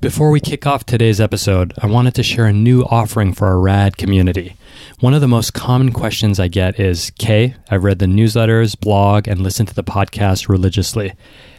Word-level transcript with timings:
Before 0.00 0.30
we 0.30 0.38
kick 0.38 0.64
off 0.64 0.86
today's 0.86 1.20
episode, 1.20 1.74
I 1.82 1.88
wanted 1.88 2.14
to 2.14 2.22
share 2.22 2.46
a 2.46 2.52
new 2.52 2.82
offering 2.82 3.32
for 3.32 3.48
our 3.48 3.58
RAD 3.58 3.96
community. 3.96 4.54
One 5.00 5.12
of 5.12 5.20
the 5.20 5.26
most 5.26 5.54
common 5.54 5.90
questions 5.92 6.38
I 6.38 6.46
get 6.46 6.78
is 6.78 7.10
Kay, 7.18 7.56
I've 7.68 7.82
read 7.82 7.98
the 7.98 8.06
newsletters, 8.06 8.78
blog, 8.78 9.26
and 9.26 9.40
listened 9.40 9.70
to 9.70 9.74
the 9.74 9.82
podcast 9.82 10.48
religiously. 10.48 11.14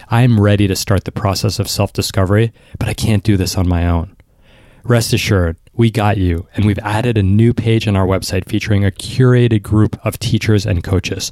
I'm 0.10 0.39
ready 0.39 0.70
to 0.70 0.75
start 0.78 1.04
the 1.04 1.12
process 1.12 1.60
of 1.60 1.70
self 1.70 1.91
discovery, 1.91 2.54
but 2.79 2.88
I 2.88 2.94
can't 2.94 3.25
do 3.25 3.36
this 3.36 3.57
on 3.57 3.67
my 3.67 3.86
own. 3.86 4.15
Rest 4.85 5.12
assured, 5.12 5.58
we 5.74 5.92
got 5.92 6.17
you, 6.17 6.47
and 6.56 6.63
we've 6.63 6.79
added 6.79 7.17
a 7.17 7.24
new 7.24 7.53
page 7.53 7.90
on 7.90 7.97
our 7.97 8.08
website 8.08 8.47
featuring 8.47 8.85
a 8.85 8.92
curated 8.92 9.63
group 9.63 9.99
of 10.06 10.17
teachers 10.17 10.65
and 10.65 10.81
coaches. 10.81 11.29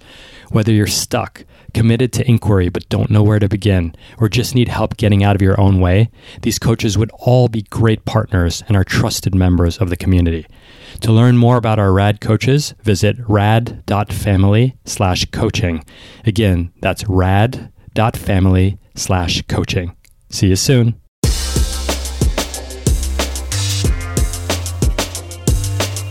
Whether 0.49 0.73
you're 0.73 0.87
stuck, 0.87 1.45
committed 1.73 2.13
to 2.13 2.27
inquiry 2.27 2.69
but 2.69 2.87
don't 2.89 3.09
know 3.09 3.23
where 3.23 3.39
to 3.39 3.47
begin, 3.47 3.95
or 4.17 4.29
just 4.29 4.55
need 4.55 4.67
help 4.67 4.97
getting 4.97 5.23
out 5.23 5.35
of 5.35 5.41
your 5.41 5.59
own 5.59 5.79
way, 5.79 6.09
these 6.41 6.59
coaches 6.59 6.97
would 6.97 7.11
all 7.13 7.47
be 7.47 7.63
great 7.63 8.05
partners 8.05 8.63
and 8.67 8.77
are 8.77 8.83
trusted 8.83 9.35
members 9.35 9.77
of 9.77 9.89
the 9.89 9.97
community. 9.97 10.45
To 11.01 11.11
learn 11.11 11.37
more 11.37 11.57
about 11.57 11.79
our 11.79 11.91
RAD 11.91 12.21
coaches, 12.21 12.73
visit 12.83 13.17
rad.family 13.27 14.75
slash 14.85 15.25
coaching. 15.31 15.83
Again, 16.25 16.71
that's 16.81 17.07
rad.family 17.07 18.79
slash 18.95 19.41
coaching. 19.43 19.95
See 20.29 20.47
you 20.47 20.55
soon. 20.55 20.99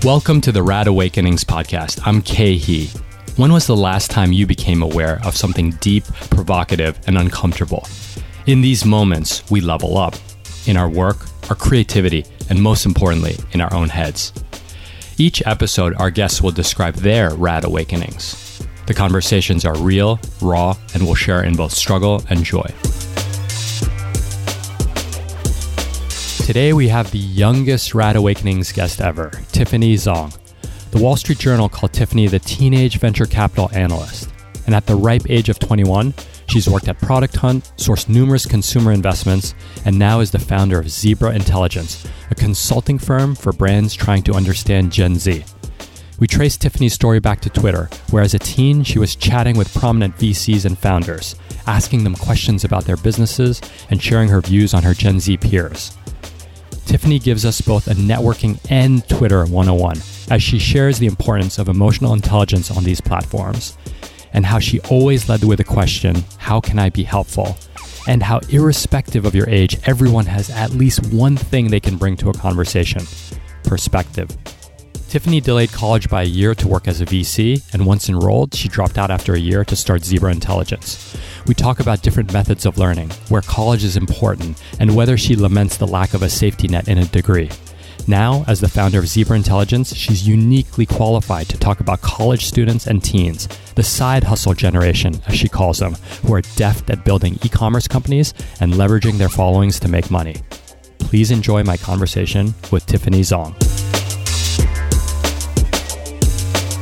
Welcome 0.05 0.41
to 0.43 0.53
the 0.53 0.63
Rad 0.63 0.87
Awakenings 0.87 1.43
podcast. 1.43 2.01
I'm 2.05 2.23
Kay. 2.23 2.89
When 3.37 3.53
was 3.53 3.67
the 3.67 3.77
last 3.77 4.11
time 4.11 4.33
you 4.33 4.47
became 4.47 4.83
aware 4.83 5.21
of 5.23 5.37
something 5.37 5.73
deep, 5.73 6.05
provocative, 6.31 6.99
and 7.07 7.19
uncomfortable? 7.19 7.87
In 8.47 8.63
these 8.63 8.87
moments, 8.87 9.43
we 9.51 9.61
level 9.61 9.99
up 9.99 10.15
in 10.65 10.79
our 10.79 10.89
work, 10.89 11.19
our 11.51 11.55
creativity, 11.55 12.25
and 12.49 12.63
most 12.63 12.87
importantly, 12.87 13.37
in 13.53 13.61
our 13.61 13.71
own 13.75 13.91
heads. 13.91 14.33
Each 15.19 15.47
episode, 15.47 15.93
our 15.97 16.11
guests 16.11 16.41
will 16.41 16.51
describe 16.51 16.95
their 16.95 17.35
rad 17.35 17.67
awakenings. 17.67 18.67
The 18.87 18.95
conversations 18.95 19.67
are 19.67 19.77
real, 19.77 20.19
raw, 20.41 20.75
and 20.95 21.07
will 21.07 21.15
share 21.15 21.45
in 21.45 21.57
both 21.57 21.73
struggle 21.73 22.25
and 22.31 22.43
joy. 22.43 22.71
Today 26.47 26.73
we 26.73 26.89
have 26.89 27.11
the 27.11 27.19
youngest 27.19 27.95
Rad 27.95 28.17
Awakenings 28.17 28.73
guest 28.73 29.03
ever, 29.03 29.31
Tiffany 29.53 29.97
Zhong. 29.97 30.35
The 30.97 31.03
Wall 31.03 31.17
Street 31.17 31.39
Journal 31.39 31.69
called 31.69 31.93
Tiffany 31.93 32.27
the 32.27 32.39
teenage 32.39 32.99
venture 32.99 33.27
capital 33.27 33.69
analyst. 33.75 34.31
And 34.65 34.75
at 34.75 34.87
the 34.87 34.95
ripe 34.97 35.29
age 35.29 35.51
of 35.51 35.59
21, 35.59 36.15
she's 36.49 36.71
worked 36.71 36.89
at 36.89 36.99
Product 36.99 37.37
Hunt, 37.37 37.71
sourced 37.77 38.09
numerous 38.09 38.47
consumer 38.47 38.93
investments, 38.93 39.55
and 39.85 39.99
now 39.99 40.21
is 40.21 40.31
the 40.31 40.39
founder 40.39 40.79
of 40.81 40.89
Zebra 40.89 41.35
Intelligence, 41.35 42.07
a 42.31 42.35
consulting 42.35 42.99
firm 42.99 43.35
for 43.35 43.53
brands 43.53 43.93
trying 43.93 44.23
to 44.23 44.33
understand 44.33 44.91
Gen 44.91 45.17
Z. 45.17 45.45
We 46.19 46.27
traced 46.27 46.63
Tiffany's 46.63 46.95
story 46.95 47.21
back 47.21 47.43
to 47.43 47.51
Twitter, 47.51 47.91
where 48.09 48.23
as 48.23 48.33
a 48.33 48.39
teen 48.39 48.83
she 48.83 48.99
was 48.99 49.15
chatting 49.15 49.59
with 49.59 49.75
prominent 49.75 50.17
VCs 50.17 50.65
and 50.65 50.79
founders, 50.79 51.37
asking 51.67 52.05
them 52.05 52.15
questions 52.15 52.65
about 52.65 52.87
their 52.87 52.97
businesses 52.97 53.61
and 53.91 54.03
sharing 54.03 54.31
her 54.31 54.41
views 54.41 54.73
on 54.73 54.83
her 54.83 54.95
Gen 54.95 55.21
Z 55.21 55.37
peers. 55.37 55.95
Tiffany 56.87 57.19
gives 57.19 57.45
us 57.45 57.61
both 57.61 57.87
a 57.87 57.95
networking 57.95 58.59
and 58.71 59.07
Twitter 59.11 59.45
101 59.45 60.01
as 60.31 60.43
she 60.43 60.59
shares 60.59 60.99
the 60.99 61.07
importance 61.07 61.59
of 61.59 61.69
emotional 61.69 62.15
intelligence 62.15 62.71
on 62.71 62.85
these 62.85 63.01
platforms 63.01 63.77
and 64.33 64.45
how 64.45 64.59
she 64.59 64.81
always 64.81 65.29
led 65.29 65.43
with 65.45 65.59
the 65.59 65.65
question, 65.65 66.25
How 66.39 66.61
can 66.61 66.79
I 66.79 66.91
be 66.91 67.05
helpful? 67.05 67.57
And 68.07 68.23
how, 68.23 68.41
irrespective 68.51 69.25
of 69.25 69.35
your 69.35 69.49
age, 69.49 69.79
everyone 69.85 70.27
has 70.27 70.51
at 70.51 70.71
least 70.71 71.13
one 71.13 71.37
thing 71.37 71.69
they 71.69 71.81
can 71.81 71.97
bring 71.97 72.17
to 72.19 72.31
a 72.31 72.35
conversation 72.35 73.03
perspective. 73.65 74.37
Tiffany 75.09 75.41
delayed 75.41 75.73
college 75.73 76.09
by 76.09 76.23
a 76.23 76.27
year 76.27 76.55
to 76.55 76.69
work 76.69 76.87
as 76.87 77.01
a 77.01 77.07
VC, 77.07 77.63
and 77.73 77.87
once 77.87 78.09
enrolled, 78.09 78.55
she 78.55 78.69
dropped 78.69 78.99
out 78.99 79.11
after 79.11 79.35
a 79.35 79.39
year 79.39 79.65
to 79.65 79.77
start 79.77 80.05
Zebra 80.05 80.33
Intelligence. 80.33 81.17
We 81.47 81.55
talk 81.55 81.81
about 81.81 82.03
different 82.03 82.33
methods 82.33 82.67
of 82.67 82.77
learning, 82.77 83.11
where 83.29 83.43
college 83.43 83.85
is 83.85 83.97
important, 83.97 84.61
and 84.79 84.95
whether 84.95 85.17
she 85.17 85.37
laments 85.37 85.77
the 85.77 85.87
lack 85.87 86.13
of 86.13 86.23
a 86.23 86.29
safety 86.29 86.69
net 86.69 86.89
in 86.89 86.99
a 86.99 87.07
degree. 87.07 87.51
Now, 88.09 88.45
as 88.47 88.61
the 88.61 88.69
founder 88.69 89.01
of 89.01 89.09
Zebra 89.09 89.37
Intelligence, 89.37 89.93
she's 89.93 90.29
uniquely 90.29 90.87
qualified 90.87 91.49
to 91.49 91.59
talk 91.59 91.81
about 91.81 92.03
college 92.03 92.45
students 92.45 92.87
and 92.87 93.03
teens, 93.03 93.49
the 93.75 93.83
side 93.83 94.23
hustle 94.23 94.55
generation, 94.55 95.21
as 95.27 95.35
she 95.35 95.49
calls 95.49 95.81
them, 95.81 95.95
who 96.25 96.33
are 96.33 96.43
deft 96.55 96.89
at 96.89 97.05
building 97.05 97.37
e 97.43 97.49
commerce 97.49 97.89
companies 97.89 98.33
and 98.61 98.75
leveraging 98.75 99.19
their 99.19 99.29
followings 99.29 99.81
to 99.81 99.89
make 99.89 100.09
money. 100.09 100.37
Please 101.01 101.33
enjoy 101.33 101.65
my 101.65 101.77
conversation 101.77 102.55
with 102.71 102.87
Tiffany 102.87 103.23
Zhong. 103.23 103.57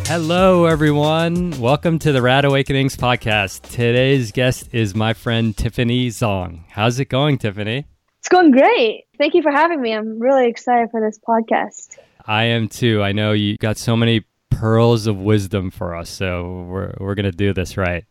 Hello, 0.07 0.67
everyone. 0.67 1.59
Welcome 1.59 1.99
to 2.01 2.13
the 2.13 2.21
Rad 2.21 2.45
Awakenings 2.45 2.99
podcast. 2.99 3.63
Today's 3.71 4.31
guest 4.31 4.69
is 4.73 4.95
my 4.95 5.15
friend 5.15 5.57
Tiffany 5.57 6.09
Zhong. 6.09 6.65
How's 6.69 6.99
it 7.01 7.07
going, 7.07 7.39
Tiffany? 7.39 7.87
It's 8.25 8.31
going 8.31 8.53
great. 8.53 9.05
Thank 9.19 9.35
you 9.35 9.43
for 9.43 9.53
having 9.53 9.83
me. 9.83 9.93
I'm 9.93 10.19
really 10.19 10.49
excited 10.49 10.91
for 10.91 10.99
this 10.99 11.19
podcast. 11.19 11.99
I 12.25 12.45
am 12.45 12.69
too. 12.69 13.03
I 13.03 13.13
know 13.13 13.33
you 13.33 13.59
got 13.59 13.77
so 13.77 13.99
many 13.99 14.25
pearls 14.49 15.07
of 15.07 15.19
wisdom 15.19 15.71
for 15.71 15.95
us, 15.95 16.09
so 16.09 16.65
we're 16.67 16.95
we're 17.01 17.17
gonna 17.17 17.33
do 17.33 17.53
this 17.53 17.77
right. 17.77 18.07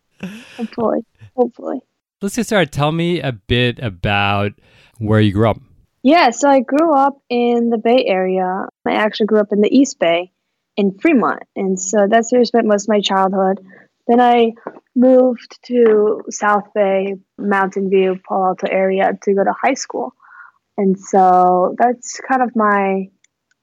Hopefully, 0.56 1.04
hopefully. 1.36 1.80
Let's 2.22 2.36
get 2.36 2.46
started. 2.46 2.72
Tell 2.72 2.92
me 2.92 3.22
a 3.22 3.32
bit 3.32 3.80
about 3.80 4.52
where 5.00 5.20
you 5.20 5.34
grew 5.34 5.50
up. 5.50 5.58
Yeah, 6.04 6.30
so 6.30 6.48
I 6.48 6.60
grew 6.60 6.94
up 6.94 7.20
in 7.28 7.72
the 7.72 7.80
Bay 7.80 8.06
Area. 8.06 8.68
I 8.86 8.92
actually 8.94 9.26
grew 9.26 9.40
up 9.40 9.52
in 9.52 9.62
the 9.62 9.76
East 9.76 9.98
Bay 9.98 10.32
in 10.78 10.96
Fremont. 11.00 11.42
And 11.56 11.80
so 11.80 12.06
that's 12.08 12.32
where 12.32 12.42
I 12.42 12.44
spent 12.44 12.68
most 12.68 12.84
of 12.84 12.90
my 12.90 13.02
childhood. 13.02 13.66
Then 14.08 14.22
I 14.22 14.52
moved 14.96 15.60
to 15.66 16.22
South 16.30 16.66
Bay, 16.74 17.16
Mountain 17.38 17.90
View, 17.90 18.20
Palo 18.28 18.48
Alto 18.48 18.68
area 18.70 19.18
to 19.24 19.34
go 19.34 19.44
to 19.44 19.54
high 19.54 19.74
school. 19.74 20.14
And 20.78 21.00
so 21.00 21.76
that's 21.78 22.20
kind 22.28 22.42
of 22.42 22.56
my 22.56 23.10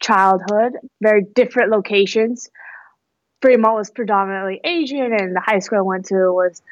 childhood, 0.00 0.72
very 1.02 1.24
different 1.34 1.70
locations. 1.70 2.50
Fremont 3.42 3.76
was 3.76 3.90
predominantly 3.90 4.60
Asian, 4.64 5.12
and 5.12 5.34
the 5.34 5.40
high 5.40 5.60
school 5.60 5.78
I 5.78 5.82
went 5.82 6.06
to 6.06 6.32
was 6.32 6.62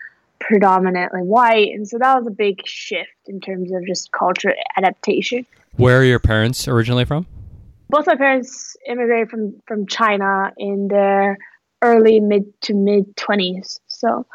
predominantly 0.41 1.23
white. 1.23 1.71
And 1.73 1.89
so 1.89 1.99
that 1.99 2.17
was 2.17 2.27
a 2.27 2.35
big 2.35 2.67
shift 2.67 3.11
in 3.27 3.41
terms 3.41 3.73
of 3.73 3.87
just 3.87 4.13
culture 4.13 4.55
adaptation. 4.77 5.47
Where 5.77 6.01
are 6.01 6.05
your 6.05 6.21
parents 6.21 6.69
originally 6.69 7.05
from? 7.05 7.27
both 7.89 8.07
my 8.07 8.17
parents 8.17 8.77
immigrated 8.87 9.31
from 9.31 9.61
from 9.67 9.87
China 9.87 10.53
in 10.57 10.89
their 10.89 11.39
early 11.83 12.21
mid 12.21 12.61
to 12.63 12.75
mid 12.75 13.17
20s 13.17 13.79
so 13.87 14.27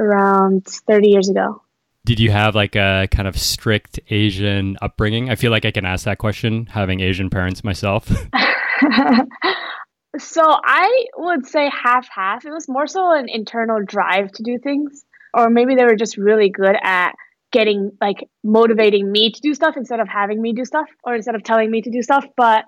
around 0.00 0.66
30 0.66 1.08
years 1.08 1.28
ago. 1.28 1.62
Did 2.04 2.18
you 2.18 2.30
have 2.30 2.54
like 2.54 2.74
a 2.74 3.06
kind 3.10 3.28
of 3.28 3.38
strict 3.38 4.00
asian 4.08 4.76
upbringing? 4.82 5.30
I 5.30 5.36
feel 5.36 5.50
like 5.50 5.64
i 5.64 5.70
can 5.70 5.84
ask 5.84 6.04
that 6.06 6.18
question 6.18 6.66
having 6.66 7.00
asian 7.00 7.30
parents 7.30 7.62
myself. 7.64 8.10
So 10.18 10.42
i 10.44 11.06
would 11.16 11.46
say 11.46 11.70
half 11.70 12.08
half. 12.12 12.44
It 12.44 12.50
was 12.50 12.68
more 12.68 12.88
so 12.88 13.12
an 13.12 13.28
internal 13.28 13.78
drive 13.82 14.32
to 14.32 14.42
do 14.42 14.58
things 14.58 15.04
or 15.32 15.50
maybe 15.50 15.74
they 15.74 15.84
were 15.84 15.96
just 15.96 16.16
really 16.16 16.50
good 16.50 16.76
at 16.82 17.12
getting 17.52 17.92
like 18.00 18.28
motivating 18.44 19.10
me 19.10 19.30
to 19.30 19.40
do 19.40 19.54
stuff 19.54 19.76
instead 19.76 20.00
of 20.00 20.08
having 20.08 20.40
me 20.40 20.52
do 20.52 20.64
stuff 20.64 20.88
or 21.04 21.14
instead 21.14 21.34
of 21.34 21.42
telling 21.42 21.70
me 21.70 21.82
to 21.82 21.90
do 21.90 22.02
stuff. 22.02 22.24
But 22.36 22.64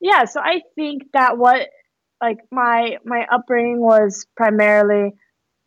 yeah, 0.00 0.24
so 0.24 0.40
I 0.40 0.60
think 0.74 1.04
that 1.12 1.38
what 1.38 1.68
like 2.22 2.38
my 2.50 2.98
my 3.04 3.26
upbringing 3.30 3.80
was 3.80 4.26
primarily 4.36 5.12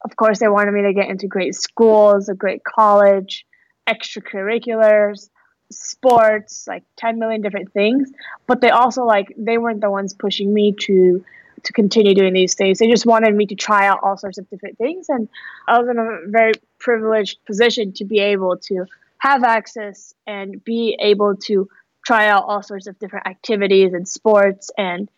of 0.04 0.16
course 0.16 0.40
they 0.40 0.48
wanted 0.48 0.72
me 0.72 0.84
to 0.84 0.94
get 0.94 1.10
into 1.10 1.28
great 1.28 1.56
schools, 1.56 2.30
a 2.30 2.36
great 2.36 2.64
college, 2.64 3.46
extracurriculars, 3.88 5.30
sports, 5.72 6.66
like 6.68 6.84
10 6.98 7.20
million 7.20 7.42
different 7.42 7.72
things, 7.74 8.12
but 8.46 8.62
they 8.62 8.70
also 8.70 9.04
like 9.04 9.34
they 9.38 9.58
weren't 9.58 9.82
the 9.82 9.92
ones 9.92 10.14
pushing 10.14 10.54
me 10.54 10.74
to 10.82 11.24
to 11.64 11.74
continue 11.74 12.14
doing 12.14 12.34
these 12.34 12.54
things. 12.54 12.78
They 12.78 12.88
just 12.88 13.06
wanted 13.06 13.36
me 13.36 13.48
to 13.48 13.56
try 13.56 13.88
out 13.88 14.00
all 14.04 14.16
sorts 14.16 14.38
of 14.38 14.50
different 14.50 14.78
things 14.78 15.08
and 15.10 15.28
I 15.68 15.80
was 15.80 15.90
in 15.90 15.98
a 15.98 16.20
very 16.28 16.54
privileged 16.80 17.44
position 17.46 17.94
to 17.94 18.06
be 18.06 18.20
able 18.20 18.58
to 18.58 18.86
have 19.20 19.44
access 19.44 20.14
and 20.28 20.64
be 20.64 20.98
able 21.02 21.36
to 21.36 21.68
try 22.06 22.28
out 22.28 22.46
all 22.48 22.64
sorts 22.64 22.88
of 22.88 22.98
different 23.00 23.28
activities 23.28 23.94
and 23.94 24.08
sports 24.08 24.70
and 24.78 25.10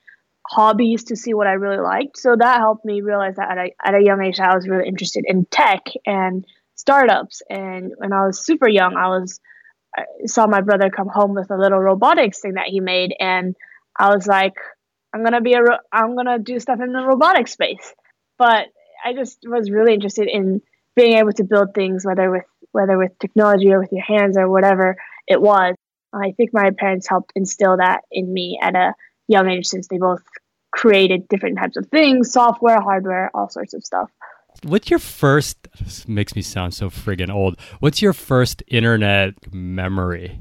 hobbies 0.49 1.03
to 1.05 1.15
see 1.15 1.33
what 1.33 1.47
I 1.47 1.53
really 1.53 1.81
liked. 1.81 2.17
So 2.17 2.35
that 2.35 2.59
helped 2.59 2.83
me 2.83 3.01
realize 3.01 3.35
that 3.35 3.51
at 3.51 3.57
a, 3.57 3.69
at 3.85 3.93
a 3.93 4.03
young 4.03 4.23
age, 4.23 4.39
I 4.39 4.55
was 4.55 4.67
really 4.67 4.87
interested 4.87 5.23
in 5.27 5.45
tech 5.45 5.81
and 6.05 6.43
startups. 6.75 7.43
And 7.49 7.93
when 7.97 8.13
I 8.13 8.25
was 8.25 8.43
super 8.43 8.67
young, 8.67 8.95
I 8.95 9.09
was 9.09 9.39
I 9.95 10.03
saw 10.25 10.47
my 10.47 10.61
brother 10.61 10.89
come 10.89 11.07
home 11.07 11.33
with 11.35 11.51
a 11.51 11.57
little 11.57 11.79
robotics 11.79 12.39
thing 12.39 12.53
that 12.53 12.67
he 12.67 12.79
made, 12.79 13.13
and 13.19 13.55
I 13.97 14.13
was 14.13 14.27
like, 14.27 14.53
I'm 15.13 15.23
gonna 15.23 15.41
be 15.41 15.53
a 15.53 15.63
ro- 15.63 15.85
I'm 15.91 16.15
gonna 16.15 16.39
do 16.39 16.59
stuff 16.59 16.79
in 16.79 16.93
the 16.93 17.03
robotics 17.03 17.53
space. 17.53 17.93
But 18.37 18.67
I 19.03 19.13
just 19.13 19.39
was 19.45 19.71
really 19.71 19.93
interested 19.93 20.27
in 20.27 20.61
being 20.95 21.17
able 21.17 21.33
to 21.33 21.43
build 21.43 21.73
things, 21.73 22.05
whether 22.05 22.29
with 22.29 22.45
whether 22.71 22.97
with 22.97 23.17
technology 23.19 23.71
or 23.71 23.79
with 23.79 23.91
your 23.91 24.03
hands 24.03 24.37
or 24.37 24.49
whatever 24.49 24.95
it 25.27 25.41
was. 25.41 25.75
I 26.13 26.31
think 26.37 26.51
my 26.53 26.71
parents 26.71 27.07
helped 27.07 27.33
instill 27.35 27.77
that 27.77 28.01
in 28.11 28.31
me 28.31 28.59
at 28.61 28.75
a 28.75 28.93
young 29.27 29.49
age 29.49 29.67
since 29.67 29.87
they 29.87 29.97
both 29.97 30.23
created 30.71 31.27
different 31.27 31.57
types 31.57 31.77
of 31.77 31.87
things, 31.87 32.31
software, 32.31 32.79
hardware, 32.81 33.31
all 33.33 33.49
sorts 33.49 33.73
of 33.73 33.83
stuff. 33.83 34.09
What's 34.63 34.89
your 34.89 34.99
first 34.99 35.67
this 35.79 36.07
makes 36.07 36.35
me 36.35 36.41
sound 36.41 36.73
so 36.73 36.89
friggin' 36.89 37.33
old. 37.33 37.59
What's 37.79 38.01
your 38.01 38.13
first 38.13 38.63
internet 38.67 39.53
memory? 39.53 40.39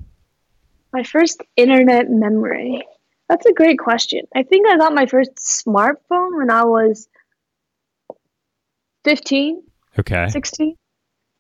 My 0.92 1.04
first 1.04 1.42
internet 1.56 2.10
memory. 2.10 2.82
That's 3.28 3.44
a 3.46 3.52
great 3.52 3.78
question. 3.78 4.22
I 4.34 4.42
think 4.42 4.66
I 4.66 4.78
got 4.78 4.94
my 4.94 5.06
first 5.06 5.36
smartphone 5.36 6.36
when 6.36 6.50
I 6.50 6.64
was 6.64 7.08
15, 9.04 9.62
Okay. 9.98 10.28
16. 10.28 10.76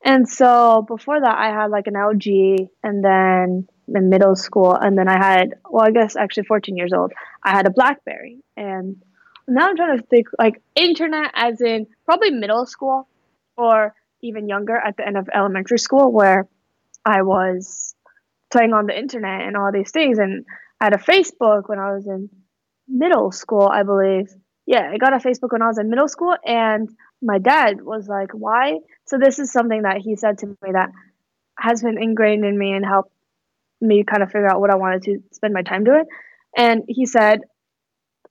And 0.04 0.28
so 0.28 0.84
before 0.86 1.20
that, 1.20 1.36
I 1.36 1.46
had 1.46 1.70
like 1.70 1.86
an 1.86 1.94
LG, 1.94 2.68
and 2.82 3.04
then 3.04 3.68
in 3.94 4.08
middle 4.08 4.36
school, 4.36 4.72
and 4.74 4.96
then 4.98 5.08
I 5.08 5.16
had, 5.16 5.54
well, 5.68 5.86
I 5.86 5.90
guess 5.90 6.16
actually 6.16 6.44
14 6.44 6.76
years 6.76 6.92
old, 6.92 7.12
I 7.42 7.50
had 7.50 7.66
a 7.66 7.70
Blackberry. 7.70 8.38
And 8.56 9.02
now 9.46 9.68
I'm 9.68 9.76
trying 9.76 9.98
to 9.98 10.04
think 10.04 10.28
like 10.38 10.60
internet 10.74 11.30
as 11.34 11.60
in 11.60 11.86
probably 12.04 12.30
middle 12.30 12.66
school 12.66 13.08
or 13.56 13.94
even 14.20 14.48
younger 14.48 14.76
at 14.76 14.96
the 14.96 15.06
end 15.06 15.16
of 15.16 15.28
elementary 15.32 15.78
school, 15.78 16.12
where 16.12 16.48
I 17.04 17.22
was 17.22 17.94
playing 18.50 18.72
on 18.72 18.86
the 18.86 18.98
internet 18.98 19.42
and 19.42 19.56
all 19.56 19.72
these 19.72 19.90
things. 19.90 20.18
And 20.18 20.44
I 20.80 20.84
had 20.84 20.94
a 20.94 20.98
Facebook 20.98 21.68
when 21.68 21.78
I 21.78 21.92
was 21.92 22.06
in 22.06 22.28
middle 22.86 23.32
school, 23.32 23.68
I 23.68 23.82
believe. 23.82 24.28
Yeah, 24.66 24.90
I 24.92 24.98
got 24.98 25.14
a 25.14 25.16
Facebook 25.16 25.52
when 25.52 25.62
I 25.62 25.68
was 25.68 25.78
in 25.78 25.88
middle 25.88 26.08
school, 26.08 26.34
and 26.44 26.90
my 27.22 27.38
dad 27.38 27.80
was 27.80 28.06
like, 28.06 28.32
"Why?" 28.32 28.78
So 29.06 29.16
this 29.18 29.38
is 29.38 29.50
something 29.50 29.82
that 29.82 29.98
he 29.98 30.14
said 30.16 30.38
to 30.38 30.46
me 30.46 30.72
that 30.72 30.90
has 31.58 31.82
been 31.82 32.00
ingrained 32.00 32.44
in 32.44 32.58
me 32.58 32.72
and 32.72 32.84
helped 32.84 33.10
me 33.80 34.04
kind 34.04 34.22
of 34.22 34.30
figure 34.30 34.50
out 34.50 34.60
what 34.60 34.70
I 34.70 34.76
wanted 34.76 35.02
to 35.04 35.18
spend 35.32 35.54
my 35.54 35.62
time 35.62 35.84
doing. 35.84 36.04
And 36.56 36.82
he 36.88 37.06
said, 37.06 37.40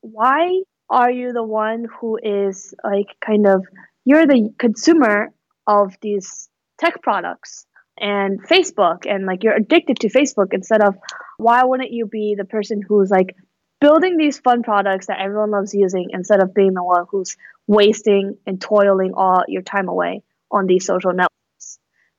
"Why 0.01 0.61
are 0.89 1.11
you 1.11 1.33
the 1.33 1.43
one 1.43 1.85
who 1.99 2.17
is 2.21 2.73
like 2.83 3.07
kind 3.25 3.47
of 3.47 3.65
you're 4.05 4.25
the 4.25 4.53
consumer 4.57 5.33
of 5.65 5.95
these 6.01 6.49
tech 6.79 7.01
products 7.01 7.65
and 7.99 8.41
Facebook 8.47 9.05
and 9.05 9.25
like 9.25 9.43
you're 9.43 9.55
addicted 9.55 9.99
to 9.99 10.09
Facebook 10.09 10.53
instead 10.53 10.81
of 10.81 10.95
why 11.37 11.63
wouldn't 11.63 11.91
you 11.91 12.05
be 12.05 12.35
the 12.37 12.45
person 12.45 12.81
who's 12.87 13.09
like 13.09 13.35
building 13.81 14.17
these 14.17 14.39
fun 14.39 14.63
products 14.63 15.07
that 15.07 15.19
everyone 15.19 15.51
loves 15.51 15.73
using 15.73 16.09
instead 16.11 16.41
of 16.41 16.53
being 16.53 16.73
the 16.73 16.83
one 16.83 17.05
who's 17.09 17.35
wasting 17.67 18.37
and 18.45 18.61
toiling 18.61 19.13
all 19.15 19.43
your 19.47 19.61
time 19.61 19.87
away 19.87 20.23
on 20.51 20.67
these 20.67 20.85
social 20.85 21.11
networks. 21.11 21.36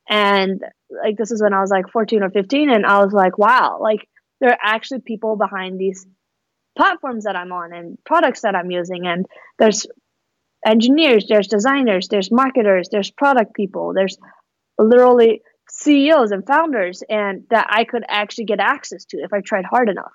And 0.09 0.61
like 1.03 1.17
this 1.17 1.31
is 1.31 1.41
when 1.41 1.53
I 1.53 1.61
was 1.61 1.69
like 1.69 1.89
14 1.89 2.23
or 2.23 2.31
15 2.31 2.69
and 2.69 2.85
I 2.85 3.03
was 3.03 3.13
like, 3.13 3.37
wow, 3.37 3.77
like 3.79 4.09
there 4.41 4.49
are 4.49 4.57
actually 4.61 5.01
people 5.01 5.35
behind 5.35 5.79
these 5.79 6.05
platforms 6.75 7.25
that 7.25 7.35
I'm 7.35 7.51
on 7.51 7.73
and 7.73 7.97
products 8.05 8.41
that 8.41 8.55
I'm 8.55 8.71
using 8.71 9.05
and 9.05 9.27
there's 9.59 9.85
engineers, 10.65 11.25
there's 11.29 11.47
designers, 11.47 12.07
there's 12.07 12.31
marketers, 12.31 12.89
there's 12.91 13.11
product 13.11 13.53
people, 13.53 13.93
there's 13.93 14.17
literally 14.79 15.41
CEOs 15.69 16.31
and 16.31 16.45
founders 16.45 17.03
and 17.07 17.43
that 17.51 17.67
I 17.69 17.83
could 17.83 18.03
actually 18.07 18.45
get 18.45 18.59
access 18.59 19.05
to 19.05 19.17
if 19.17 19.31
I 19.31 19.41
tried 19.41 19.65
hard 19.65 19.89
enough. 19.89 20.11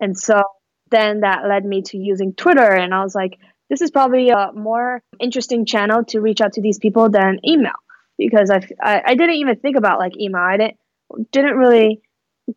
And 0.00 0.18
so 0.18 0.42
then 0.90 1.20
that 1.20 1.46
led 1.48 1.64
me 1.64 1.82
to 1.82 1.96
using 1.96 2.34
Twitter 2.34 2.72
and 2.72 2.92
I 2.92 3.04
was 3.04 3.14
like, 3.14 3.38
this 3.70 3.82
is 3.82 3.90
probably 3.92 4.30
a 4.30 4.50
more 4.52 5.02
interesting 5.20 5.64
channel 5.64 6.02
to 6.06 6.20
reach 6.20 6.40
out 6.40 6.54
to 6.54 6.62
these 6.62 6.78
people 6.78 7.10
than 7.10 7.38
email 7.46 7.74
because 8.18 8.50
I, 8.50 8.60
I, 8.82 9.02
I 9.06 9.14
didn't 9.14 9.36
even 9.36 9.56
think 9.56 9.76
about 9.76 9.98
like 9.98 10.18
email. 10.18 10.42
I 10.42 10.56
didn't 10.56 10.76
didn't 11.32 11.56
really 11.56 12.02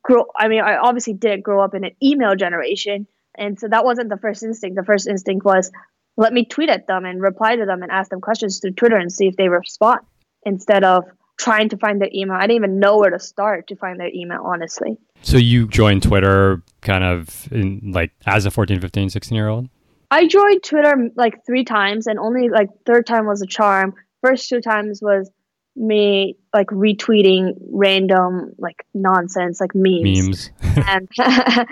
grow. 0.04 0.26
I 0.36 0.48
mean, 0.48 0.62
I 0.62 0.78
obviously 0.78 1.14
didn't 1.14 1.42
grow 1.42 1.64
up 1.64 1.76
in 1.76 1.84
an 1.84 1.92
email 2.04 2.36
generation, 2.36 3.08
and 3.38 3.60
so 3.60 3.68
that 3.68 3.86
wasn't 3.86 4.10
the 4.10 4.18
first 4.18 4.44
instinct. 4.44 4.76
The 4.76 4.84
first 4.84 5.08
instinct 5.08 5.46
was 5.46 5.72
let 6.18 6.34
me 6.34 6.46
tweet 6.46 6.70
at 6.70 6.88
them 6.88 7.06
and 7.06 7.22
reply 7.22 7.56
to 7.56 7.66
them 7.66 7.84
and 7.84 7.92
ask 7.92 8.10
them 8.10 8.22
questions 8.22 8.60
through 8.60 8.72
Twitter 8.72 8.98
and 8.98 9.12
see 9.12 9.28
if 9.28 9.38
they 9.38 9.48
respond 9.48 10.02
instead 10.46 10.84
of 10.84 11.06
trying 11.38 11.70
to 11.70 11.78
find 11.78 12.02
their 12.02 12.10
email. 12.14 12.36
I 12.36 12.42
didn't 12.42 12.58
even 12.58 12.80
know 12.80 12.98
where 12.98 13.10
to 13.10 13.20
start 13.20 13.68
to 13.68 13.76
find 13.76 14.00
their 14.00 14.10
email, 14.14 14.42
honestly. 14.44 14.98
So 15.22 15.38
you 15.38 15.68
joined 15.68 16.04
Twitter 16.04 16.62
kind 16.82 17.04
of 17.04 17.52
in 17.52 17.92
like 17.94 18.12
as 18.26 18.46
a 18.46 18.52
14, 18.52 18.80
15, 18.80 19.10
16 19.10 19.36
year 19.36 19.48
old? 19.48 19.70
I 20.10 20.28
joined 20.28 20.64
Twitter 20.64 21.10
like 21.16 21.46
three 21.46 21.64
times, 21.64 22.08
and 22.08 22.20
only 22.20 22.50
like 22.50 22.70
third 22.86 23.08
time 23.08 23.26
was 23.26 23.42
a 23.42 23.48
charm. 23.48 23.94
First 24.22 24.50
two 24.50 24.62
times 24.62 25.00
was 25.02 25.32
me 25.76 26.36
like 26.54 26.68
retweeting 26.68 27.54
random 27.72 28.54
like 28.58 28.86
nonsense 28.94 29.62
like 29.62 29.74
memes, 29.74 30.28
Memes. 30.28 30.50
and 30.88 31.08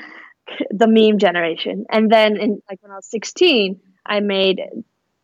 the 0.71 0.87
meme 0.87 1.19
generation. 1.19 1.85
And 1.89 2.11
then 2.11 2.37
in 2.37 2.61
like 2.69 2.81
when 2.81 2.91
I 2.91 2.95
was 2.95 3.09
16, 3.09 3.79
I 4.05 4.19
made 4.21 4.61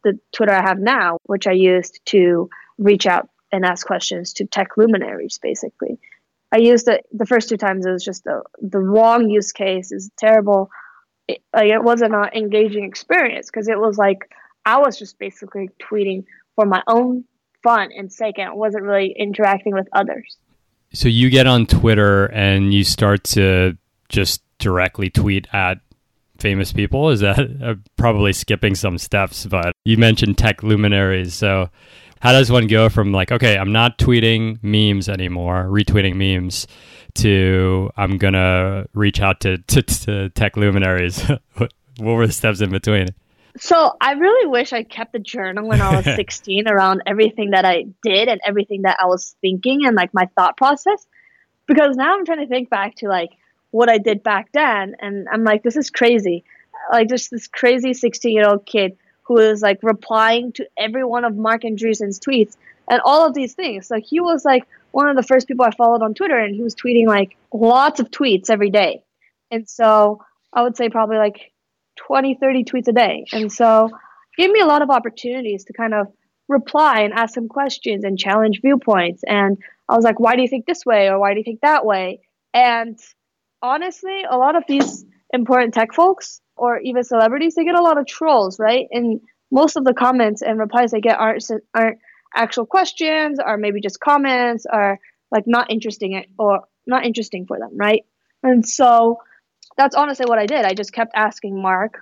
the 0.04 0.20
Twitter 0.34 0.54
I 0.54 0.62
have 0.62 0.80
now, 0.80 1.18
which 1.24 1.48
I 1.48 1.54
used 1.54 2.00
to 2.08 2.50
reach 2.78 3.08
out 3.08 3.30
and 3.52 3.66
ask 3.66 3.86
questions 3.88 4.34
to 4.34 4.46
tech 4.46 4.78
luminaries 4.78 5.40
basically. 5.42 6.00
I 6.52 6.58
used 6.58 6.88
it 6.88 7.06
the 7.12 7.26
first 7.26 7.50
two 7.50 7.58
times 7.58 7.86
it 7.86 7.92
was 7.92 8.04
just 8.04 8.24
the 8.24 8.44
the 8.62 8.80
wrong 8.80 9.30
use 9.30 9.52
case 9.52 9.92
is 9.92 10.10
terrible 10.18 10.70
it, 11.28 11.42
like 11.54 11.68
it 11.68 11.84
wasn't 11.84 12.14
an 12.14 12.30
engaging 12.34 12.84
experience 12.84 13.48
because 13.48 13.68
it 13.68 13.80
was 13.80 13.98
like 13.98 14.30
I 14.66 14.80
was 14.80 14.98
just 14.98 15.18
basically 15.20 15.70
tweeting 15.82 16.26
for 16.56 16.66
my 16.66 16.82
own 16.88 17.26
fun 17.66 17.90
and 17.98 18.14
second, 18.14 18.56
wasn't 18.56 18.84
really 18.84 19.14
interacting 19.18 19.74
with 19.74 19.88
others. 19.92 20.38
So 20.94 21.10
you 21.10 21.30
get 21.30 21.48
on 21.48 21.66
Twitter 21.66 22.28
and 22.28 22.74
you 22.74 22.84
start 22.84 23.24
to 23.26 23.76
just 24.08 24.44
directly 24.60 25.10
tweet 25.10 25.48
at 25.52 25.80
famous 26.38 26.72
people. 26.72 27.10
Is 27.10 27.22
that 27.22 27.40
uh, 27.62 27.76
probably 27.98 28.34
skipping 28.34 28.76
some 28.76 28.98
steps? 28.98 29.46
But 29.48 29.74
you 29.84 29.98
mentioned 29.98 30.38
tech 30.38 30.64
luminaries, 30.64 31.34
so 31.34 31.70
how 32.22 32.32
does 32.32 32.52
one 32.52 32.68
go 32.68 32.88
from 32.88 33.12
like, 33.12 33.32
okay, 33.32 33.58
I'm 33.58 33.72
not 33.72 33.98
tweeting 33.98 34.64
memes 34.64 35.10
anymore, 35.10 35.66
retweeting 35.66 36.16
memes, 36.16 36.68
to 37.16 37.90
I'm 37.98 38.18
gonna 38.18 38.86
reach 38.94 39.22
out 39.22 39.42
to, 39.42 39.58
to, 39.68 39.82
to 39.82 40.30
tech 40.30 40.56
luminaries? 40.56 41.20
what 41.58 41.72
were 41.98 42.28
the 42.28 42.34
steps 42.34 42.62
in 42.62 42.70
between? 42.70 43.08
So 43.58 43.96
I 44.02 44.14
really 44.14 44.48
wish 44.48 44.74
I 44.74 44.84
kept 44.84 45.16
a 45.16 45.20
journal 45.20 45.68
when 45.68 45.82
I 45.82 45.96
was 45.96 46.06
16 46.16 46.68
around 46.68 47.04
everything 47.06 47.52
that 47.52 47.66
I 47.66 47.86
did 48.04 48.28
and 48.28 48.42
everything 48.46 48.84
that 48.84 48.98
I 49.02 49.06
was 49.06 49.36
thinking 49.42 49.86
and 49.86 49.96
like 49.96 50.14
my 50.14 50.30
thought 50.36 50.58
process. 50.58 51.06
Because 51.68 51.96
now 51.96 52.16
I'm 52.16 52.26
trying 52.26 52.42
to 52.42 52.48
think 52.48 52.70
back 52.70 52.96
to 52.98 53.08
like 53.08 53.32
what 53.72 53.90
I 53.90 53.98
did 53.98 54.24
back 54.24 54.52
then, 54.54 54.96
and 55.00 55.28
I'm 55.32 55.44
like, 55.44 55.64
this 55.64 55.76
is 55.76 55.90
crazy. 55.90 56.44
Like 56.92 57.10
just 57.10 57.32
this 57.32 57.48
crazy 57.48 57.94
16 57.94 58.32
year 58.32 58.48
old 58.48 58.66
kid 58.66 58.98
who 59.24 59.38
is 59.40 59.62
like 59.62 59.80
replying 59.82 60.52
to 60.54 60.68
every 60.78 61.04
one 61.04 61.26
of 61.26 61.36
Marc 61.36 61.64
Andreessen's 61.64 62.20
tweets 62.20 62.56
and 62.90 63.02
all 63.04 63.26
of 63.26 63.34
these 63.34 63.54
things. 63.54 63.90
Like 63.90 64.06
he 64.06 64.20
was 64.20 64.46
like 64.46 64.68
one 64.92 65.10
of 65.10 65.16
the 65.16 65.24
first 65.24 65.48
people 65.48 65.66
I 65.66 65.72
followed 65.72 66.04
on 66.04 66.14
Twitter, 66.14 66.38
and 66.38 66.54
he 66.54 66.62
was 66.62 66.76
tweeting 66.76 67.08
like 67.08 67.36
lots 67.52 68.00
of 68.00 68.12
tweets 68.12 68.50
every 68.50 68.70
day. 68.70 69.04
And 69.50 69.68
so 69.68 70.24
I 70.54 70.62
would 70.64 70.78
say 70.78 70.90
probably 70.90 71.18
like 71.18 71.52
20, 71.96 72.38
30 72.40 72.64
tweets 72.64 72.88
a 72.88 72.92
day. 72.92 73.26
And 73.32 73.52
so 73.52 73.90
gave 74.38 74.50
me 74.50 74.60
a 74.60 74.66
lot 74.66 74.82
of 74.82 74.90
opportunities 74.90 75.66
to 75.66 75.74
kind 75.74 75.94
of 75.94 76.08
reply 76.48 77.02
and 77.02 77.14
ask 77.14 77.34
some 77.34 77.48
questions 77.48 78.04
and 78.04 78.20
challenge 78.20 78.62
viewpoints. 78.62 79.24
And 79.26 79.58
I 79.90 79.96
was 79.96 80.04
like, 80.04 80.20
why 80.20 80.36
do 80.36 80.42
you 80.42 80.48
think 80.48 80.66
this 80.66 80.86
way? 80.86 81.10
Or 81.10 81.20
why 81.20 81.34
do 81.34 81.40
you 81.40 81.44
think 81.44 81.62
that 81.62 81.86
way? 81.86 82.20
And 82.54 83.00
honestly, 83.62 84.24
a 84.30 84.38
lot 84.38 84.56
of 84.56 84.64
these 84.68 85.06
important 85.34 85.74
tech 85.74 85.94
folks 85.94 86.42
or 86.56 86.80
even 86.80 87.04
celebrities, 87.04 87.56
they 87.56 87.66
get 87.66 87.76
a 87.76 87.82
lot 87.82 87.98
of 87.98 88.06
trolls, 88.06 88.60
right? 88.60 88.88
And 88.92 89.22
most 89.52 89.76
of 89.76 89.84
the 89.84 89.94
comments 89.94 90.42
and 90.42 90.60
replies 90.60 90.92
they 90.92 91.02
get 91.02 91.20
aren't 91.20 91.44
aren't 91.74 92.00
actual 92.36 92.66
questions, 92.66 93.40
or 93.44 93.58
maybe 93.58 93.82
just 93.82 94.00
comments, 94.00 94.66
or 94.72 95.00
like 95.32 95.46
not 95.48 95.72
interesting 95.72 96.26
or 96.38 96.62
not 96.86 97.06
interesting 97.06 97.46
for 97.46 97.60
them, 97.60 97.72
right? 97.76 98.04
And 98.44 98.68
so 98.68 99.20
that's 99.78 99.96
honestly 99.96 100.26
what 100.28 100.40
I 100.40 100.46
did. 100.46 100.66
I 100.66 100.74
just 100.74 100.94
kept 100.94 101.12
asking 101.16 101.62
Marc 101.62 102.00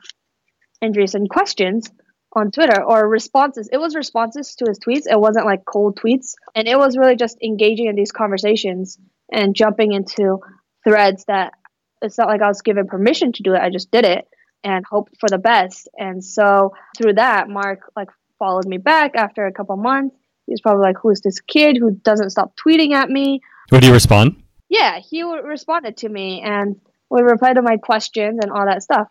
Andreessen 0.83 1.27
questions 1.29 1.89
on 2.35 2.51
Twitter 2.51 2.83
or 2.83 3.07
responses. 3.07 3.69
It 3.71 3.77
was 3.77 3.95
responses 3.95 4.55
to 4.55 4.65
his 4.67 4.79
tweets. 4.79 5.09
It 5.09 5.19
wasn't 5.19 5.45
like 5.45 5.65
cold 5.65 5.99
tweets. 5.99 6.33
And 6.55 6.67
it 6.67 6.77
was 6.77 6.97
really 6.97 7.15
just 7.15 7.37
engaging 7.43 7.87
in 7.87 7.95
these 7.95 8.11
conversations 8.11 8.97
and 9.31 9.55
jumping 9.55 9.93
into 9.93 10.39
threads 10.83 11.25
that 11.25 11.53
it's 12.01 12.17
not 12.17 12.27
like 12.27 12.41
I 12.41 12.47
was 12.47 12.61
given 12.61 12.87
permission 12.87 13.31
to 13.33 13.43
do 13.43 13.53
it. 13.53 13.61
I 13.61 13.69
just 13.69 13.91
did 13.91 14.05
it 14.05 14.27
and 14.63 14.85
hoped 14.85 15.15
for 15.19 15.29
the 15.29 15.37
best. 15.37 15.87
And 15.97 16.23
so 16.23 16.73
through 16.97 17.13
that, 17.13 17.49
Marc 17.49 17.91
like 17.95 18.09
followed 18.39 18.65
me 18.65 18.77
back 18.77 19.15
after 19.15 19.45
a 19.45 19.53
couple 19.53 19.77
months. 19.77 20.15
He 20.45 20.51
was 20.51 20.61
probably 20.61 20.81
like, 20.81 20.97
"Who's 21.01 21.21
this 21.21 21.39
kid 21.39 21.77
who 21.77 21.91
doesn't 21.91 22.31
stop 22.31 22.55
tweeting 22.57 22.91
at 22.91 23.09
me?" 23.09 23.41
Would 23.71 23.85
you 23.85 23.93
respond? 23.93 24.43
Yeah, 24.67 24.99
he 24.99 25.23
responded 25.23 25.97
to 25.97 26.09
me 26.09 26.41
and 26.41 26.81
would 27.13 27.23
reply 27.23 27.53
to 27.53 27.61
my 27.61 27.77
questions 27.77 28.39
and 28.41 28.51
all 28.51 28.65
that 28.65 28.81
stuff. 28.81 29.07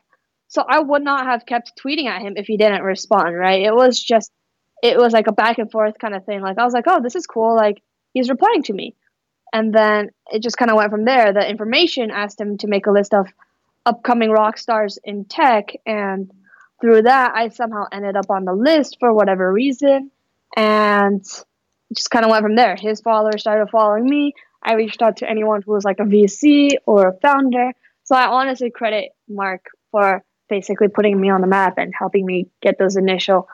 So 0.48 0.64
I 0.68 0.80
would 0.80 1.02
not 1.02 1.24
have 1.24 1.46
kept 1.46 1.80
tweeting 1.82 2.06
at 2.06 2.20
him 2.20 2.34
if 2.36 2.46
he 2.46 2.56
didn't 2.56 2.82
respond. 2.82 3.36
Right? 3.36 3.62
It 3.62 3.74
was 3.74 4.02
just, 4.02 4.32
it 4.82 4.98
was 4.98 5.12
like 5.12 5.28
a 5.28 5.32
back 5.32 5.58
and 5.58 5.70
forth 5.70 5.94
kind 6.00 6.14
of 6.14 6.24
thing. 6.24 6.40
Like 6.40 6.58
I 6.58 6.64
was 6.64 6.74
like, 6.74 6.84
"Oh, 6.88 7.00
this 7.00 7.14
is 7.14 7.26
cool." 7.26 7.54
Like 7.54 7.80
he's 8.12 8.28
replying 8.28 8.62
to 8.64 8.72
me. 8.72 8.96
And 9.52 9.72
then 9.72 10.10
it 10.30 10.42
just 10.42 10.56
kind 10.56 10.70
of 10.70 10.76
went 10.76 10.90
from 10.90 11.04
there. 11.04 11.32
The 11.32 11.48
information 11.48 12.10
asked 12.10 12.40
him 12.40 12.58
to 12.58 12.66
make 12.66 12.86
a 12.86 12.90
list 12.90 13.14
of 13.14 13.28
upcoming 13.84 14.30
rock 14.30 14.58
stars 14.58 14.98
in 15.04 15.26
tech. 15.26 15.72
And 15.86 16.30
through 16.80 17.02
that, 17.02 17.32
I 17.34 17.48
somehow 17.48 17.84
ended 17.92 18.16
up 18.16 18.30
on 18.30 18.44
the 18.44 18.54
list 18.54 18.96
for 18.98 19.12
whatever 19.12 19.52
reason. 19.52 20.10
And 20.56 21.22
just 21.94 22.10
kind 22.10 22.24
of 22.24 22.30
went 22.30 22.42
from 22.42 22.56
there. 22.56 22.76
His 22.76 23.00
followers 23.00 23.42
started 23.42 23.68
following 23.70 24.08
me. 24.08 24.32
I 24.62 24.74
reached 24.74 25.02
out 25.02 25.18
to 25.18 25.28
anyone 25.28 25.62
who 25.62 25.72
was 25.72 25.84
like 25.84 26.00
a 26.00 26.04
VC 26.04 26.70
or 26.86 27.08
a 27.08 27.18
founder. 27.20 27.72
So 28.04 28.16
I 28.16 28.26
honestly 28.26 28.70
credit 28.70 29.10
Marc 29.28 29.66
for 29.90 30.24
basically 30.48 30.88
putting 30.88 31.20
me 31.20 31.30
on 31.30 31.40
the 31.40 31.46
map 31.46 31.78
and 31.78 31.92
helping 31.96 32.26
me 32.26 32.50
get 32.60 32.78
those 32.78 32.96
initial 32.96 33.48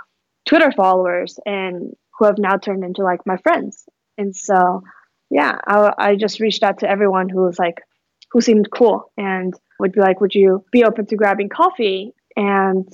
Twitter 0.46 0.72
followers 0.72 1.38
and 1.46 1.94
who 2.18 2.24
have 2.24 2.38
now 2.38 2.56
turned 2.56 2.84
into 2.84 3.02
like 3.02 3.26
my 3.26 3.36
friends. 3.36 3.84
And 4.16 4.34
so, 4.34 4.82
yeah, 5.30 5.58
I, 5.66 5.92
I 5.98 6.16
just 6.16 6.40
reached 6.40 6.62
out 6.62 6.80
to 6.80 6.90
everyone 6.90 7.28
who 7.28 7.42
was 7.42 7.58
like, 7.58 7.82
who 8.32 8.40
seemed 8.40 8.70
cool 8.70 9.12
and 9.16 9.54
would 9.78 9.92
be 9.92 10.00
like, 10.00 10.20
would 10.20 10.34
you 10.34 10.64
be 10.72 10.84
open 10.84 11.06
to 11.06 11.16
grabbing 11.16 11.48
coffee? 11.48 12.14
And 12.36 12.88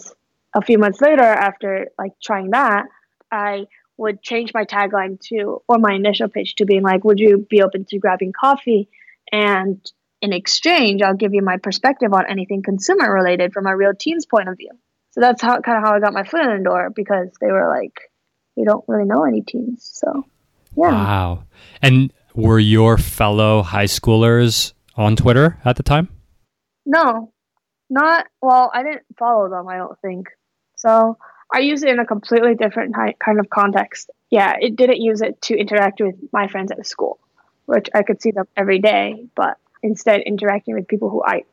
a 0.55 0.63
few 0.63 0.79
months 0.79 1.01
later, 1.01 1.23
after 1.23 1.89
like 1.99 2.13
trying 2.23 2.51
that, 2.51 2.85
I 3.33 3.67
would 3.97 4.23
change 4.23 4.53
my 4.53 4.65
tagline 4.65 5.21
to, 5.29 5.63
or 5.69 5.79
my 5.79 5.95
initial 5.95 6.29
pitch 6.29 6.57
to 6.57 6.67
being 6.67 6.83
like, 6.83 7.05
would 7.05 7.21
you 7.21 7.47
be 7.49 7.63
open 7.63 7.85
to 7.87 7.99
grabbing 7.99 8.33
coffee? 8.39 8.89
And 9.33 9.81
in 10.25 10.33
exchange, 10.33 11.03
I'll 11.03 11.15
give 11.15 11.35
you 11.35 11.43
my 11.43 11.59
perspective 11.59 12.15
on 12.15 12.25
anything 12.31 12.63
consumer 12.63 13.13
related 13.13 13.53
from 13.53 13.67
a 13.67 13.77
real 13.77 13.93
team's 13.95 14.25
point 14.25 14.49
of 14.49 14.57
view. 14.57 14.71
So 15.11 15.21
that's 15.21 15.43
how 15.43 15.61
kind 15.61 15.77
of 15.77 15.85
how 15.85 15.95
I 15.95 16.01
got 16.01 16.15
my 16.15 16.25
foot 16.25 16.41
in 16.41 16.57
the 16.57 16.65
door 16.65 16.89
because 16.89 17.29
they 17.43 17.49
were 17.49 17.69
like, 17.69 17.93
we 18.57 18.65
don't 18.65 18.85
really 18.89 19.05
know 19.05 19.25
any 19.25 19.43
teens. 19.43 19.91
So, 19.93 20.25
yeah. 20.77 20.91
Wow. 20.91 21.45
And 21.83 22.11
were 22.35 22.59
your 22.59 22.97
fellow 22.97 23.63
high 23.63 23.85
schoolers 23.85 24.73
on 24.97 25.15
Twitter 25.15 25.59
at 25.63 25.77
the 25.77 25.83
time? 25.83 26.09
No, 26.87 27.33
not 27.91 28.27
well. 28.41 28.71
I 28.73 28.83
didn't 28.83 29.05
follow 29.19 29.51
them. 29.51 29.69
I 29.69 29.77
don't 29.77 30.01
think 30.01 30.29
so. 30.75 31.19
I 31.55 31.59
use 31.59 31.83
it 31.83 31.91
in 31.91 31.99
a 31.99 32.07
completely 32.07 32.55
different 32.55 32.95
kind 32.95 33.39
of 33.39 33.51
context. 33.51 34.11
Yeah, 34.31 34.55
it 34.59 34.75
didn't 34.75 35.03
use 35.03 35.21
it 35.21 35.43
to 35.43 35.55
interact 35.55 36.01
with 36.01 36.17
my 36.33 36.49
friends 36.49 36.73
at 36.73 36.85
school, 36.87 37.19
which 37.67 37.89
I 37.95 38.03
could 38.03 38.23
see 38.23 38.31
them 38.31 38.47
every 38.57 38.79
day, 38.79 39.27
but 39.37 39.59
instead 39.85 40.23
interacting 40.23 40.75
with 40.75 40.89
people 40.89 41.09
who 41.09 41.23
I 41.25 41.45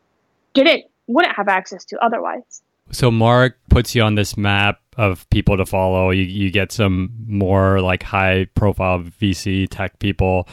didn't 0.53 0.85
wouldn't 1.07 1.35
have 1.35 1.47
access 1.47 1.85
to 1.85 2.03
otherwise. 2.03 2.63
So 2.91 3.11
Marc 3.11 3.57
puts 3.69 3.93
you 3.93 4.01
on 4.01 4.15
this 4.15 4.35
map 4.35 4.79
of 4.97 5.29
people 5.29 5.57
to 5.57 5.65
follow. 5.65 6.09
You 6.09 6.23
you 6.23 6.49
get 6.49 6.71
some 6.71 7.11
more 7.27 7.81
like 7.81 8.01
high 8.01 8.45
profile 8.55 8.99
VC 8.99 9.67
tech 9.69 9.99
people, 9.99 10.47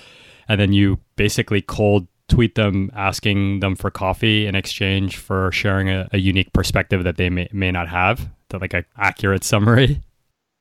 and 0.49 0.61
then 0.61 0.73
you 0.73 0.99
basically 1.17 1.63
cold 1.63 2.07
tweet 2.29 2.55
them 2.57 2.91
asking 2.95 3.61
them 3.61 3.75
for 3.75 3.91
coffee 3.91 4.47
in 4.47 4.55
exchange 4.55 5.17
for 5.17 5.51
sharing 5.51 5.89
a, 5.89 6.09
a 6.13 6.19
unique 6.19 6.53
perspective 6.53 7.05
that 7.05 7.17
they 7.17 7.31
may, 7.31 7.49
may 7.53 7.71
not 7.71 7.89
have 7.89 8.29
the, 8.51 8.59
like 8.59 8.75
an 8.75 8.85
accurate 8.99 9.45
summary? 9.45 10.03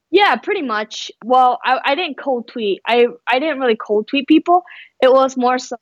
Yeah, 0.10 0.36
pretty 0.38 0.62
much. 0.62 1.12
Well, 1.26 1.60
I, 1.66 1.80
I 1.84 1.96
didn't 1.96 2.18
cold 2.18 2.48
tweet. 2.48 2.82
I, 2.86 3.08
I 3.28 3.40
didn't 3.40 3.60
really 3.60 3.76
cold 3.76 4.08
tweet 4.08 4.28
people. 4.28 4.64
It 5.02 5.12
was 5.12 5.36
more 5.36 5.60
so 5.60 5.76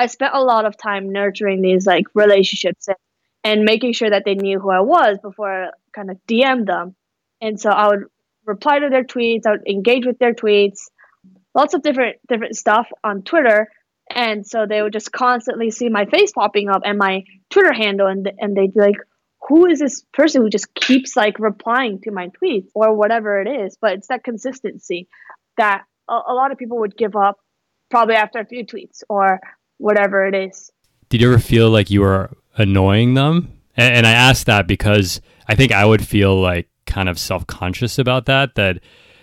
I 0.00 0.06
spent 0.06 0.32
a 0.34 0.42
lot 0.42 0.64
of 0.64 0.78
time 0.78 1.12
nurturing 1.12 1.60
these 1.60 1.86
like 1.86 2.06
relationships 2.14 2.88
and, 2.88 2.96
and 3.44 3.64
making 3.64 3.92
sure 3.92 4.08
that 4.08 4.24
they 4.24 4.34
knew 4.34 4.58
who 4.58 4.70
I 4.70 4.80
was 4.80 5.18
before 5.20 5.66
I 5.66 5.70
kind 5.92 6.10
of 6.10 6.16
DM 6.26 6.66
them. 6.66 6.96
And 7.42 7.60
so 7.60 7.68
I 7.68 7.88
would 7.88 8.04
reply 8.46 8.78
to 8.78 8.88
their 8.88 9.04
tweets, 9.04 9.46
I 9.46 9.50
would 9.52 9.68
engage 9.68 10.06
with 10.06 10.18
their 10.18 10.32
tweets, 10.32 10.88
lots 11.54 11.74
of 11.74 11.82
different 11.82 12.16
different 12.28 12.56
stuff 12.56 12.88
on 13.04 13.22
Twitter. 13.22 13.68
And 14.14 14.46
so 14.46 14.64
they 14.66 14.80
would 14.80 14.94
just 14.94 15.12
constantly 15.12 15.70
see 15.70 15.90
my 15.90 16.06
face 16.06 16.32
popping 16.32 16.70
up 16.70 16.80
and 16.84 16.96
my 16.96 17.24
Twitter 17.50 17.74
handle 17.74 18.06
and 18.06 18.32
and 18.38 18.56
they'd 18.56 18.72
be 18.72 18.80
like, 18.80 18.96
who 19.48 19.66
is 19.66 19.80
this 19.80 20.02
person 20.14 20.40
who 20.40 20.48
just 20.48 20.74
keeps 20.74 21.14
like 21.14 21.38
replying 21.38 22.00
to 22.00 22.10
my 22.10 22.28
tweets 22.42 22.68
or 22.74 22.94
whatever 22.94 23.40
it 23.40 23.48
is 23.48 23.76
but 23.80 23.94
it's 23.94 24.08
that 24.08 24.22
consistency 24.22 25.08
that 25.56 25.84
a, 26.08 26.12
a, 26.28 26.34
lot 26.34 26.52
of 26.52 26.58
people 26.58 26.78
would 26.78 26.94
give 26.96 27.16
up 27.16 27.38
probably 27.90 28.14
after 28.14 28.38
a 28.38 28.44
few 28.44 28.64
tweets 28.66 29.02
or 29.08 29.40
whatever 29.80 30.26
it 30.26 30.34
is. 30.34 30.70
Did 31.08 31.20
you 31.20 31.32
ever 31.32 31.40
feel 31.40 31.70
like 31.70 31.90
you 31.90 32.02
were 32.02 32.30
annoying 32.56 33.14
them? 33.14 33.60
And, 33.76 33.94
and 33.94 34.06
i 34.06 34.12
asked 34.12 34.46
that 34.46 34.66
because 34.66 35.20
i 35.48 35.54
think 35.54 35.72
i 35.72 35.84
would 35.84 36.06
feel 36.06 36.40
like 36.40 36.68
kind 36.86 37.08
of 37.08 37.18
self-conscious 37.18 37.98
about 37.98 38.26
that 38.26 38.56
that 38.56 38.80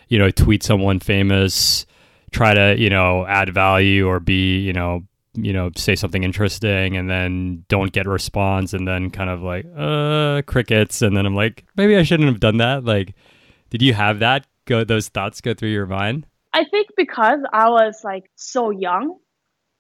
you 0.08 0.18
know 0.18 0.32
tweet 0.32 0.64
someone 0.64 1.00
famous 1.00 1.86
try 2.32 2.54
to 2.54 2.76
you 2.78 2.90
know 2.90 3.26
add 3.28 3.54
value 3.54 4.08
or 4.08 4.20
be 4.20 4.60
you 4.60 4.74
know 4.74 5.04
you 5.34 5.54
know 5.54 5.70
say 5.76 5.96
something 5.96 6.24
interesting 6.24 6.98
and 6.98 7.10
then 7.10 7.64
don't 7.68 7.92
get 7.92 8.08
a 8.08 8.10
response 8.10 8.74
and 8.74 8.88
then 8.88 9.12
kind 9.12 9.30
of 9.30 9.42
like 9.42 9.66
uh 9.78 10.42
crickets. 10.48 11.02
And 11.02 11.16
then 11.16 11.26
i'm 11.26 11.36
like 11.36 11.66
maybe 11.76 11.96
i 11.96 12.04
shouldn't 12.04 12.30
have 12.30 12.40
done 12.40 12.58
that. 12.58 12.84
Like 12.84 13.14
did 13.70 13.82
you 13.82 13.94
have 13.94 14.20
that 14.20 14.48
go 14.66 14.84
those 14.84 15.10
thoughts 15.10 15.42
go 15.42 15.54
through 15.54 15.70
your 15.70 15.86
mind? 15.86 16.26
I 16.54 16.64
think 16.64 16.88
because 16.98 17.40
i 17.54 17.70
was 17.70 18.02
like 18.04 18.32
so 18.36 18.72
young 18.72 19.20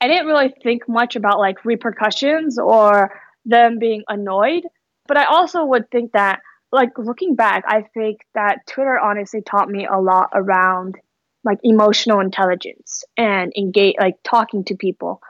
i 0.01 0.07
didn't 0.07 0.27
really 0.27 0.53
think 0.63 0.87
much 0.87 1.15
about 1.15 1.39
like 1.39 1.63
repercussions 1.65 2.57
or 2.57 3.19
them 3.45 3.79
being 3.79 4.03
annoyed 4.07 4.63
but 5.07 5.17
i 5.17 5.25
also 5.25 5.63
would 5.65 5.89
think 5.91 6.11
that 6.11 6.39
like 6.71 6.89
looking 6.97 7.35
back 7.35 7.63
i 7.67 7.81
think 7.93 8.19
that 8.33 8.59
twitter 8.67 8.99
honestly 8.99 9.41
taught 9.41 9.69
me 9.69 9.85
a 9.85 9.99
lot 9.99 10.29
around 10.33 10.95
like 11.43 11.59
emotional 11.63 12.19
intelligence 12.19 13.03
and 13.15 13.53
engage 13.55 13.95
like 13.99 14.15
talking 14.23 14.63
to 14.63 14.75
people 14.75 15.21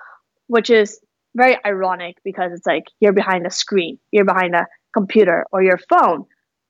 which 0.48 0.70
is 0.70 1.00
very 1.38 1.58
ironic 1.66 2.18
because 2.24 2.52
it's 2.52 2.66
like 2.66 2.86
you're 3.00 3.14
behind 3.14 3.46
a 3.46 3.52
screen, 3.52 4.00
you're 4.12 4.26
behind 4.26 4.56
a 4.56 4.66
computer 4.94 5.46
or 5.52 5.62
your 5.62 5.80
phone. 5.90 6.26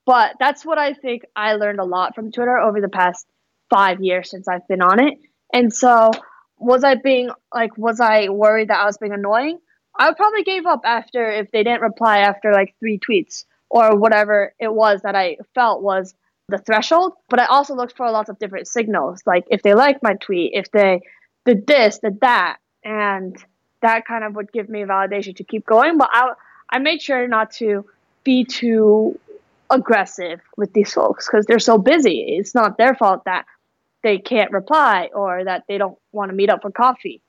But 0.05 0.35
that's 0.39 0.65
what 0.65 0.77
I 0.77 0.93
think 0.93 1.23
I 1.35 1.53
learned 1.53 1.79
a 1.79 1.85
lot 1.85 2.13
from 2.13 2.31
Twitter 2.31 2.57
over 2.57 2.81
the 2.81 2.89
past 2.89 3.25
five 3.69 4.01
years 4.01 4.29
since 4.29 4.47
I've 4.47 4.67
been 4.67 4.81
on 4.81 4.99
it. 4.99 5.15
And 5.53 5.73
so, 5.73 6.11
was 6.59 6.83
I 6.83 6.95
being 6.95 7.29
like, 7.53 7.77
was 7.77 7.99
I 7.99 8.29
worried 8.29 8.69
that 8.69 8.79
I 8.79 8.85
was 8.85 8.97
being 8.97 9.13
annoying? 9.13 9.59
I 9.97 10.13
probably 10.13 10.43
gave 10.43 10.65
up 10.65 10.81
after 10.85 11.29
if 11.29 11.51
they 11.51 11.63
didn't 11.63 11.81
reply 11.81 12.19
after 12.19 12.51
like 12.51 12.75
three 12.79 12.99
tweets 12.99 13.45
or 13.69 13.95
whatever 13.95 14.53
it 14.59 14.73
was 14.73 15.01
that 15.01 15.15
I 15.15 15.37
felt 15.53 15.81
was 15.81 16.13
the 16.49 16.57
threshold. 16.57 17.13
But 17.29 17.39
I 17.39 17.45
also 17.45 17.75
looked 17.75 17.97
for 17.97 18.09
lots 18.11 18.29
of 18.29 18.39
different 18.39 18.67
signals, 18.67 19.21
like 19.25 19.45
if 19.49 19.63
they 19.63 19.73
liked 19.73 20.03
my 20.03 20.13
tweet, 20.13 20.51
if 20.53 20.71
they 20.71 21.01
did 21.45 21.67
this, 21.67 21.99
did 21.99 22.21
that. 22.21 22.57
And 22.83 23.35
that 23.81 24.05
kind 24.05 24.23
of 24.23 24.35
would 24.35 24.51
give 24.51 24.69
me 24.69 24.81
validation 24.83 25.35
to 25.35 25.43
keep 25.43 25.65
going. 25.65 25.97
But 25.97 26.09
I, 26.11 26.33
I 26.69 26.79
made 26.79 27.01
sure 27.01 27.27
not 27.27 27.51
to 27.53 27.85
be 28.23 28.43
too 28.43 29.19
aggressive 29.69 30.39
with 30.55 30.73
these 30.73 30.93
folks 30.93 31.27
because 31.27 31.45
they're 31.45 31.59
so 31.59 31.77
busy. 31.77 32.37
It's 32.39 32.55
not 32.55 32.77
their 32.77 32.95
fault 32.95 33.25
that 33.25 33.45
they 34.03 34.17
can't 34.17 34.51
reply 34.51 35.09
or 35.13 35.43
that 35.43 35.63
they 35.67 35.77
don't 35.77 35.97
want 36.11 36.29
to 36.29 36.35
meet 36.35 36.49
up 36.49 36.61
for 36.61 36.71
coffee. 36.71 37.21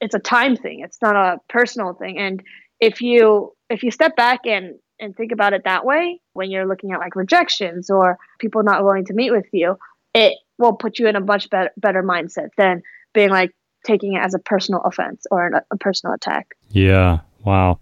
It's 0.00 0.14
a 0.14 0.18
time 0.18 0.56
thing. 0.56 0.80
It's 0.80 1.00
not 1.00 1.16
a 1.16 1.38
personal 1.48 1.94
thing. 1.94 2.18
And 2.18 2.42
if 2.80 3.00
you 3.00 3.52
if 3.70 3.82
you 3.82 3.90
step 3.90 4.16
back 4.16 4.40
and 4.46 4.74
and 4.98 5.14
think 5.14 5.32
about 5.32 5.52
it 5.52 5.64
that 5.64 5.84
way 5.84 6.20
when 6.32 6.50
you're 6.50 6.66
looking 6.66 6.92
at 6.92 7.00
like 7.00 7.16
rejections 7.16 7.90
or 7.90 8.18
people 8.38 8.62
not 8.62 8.84
willing 8.84 9.04
to 9.06 9.14
meet 9.14 9.30
with 9.30 9.46
you, 9.52 9.78
it 10.14 10.34
will 10.58 10.74
put 10.74 10.98
you 10.98 11.06
in 11.06 11.16
a 11.16 11.20
much 11.20 11.50
better 11.50 11.70
better 11.76 12.02
mindset 12.02 12.48
than 12.56 12.82
being 13.12 13.30
like 13.30 13.54
taking 13.84 14.14
it 14.14 14.22
as 14.22 14.34
a 14.34 14.38
personal 14.38 14.80
offense 14.82 15.26
or 15.30 15.48
a, 15.48 15.64
a 15.70 15.76
personal 15.76 16.14
attack. 16.14 16.56
Yeah. 16.70 17.20
Wow. 17.44 17.78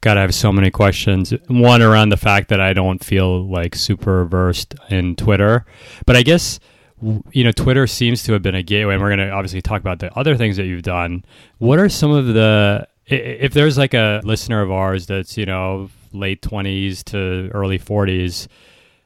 God, 0.00 0.16
I 0.16 0.20
have 0.22 0.34
so 0.34 0.52
many 0.52 0.70
questions. 0.70 1.32
One 1.48 1.82
around 1.82 2.10
the 2.10 2.16
fact 2.16 2.48
that 2.48 2.60
I 2.60 2.72
don't 2.72 3.02
feel 3.02 3.44
like 3.48 3.74
super 3.74 4.24
versed 4.24 4.74
in 4.90 5.16
Twitter, 5.16 5.64
but 6.06 6.16
I 6.16 6.22
guess 6.22 6.60
you 7.00 7.44
know 7.44 7.52
Twitter 7.52 7.86
seems 7.86 8.22
to 8.24 8.32
have 8.32 8.42
been 8.42 8.54
a 8.54 8.62
gateway, 8.62 8.94
and 8.94 9.02
we're 9.02 9.14
going 9.14 9.28
to 9.28 9.30
obviously 9.30 9.62
talk 9.62 9.80
about 9.80 9.98
the 10.00 10.16
other 10.18 10.36
things 10.36 10.56
that 10.56 10.64
you've 10.64 10.82
done. 10.82 11.24
What 11.58 11.78
are 11.78 11.88
some 11.88 12.10
of 12.10 12.26
the 12.26 12.88
if 13.06 13.54
there's 13.54 13.78
like 13.78 13.94
a 13.94 14.20
listener 14.24 14.60
of 14.60 14.70
ours 14.70 15.06
that's 15.06 15.36
you 15.36 15.46
know 15.46 15.90
late 16.12 16.42
twenties 16.42 17.02
to 17.04 17.50
early 17.54 17.78
forties 17.78 18.48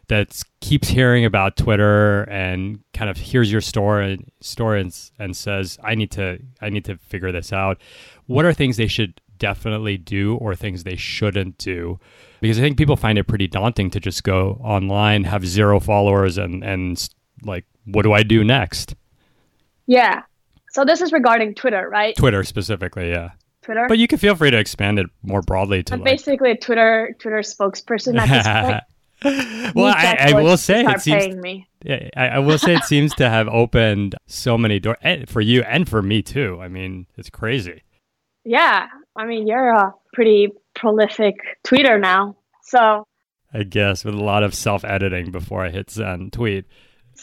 that 0.09 0.43
keeps 0.61 0.89
hearing 0.89 1.25
about 1.25 1.57
Twitter 1.57 2.25
and 2.25 2.81
kind 2.93 3.11
of 3.11 3.17
hears 3.17 3.51
your 3.51 3.61
story 3.61 4.25
story 4.41 4.81
and, 4.81 5.11
and 5.19 5.37
says, 5.37 5.79
"I 5.83 5.95
need 5.95 6.11
to 6.13 6.39
I 6.61 6.71
need 6.71 6.85
to 6.87 6.97
figure 6.97 7.33
this 7.33 7.53
out." 7.53 7.81
What 8.27 8.45
are 8.45 8.53
things 8.53 8.77
they 8.77 8.89
should 8.89 9.21
definitely 9.39 9.97
do 9.97 10.37
or 10.37 10.55
things 10.55 10.85
they 10.85 10.97
shouldn't 10.97 11.59
do? 11.59 11.99
Because 12.41 12.59
I 12.59 12.63
think 12.63 12.77
people 12.77 12.97
find 12.97 13.19
it 13.19 13.25
pretty 13.25 13.47
daunting 13.47 13.91
to 13.91 14.01
just 14.01 14.25
go 14.25 14.61
online, 14.63 15.25
have 15.25 15.47
zero 15.47 15.81
followers, 15.81 16.39
and 16.39 16.65
and 16.65 17.09
like, 17.45 17.65
what 17.85 18.03
do 18.03 18.13
I 18.13 18.23
do 18.23 18.45
next? 18.45 18.95
Yeah. 19.87 20.23
So 20.71 20.85
this 20.85 21.01
is 21.01 21.13
regarding 21.13 21.55
Twitter, 21.55 21.89
right? 21.91 22.17
Twitter 22.17 22.45
specifically, 22.45 23.11
yeah. 23.11 23.31
Twitter. 23.63 23.87
But 23.89 23.99
you 23.99 24.09
can 24.09 24.19
feel 24.19 24.35
free 24.35 24.51
to 24.51 24.59
expand 24.59 24.99
it 24.99 25.07
more 25.23 25.43
broadly 25.43 25.83
to 25.85 25.95
I'm 25.95 26.01
like... 26.01 26.13
basically 26.13 26.51
a 26.53 26.57
Twitter 26.57 27.15
Twitter 27.19 27.39
spokesperson 27.39 28.19
at 28.19 28.29
this 28.29 28.47
point. 28.47 28.83
well, 29.77 29.95
I, 29.97 30.33
I, 30.35 30.43
will 30.43 30.57
say 30.57 30.85
it 30.85 31.01
seems. 31.01 31.37
Me. 31.37 31.69
Yeah, 31.85 32.09
I, 32.17 32.29
I, 32.29 32.39
will 32.41 32.59
say 32.59 32.75
it 32.75 32.83
seems 32.83 33.15
to 33.15 33.29
have 33.29 33.47
opened 33.53 34.17
so 34.27 34.59
many 34.59 34.81
doors 34.81 34.97
eh, 35.03 35.27
for 35.29 35.41
you 35.41 35.63
and 35.63 35.89
for 35.89 36.03
me 36.03 36.23
too. 36.23 36.59
I 36.61 36.67
mean, 36.67 37.07
it's 37.17 37.31
crazy. 37.31 37.85
Yeah, 38.45 38.89
I 39.15 39.25
mean, 39.25 39.47
you're 39.47 39.73
a 39.73 39.95
pretty 40.13 40.49
prolific 40.75 41.37
tweeter 41.65 42.01
now, 42.01 42.37
so. 42.65 43.07
I 43.55 43.63
guess 43.63 44.05
with 44.05 44.15
a 44.15 44.25
lot 44.25 44.43
of 44.43 44.55
self 44.55 44.85
editing 44.85 45.31
before 45.31 45.65
I 45.65 45.71
hit 45.71 45.91
send 45.91 46.33
tweet. 46.33 46.65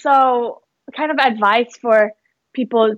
So, 0.01 0.62
kind 0.96 1.12
of 1.12 1.18
advice 1.20 1.77
for 1.82 2.13
people 2.53 2.96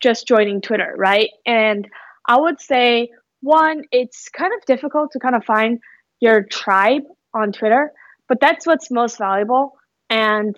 just 0.00 0.26
joining 0.26 0.60
Twitter, 0.60 0.94
right? 0.96 1.30
And 1.46 1.88
I 2.26 2.38
would 2.38 2.60
say 2.60 3.10
one, 3.40 3.84
it's 3.92 4.28
kind 4.28 4.52
of 4.54 4.64
difficult 4.66 5.12
to 5.12 5.18
kind 5.18 5.34
of 5.34 5.44
find 5.44 5.80
your 6.20 6.42
tribe 6.42 7.02
on 7.34 7.52
Twitter, 7.52 7.92
but 8.28 8.40
that's 8.40 8.66
what's 8.66 8.90
most 8.90 9.18
valuable. 9.18 9.78
And 10.10 10.56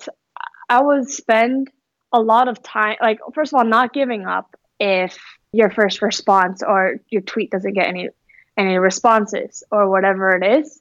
I 0.69 0.83
would 0.83 1.09
spend 1.09 1.69
a 2.13 2.21
lot 2.21 2.49
of 2.49 2.63
time, 2.63 2.97
like, 3.01 3.19
first 3.35 3.53
of 3.53 3.59
all, 3.59 3.65
not 3.65 3.93
giving 3.93 4.27
up 4.27 4.55
if 4.79 5.19
your 5.53 5.71
first 5.71 6.01
response 6.01 6.63
or 6.63 6.97
your 7.11 7.23
tweet 7.23 7.51
doesn't 7.51 7.75
get 7.75 7.89
any 7.89 8.09
any 8.57 8.79
responses 8.79 9.63
or 9.71 9.89
whatever 9.89 10.37
it 10.37 10.61
is. 10.61 10.81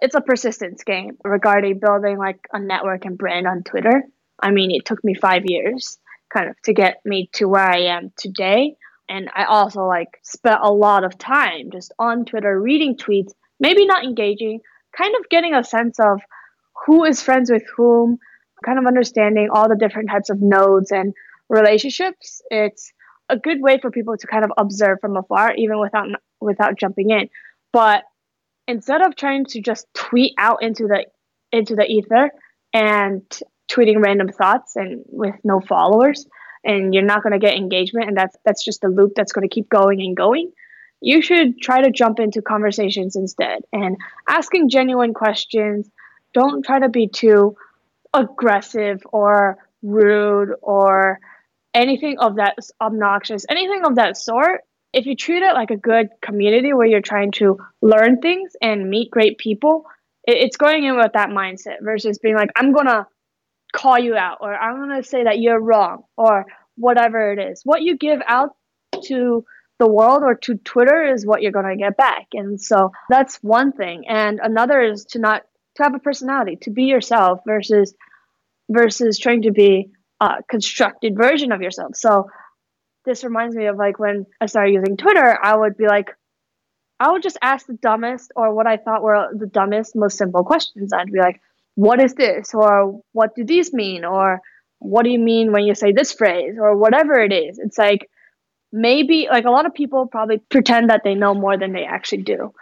It's 0.00 0.14
a 0.14 0.20
persistence 0.20 0.82
game 0.84 1.16
regarding 1.24 1.78
building 1.78 2.18
like 2.18 2.38
a 2.52 2.58
network 2.58 3.04
and 3.04 3.16
brand 3.16 3.46
on 3.46 3.62
Twitter. 3.62 4.02
I 4.40 4.50
mean, 4.50 4.70
it 4.70 4.84
took 4.84 5.02
me 5.04 5.14
five 5.14 5.42
years 5.46 5.98
kind 6.32 6.50
of 6.50 6.60
to 6.62 6.72
get 6.72 7.00
me 7.04 7.30
to 7.34 7.46
where 7.46 7.68
I 7.68 7.82
am 7.96 8.12
today. 8.16 8.76
And 9.08 9.30
I 9.34 9.44
also 9.44 9.84
like 9.84 10.18
spent 10.22 10.58
a 10.62 10.72
lot 10.72 11.04
of 11.04 11.18
time 11.18 11.70
just 11.70 11.92
on 11.98 12.24
Twitter 12.24 12.60
reading 12.60 12.96
tweets, 12.96 13.32
maybe 13.60 13.86
not 13.86 14.04
engaging, 14.04 14.60
kind 14.96 15.14
of 15.18 15.28
getting 15.28 15.54
a 15.54 15.62
sense 15.62 16.00
of 16.00 16.20
who 16.86 17.04
is 17.04 17.22
friends 17.22 17.50
with 17.50 17.62
whom, 17.76 18.18
kind 18.64 18.78
of 18.78 18.86
understanding 18.86 19.48
all 19.52 19.68
the 19.68 19.76
different 19.76 20.10
types 20.10 20.30
of 20.30 20.40
nodes 20.40 20.90
and 20.90 21.12
relationships. 21.48 22.42
It's 22.50 22.92
a 23.28 23.36
good 23.36 23.60
way 23.60 23.78
for 23.80 23.90
people 23.90 24.16
to 24.16 24.26
kind 24.26 24.44
of 24.44 24.52
observe 24.56 24.98
from 25.00 25.16
afar, 25.16 25.54
even 25.54 25.78
without 25.78 26.08
without 26.40 26.78
jumping 26.78 27.10
in. 27.10 27.28
But 27.72 28.04
instead 28.66 29.02
of 29.02 29.16
trying 29.16 29.44
to 29.46 29.60
just 29.60 29.86
tweet 29.94 30.32
out 30.38 30.62
into 30.62 30.86
the 30.86 31.06
into 31.52 31.74
the 31.74 31.84
ether 31.84 32.30
and 32.72 33.22
tweeting 33.70 34.02
random 34.02 34.28
thoughts 34.28 34.76
and 34.76 35.04
with 35.08 35.34
no 35.44 35.60
followers, 35.60 36.26
and 36.64 36.94
you're 36.94 37.02
not 37.02 37.22
going 37.22 37.32
to 37.32 37.38
get 37.38 37.54
engagement 37.54 38.08
and 38.08 38.16
that's 38.16 38.36
that's 38.44 38.64
just 38.64 38.84
a 38.84 38.88
loop 38.88 39.12
that's 39.14 39.32
going 39.32 39.48
to 39.48 39.54
keep 39.54 39.68
going 39.68 40.00
and 40.00 40.16
going. 40.16 40.50
You 41.00 41.20
should 41.20 41.60
try 41.60 41.82
to 41.82 41.90
jump 41.90 42.18
into 42.18 42.40
conversations 42.40 43.16
instead 43.16 43.60
and 43.72 43.96
asking 44.28 44.70
genuine 44.70 45.12
questions. 45.12 45.88
Don't 46.32 46.64
try 46.64 46.80
to 46.80 46.88
be 46.88 47.08
too 47.08 47.56
aggressive 48.14 49.02
or 49.12 49.58
rude 49.82 50.54
or 50.62 51.20
anything 51.74 52.18
of 52.18 52.36
that 52.36 52.56
obnoxious 52.80 53.44
anything 53.48 53.84
of 53.84 53.96
that 53.96 54.16
sort. 54.16 54.62
If 54.92 55.06
you 55.06 55.16
treat 55.16 55.42
it 55.42 55.54
like 55.54 55.72
a 55.72 55.76
good 55.76 56.08
community 56.22 56.72
where 56.72 56.86
you're 56.86 57.00
trying 57.00 57.32
to 57.32 57.58
learn 57.82 58.20
things 58.20 58.52
and 58.62 58.88
meet 58.88 59.10
great 59.10 59.38
people 59.38 59.84
it's 60.26 60.56
going 60.56 60.84
in 60.84 60.96
with 60.96 61.12
that 61.12 61.28
mindset 61.28 61.82
versus 61.82 62.18
being 62.18 62.34
like 62.34 62.50
i'm 62.56 62.72
gonna 62.72 63.06
call 63.74 63.98
you 63.98 64.14
out 64.16 64.38
or 64.40 64.54
I'm 64.54 64.76
going 64.76 65.02
to 65.02 65.08
say 65.08 65.24
that 65.24 65.38
you're 65.38 65.60
wrong 65.60 66.04
or 66.16 66.46
whatever 66.76 67.32
it 67.32 67.38
is. 67.38 67.62
What 67.64 67.82
you 67.82 67.96
give 67.96 68.20
out 68.26 68.50
to 69.06 69.44
the 69.78 69.88
world 69.88 70.22
or 70.22 70.36
to 70.36 70.54
Twitter 70.54 71.12
is 71.12 71.26
what 71.26 71.42
you're 71.42 71.52
going 71.52 71.76
to 71.76 71.76
get 71.76 71.96
back. 71.96 72.28
And 72.32 72.60
so 72.60 72.92
that's 73.10 73.36
one 73.42 73.72
thing. 73.72 74.04
And 74.08 74.40
another 74.42 74.80
is 74.80 75.04
to 75.10 75.18
not 75.18 75.42
to 75.76 75.82
have 75.82 75.94
a 75.94 75.98
personality, 75.98 76.56
to 76.62 76.70
be 76.70 76.84
yourself 76.84 77.40
versus 77.46 77.94
versus 78.70 79.18
trying 79.18 79.42
to 79.42 79.50
be 79.50 79.90
a 80.20 80.36
constructed 80.48 81.16
version 81.16 81.52
of 81.52 81.60
yourself. 81.60 81.96
So 81.96 82.28
this 83.04 83.24
reminds 83.24 83.56
me 83.56 83.66
of 83.66 83.76
like 83.76 83.98
when 83.98 84.26
I 84.40 84.46
started 84.46 84.72
using 84.72 84.96
Twitter, 84.96 85.38
I 85.42 85.56
would 85.56 85.76
be 85.76 85.86
like 85.86 86.10
I 87.00 87.10
would 87.10 87.22
just 87.22 87.38
ask 87.42 87.66
the 87.66 87.74
dumbest 87.74 88.30
or 88.36 88.54
what 88.54 88.68
I 88.68 88.76
thought 88.76 89.02
were 89.02 89.28
the 89.36 89.46
dumbest, 89.46 89.96
most 89.96 90.16
simple 90.16 90.44
questions. 90.44 90.92
I'd 90.92 91.10
be 91.10 91.18
like, 91.18 91.40
what 91.74 92.00
is 92.00 92.14
this? 92.14 92.52
Or 92.54 93.00
what 93.12 93.34
do 93.34 93.44
these 93.44 93.72
mean? 93.72 94.04
Or 94.04 94.40
what 94.78 95.04
do 95.04 95.10
you 95.10 95.18
mean 95.18 95.52
when 95.52 95.64
you 95.64 95.74
say 95.74 95.92
this 95.92 96.12
phrase? 96.12 96.56
Or 96.60 96.76
whatever 96.76 97.20
it 97.20 97.32
is. 97.32 97.58
It's 97.58 97.78
like 97.78 98.08
maybe 98.72 99.28
like 99.30 99.44
a 99.44 99.50
lot 99.50 99.66
of 99.66 99.74
people 99.74 100.06
probably 100.06 100.38
pretend 100.38 100.90
that 100.90 101.02
they 101.04 101.14
know 101.14 101.34
more 101.34 101.56
than 101.56 101.72
they 101.72 101.84
actually 101.84 102.22
do. 102.22 102.52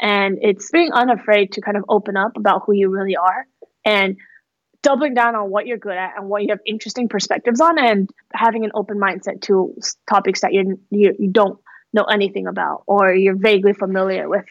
And 0.00 0.38
it's 0.42 0.70
being 0.70 0.92
unafraid 0.92 1.52
to 1.52 1.60
kind 1.60 1.76
of 1.76 1.84
open 1.88 2.16
up 2.16 2.36
about 2.36 2.62
who 2.66 2.72
you 2.72 2.90
really 2.90 3.16
are 3.16 3.46
and 3.84 4.16
doubling 4.82 5.14
down 5.14 5.36
on 5.36 5.48
what 5.48 5.66
you're 5.66 5.78
good 5.78 5.96
at 5.96 6.14
and 6.16 6.28
what 6.28 6.42
you 6.42 6.48
have 6.50 6.58
interesting 6.66 7.08
perspectives 7.08 7.60
on 7.60 7.78
and 7.78 8.10
having 8.34 8.64
an 8.64 8.72
open 8.74 8.98
mindset 8.98 9.40
to 9.42 9.74
topics 10.10 10.40
that 10.40 10.52
you're, 10.52 10.64
you, 10.90 11.14
you 11.18 11.30
don't 11.30 11.58
know 11.92 12.04
anything 12.04 12.46
about 12.46 12.82
or 12.86 13.14
you're 13.14 13.36
vaguely 13.36 13.72
familiar 13.72 14.28
with 14.28 14.46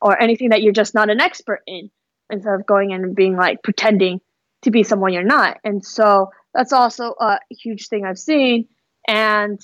or 0.00 0.20
anything 0.20 0.50
that 0.50 0.62
you're 0.62 0.72
just 0.72 0.94
not 0.94 1.10
an 1.10 1.20
expert 1.20 1.60
in 1.66 1.90
instead 2.34 2.54
of 2.54 2.66
going 2.66 2.90
in 2.90 3.02
and 3.02 3.16
being 3.16 3.36
like 3.36 3.62
pretending 3.62 4.20
to 4.62 4.70
be 4.70 4.82
someone 4.82 5.12
you're 5.12 5.22
not. 5.22 5.58
And 5.64 5.84
so 5.84 6.30
that's 6.52 6.72
also 6.72 7.14
a 7.20 7.38
huge 7.50 7.88
thing 7.88 8.04
I've 8.04 8.18
seen. 8.18 8.68
And 9.06 9.60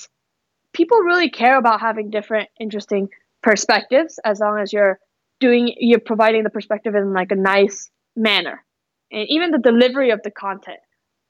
people 0.73 0.99
really 0.99 1.31
care 1.31 1.59
about 1.59 1.81
having 1.81 2.11
different, 2.11 2.49
interesting 2.59 3.09
perspectives 3.43 4.19
as 4.25 4.41
long 4.41 4.59
as 4.59 4.73
you're 4.73 4.99
doing, 5.41 5.75
you're 5.79 6.01
providing 6.01 6.45
the 6.45 6.51
perspective 6.51 6.95
in 6.95 7.13
like 7.13 7.33
a 7.33 7.37
nice 7.37 7.91
manner. 8.17 8.65
And 9.11 9.27
even 9.29 9.51
the 9.51 9.59
delivery 9.59 10.11
of 10.11 10.21
the 10.23 10.31
content 10.31 10.79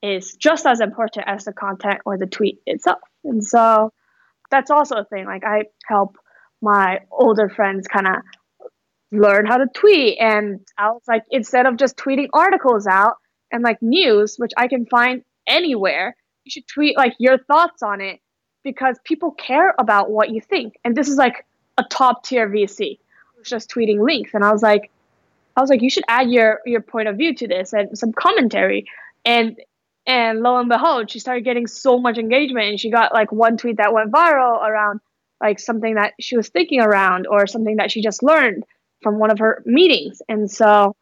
is 0.03 0.35
just 0.35 0.67
as 0.67 0.81
important 0.81 1.27
as 1.29 1.45
the 1.45 1.53
content 1.53 2.01
or 2.05 2.19
the 2.19 2.27
tweet 2.27 2.59
itself. 2.67 3.01
And 3.25 3.45
so 3.45 3.93
that's 4.51 4.71
also 4.71 4.97
a 4.97 5.05
thing. 5.05 5.27
Like 5.27 5.45
I 5.45 5.65
help 5.87 6.17
my 6.61 7.01
older 7.11 7.49
friends 7.49 7.87
kind 7.87 8.07
of 8.07 8.15
learn 9.13 9.47
how 9.47 9.57
to 9.59 9.67
tweet. 9.75 10.19
And 10.21 10.61
I 10.79 10.91
was 10.91 11.03
like, 11.09 11.25
instead 11.31 11.67
of 11.67 11.77
just 11.77 11.97
tweeting 11.97 12.29
articles 12.33 12.87
out 12.87 13.15
and 13.53 13.63
like 13.63 13.83
news, 13.83 14.37
which 14.37 14.53
I 14.57 14.69
can 14.69 14.87
find 14.87 15.25
anywhere, 15.47 16.17
you 16.45 16.51
should 16.51 16.67
tweet 16.67 16.97
like 16.97 17.15
your 17.19 17.39
thoughts 17.39 17.83
on 17.83 18.01
it 18.01 18.21
because 18.63 18.99
people 19.05 19.33
care 19.33 19.75
about 19.79 20.11
what 20.11 20.31
you 20.31 20.41
think. 20.41 20.75
And 20.85 20.97
this 20.97 21.09
is 21.09 21.17
like 21.17 21.47
a 21.79 21.85
top 21.91 22.25
tier 22.25 22.49
VC 22.49 22.99
who's 23.37 23.49
just 23.49 23.71
tweeting 23.71 24.05
links. 24.05 24.33
And 24.35 24.45
I 24.45 24.53
was 24.53 24.63
like, 24.63 24.91
I 25.57 25.61
was 25.61 25.71
like, 25.71 25.83
you 25.83 25.91
should 25.91 26.05
add 26.09 26.31
your 26.31 26.61
your 26.65 26.81
point 26.81 27.09
of 27.09 27.17
view 27.17 27.35
to 27.35 27.49
this 27.49 27.73
and 27.73 27.99
some 27.99 28.13
commentary. 28.13 28.87
And 29.25 29.59
and 30.07 30.41
lo 30.41 30.59
and 30.59 30.69
behold, 30.69 31.11
she 31.11 31.19
started 31.19 31.45
getting 31.45 31.67
so 31.67 31.99
much 31.99 32.19
engagement 32.19 32.69
and 32.69 32.81
she 32.81 32.91
got 32.91 33.13
like 33.13 33.33
one 33.33 33.57
tweet 33.57 33.79
that 33.79 33.93
went 33.93 34.13
viral 34.13 34.63
around 34.63 35.01
like 35.41 35.59
something 35.59 35.95
that 35.95 36.15
she 36.21 36.37
was 36.37 36.49
thinking 36.49 36.81
around 36.81 37.27
or 37.27 37.47
something 37.47 37.77
that 37.77 37.91
she 37.91 38.03
just 38.03 38.23
learned 38.23 38.65
from 39.03 39.19
one 39.19 39.31
of 39.31 39.39
her 39.39 39.63
meetings. 39.67 40.23
And 40.29 40.51
so 40.51 40.97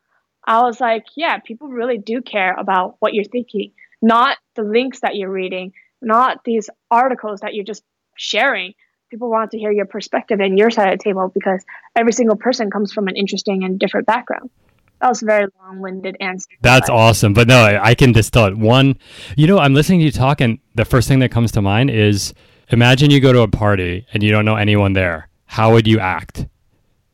I 0.47 0.63
was 0.63 0.81
like, 0.81 1.05
yeah, 1.17 1.39
people 1.39 1.69
really 1.69 1.99
do 1.99 2.23
care 2.23 2.55
about 2.55 2.97
what 3.01 3.15
you're 3.15 3.25
thinking, 3.25 3.73
not 4.01 4.39
the 4.55 4.63
links 4.63 5.01
that 5.01 5.17
you're 5.17 5.31
reading, 5.31 5.73
not 6.01 6.45
these 6.45 6.71
articles 6.91 7.41
that 7.41 7.55
you're 7.55 7.65
just 7.65 7.83
sharing. 8.17 8.75
People 9.11 9.31
want 9.31 9.51
to 9.53 9.59
hear 9.59 9.73
your 9.73 9.87
perspective 9.87 10.41
and 10.41 10.59
your 10.59 10.71
side 10.71 10.93
of 10.93 10.99
the 10.99 11.05
table 11.05 11.31
because 11.35 11.65
every 11.97 12.13
single 12.13 12.37
person 12.37 12.71
comes 12.71 12.93
from 12.93 13.09
an 13.09 13.17
interesting 13.17 13.65
and 13.65 13.79
different 13.79 14.07
background. 14.07 14.51
That 15.01 15.09
was 15.09 15.23
a 15.23 15.27
very 15.27 15.47
long-winded 15.61 16.17
answer. 16.21 16.49
That's 16.61 16.89
but. 16.89 16.97
awesome, 16.97 17.33
but 17.33 17.47
no, 17.47 17.59
I, 17.59 17.91
I 17.91 17.95
can 17.95 18.13
distill 18.13 18.47
it. 18.47 18.59
One, 18.59 18.99
you 19.37 19.47
know, 19.47 19.59
I'm 19.59 19.73
listening 19.73 20.01
to 20.01 20.07
you 20.07 20.11
talk, 20.11 20.41
and 20.41 20.59
the 20.75 20.85
first 20.85 21.09
thing 21.09 21.21
that 21.21 21.31
comes 21.31 21.53
to 21.53 21.63
mind 21.63 21.91
is: 21.91 22.35
imagine 22.71 23.11
you 23.11 23.21
go 23.21 23.33
to 23.33 23.41
a 23.43 23.49
party 23.49 24.07
and 24.13 24.23
you 24.23 24.33
don't 24.33 24.45
know 24.45 24.57
anyone 24.57 24.95
there. 24.95 25.29
How 25.47 25.73
would 25.73 25.87
you 25.87 26.01
act? 26.01 26.47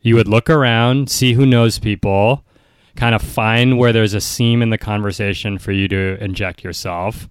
You 0.05 0.17
would 0.17 0.29
look 0.29 0.51
around, 0.51 1.11
see 1.11 1.33
who 1.33 1.47
knows 1.47 1.79
people, 1.79 2.45
kind 2.95 3.14
of 3.14 3.23
find 3.23 3.79
where 3.79 3.90
there's 3.90 4.12
a 4.12 4.21
seam 4.21 4.61
in 4.61 4.69
the 4.69 4.77
conversation 4.77 5.59
for 5.59 5.73
you 5.73 5.88
to 5.88 6.23
inject 6.23 6.62
yourself. 6.62 7.27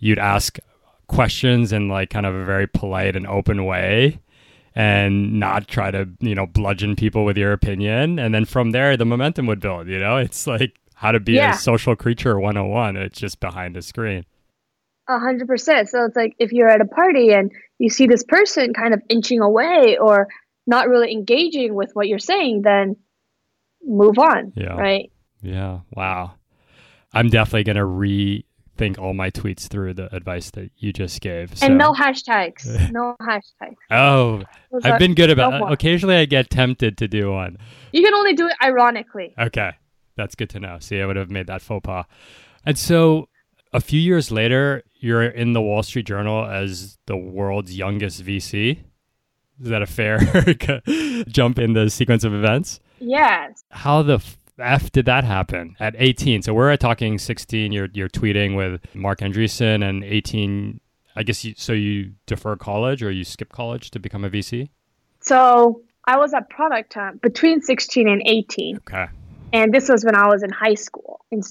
You'd 0.00 0.18
ask 0.18 0.58
questions 1.06 1.72
in 1.72 1.88
like 1.88 2.10
kind 2.10 2.26
of 2.26 2.34
a 2.34 2.44
very 2.44 2.66
polite 2.66 3.14
and 3.14 3.28
open 3.28 3.64
way 3.64 4.18
and 4.74 5.38
not 5.38 5.68
try 5.68 5.92
to, 5.92 6.08
you 6.18 6.34
know, 6.34 6.46
bludgeon 6.46 6.96
people 6.96 7.24
with 7.24 7.36
your 7.36 7.52
opinion. 7.52 8.18
And 8.18 8.34
then 8.34 8.44
from 8.44 8.72
there, 8.72 8.96
the 8.96 9.04
momentum 9.04 9.46
would 9.46 9.60
build, 9.60 9.86
you 9.86 10.00
know? 10.00 10.16
It's 10.16 10.48
like 10.48 10.74
how 10.94 11.12
to 11.12 11.20
be 11.20 11.34
yeah. 11.34 11.54
a 11.54 11.58
social 11.58 11.94
creature 11.94 12.40
101. 12.40 12.96
It's 12.96 13.20
just 13.20 13.38
behind 13.38 13.76
a 13.76 13.82
screen. 13.82 14.24
A 15.08 15.18
hundred 15.18 15.46
percent. 15.46 15.88
So 15.88 16.04
it's 16.04 16.16
like 16.16 16.34
if 16.38 16.52
you're 16.52 16.68
at 16.68 16.80
a 16.80 16.86
party 16.86 17.32
and 17.32 17.52
you 17.78 17.88
see 17.88 18.06
this 18.06 18.22
person 18.24 18.74
kind 18.74 18.94
of 18.94 19.02
inching 19.08 19.40
away 19.40 19.96
or 20.00 20.28
not 20.66 20.88
really 20.88 21.12
engaging 21.12 21.74
with 21.74 21.90
what 21.94 22.08
you're 22.08 22.18
saying, 22.18 22.62
then 22.62 22.96
move 23.84 24.18
on. 24.18 24.52
Yeah. 24.56 24.74
Right. 24.74 25.10
Yeah. 25.42 25.80
Wow. 25.94 26.34
I'm 27.12 27.28
definitely 27.28 27.64
going 27.64 27.76
to 27.76 27.82
rethink 27.82 28.98
all 28.98 29.14
my 29.14 29.30
tweets 29.30 29.68
through 29.68 29.94
the 29.94 30.14
advice 30.14 30.50
that 30.52 30.70
you 30.76 30.92
just 30.92 31.20
gave. 31.20 31.56
So. 31.56 31.66
And 31.66 31.78
no 31.78 31.92
hashtags. 31.92 32.90
no 32.92 33.16
hashtags. 33.20 33.76
Oh, 33.90 34.42
Those 34.70 34.84
I've 34.84 34.98
been 34.98 35.14
good 35.14 35.30
about 35.30 35.60
no 35.60 35.66
Occasionally 35.68 36.16
I 36.16 36.24
get 36.24 36.50
tempted 36.50 36.98
to 36.98 37.08
do 37.08 37.32
one. 37.32 37.58
You 37.92 38.02
can 38.02 38.14
only 38.14 38.34
do 38.34 38.46
it 38.48 38.54
ironically. 38.62 39.34
Okay. 39.38 39.72
That's 40.16 40.34
good 40.34 40.50
to 40.50 40.60
know. 40.60 40.78
See, 40.80 41.00
I 41.00 41.06
would 41.06 41.16
have 41.16 41.30
made 41.30 41.46
that 41.46 41.62
faux 41.62 41.82
pas. 41.84 42.04
And 42.64 42.78
so 42.78 43.28
a 43.72 43.80
few 43.80 44.00
years 44.00 44.30
later, 44.30 44.82
you're 44.94 45.22
in 45.22 45.52
the 45.52 45.62
Wall 45.62 45.82
Street 45.82 46.06
Journal 46.06 46.44
as 46.44 46.98
the 47.06 47.16
world's 47.16 47.76
youngest 47.76 48.24
VC. 48.24 48.80
Is 49.62 49.68
that 49.68 49.82
a 49.82 49.86
fair 49.86 50.18
jump 51.28 51.58
in 51.58 51.74
the 51.74 51.90
sequence 51.90 52.24
of 52.24 52.32
events? 52.32 52.80
Yes. 52.98 53.62
How 53.70 54.02
the 54.02 54.20
f 54.58 54.90
did 54.92 55.06
that 55.06 55.24
happen 55.24 55.76
at 55.80 55.94
18? 55.98 56.42
So 56.42 56.54
we're 56.54 56.76
talking 56.76 57.18
16. 57.18 57.72
You're 57.72 57.88
you're 57.92 58.08
tweeting 58.08 58.56
with 58.56 58.82
Marc 58.94 59.20
Andreessen, 59.20 59.86
and 59.86 60.04
18. 60.04 60.80
I 61.16 61.22
guess 61.22 61.44
you, 61.44 61.54
so. 61.56 61.72
You 61.72 62.12
defer 62.26 62.56
college 62.56 63.02
or 63.02 63.10
you 63.10 63.24
skip 63.24 63.52
college 63.52 63.90
to 63.90 63.98
become 63.98 64.24
a 64.24 64.30
VC. 64.30 64.68
So 65.20 65.82
I 66.06 66.16
was 66.16 66.32
at 66.32 66.48
Product 66.48 66.94
Hunt 66.94 67.20
between 67.20 67.60
16 67.60 68.08
and 68.08 68.22
18. 68.24 68.76
Okay. 68.78 69.06
And 69.52 69.74
this 69.74 69.88
was 69.88 70.04
when 70.04 70.14
I 70.14 70.28
was 70.28 70.42
in 70.42 70.50
high 70.50 70.74
school. 70.74 71.20
In 71.30 71.42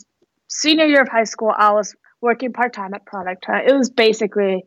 senior 0.48 0.86
year 0.86 1.02
of 1.02 1.10
high 1.10 1.26
school, 1.26 1.54
I 1.56 1.74
was 1.74 1.96
working 2.22 2.54
part 2.54 2.74
time 2.74 2.94
at 2.94 3.06
Product 3.06 3.44
Hunt. 3.46 3.70
It 3.70 3.76
was 3.76 3.90
basically 3.90 4.64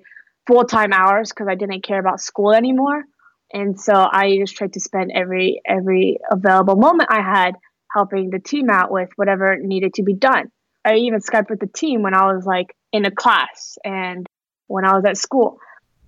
full 0.46 0.64
time 0.64 0.92
hours 0.92 1.30
because 1.30 1.48
I 1.48 1.54
didn't 1.54 1.82
care 1.82 1.98
about 1.98 2.20
school 2.20 2.52
anymore. 2.52 3.04
And 3.52 3.78
so 3.78 3.92
I 3.94 4.36
just 4.38 4.56
tried 4.56 4.72
to 4.74 4.80
spend 4.80 5.12
every 5.12 5.60
every 5.66 6.18
available 6.30 6.76
moment 6.76 7.10
I 7.10 7.20
had 7.20 7.54
helping 7.92 8.30
the 8.30 8.38
team 8.38 8.70
out 8.70 8.90
with 8.90 9.10
whatever 9.16 9.56
needed 9.58 9.94
to 9.94 10.02
be 10.02 10.14
done. 10.14 10.50
I 10.84 10.96
even 10.96 11.20
Skyped 11.20 11.50
with 11.50 11.60
the 11.60 11.66
team 11.66 12.02
when 12.02 12.14
I 12.14 12.32
was 12.32 12.44
like 12.44 12.74
in 12.92 13.04
a 13.04 13.10
class 13.10 13.78
and 13.84 14.26
when 14.66 14.84
I 14.84 14.94
was 14.94 15.04
at 15.04 15.16
school. 15.16 15.58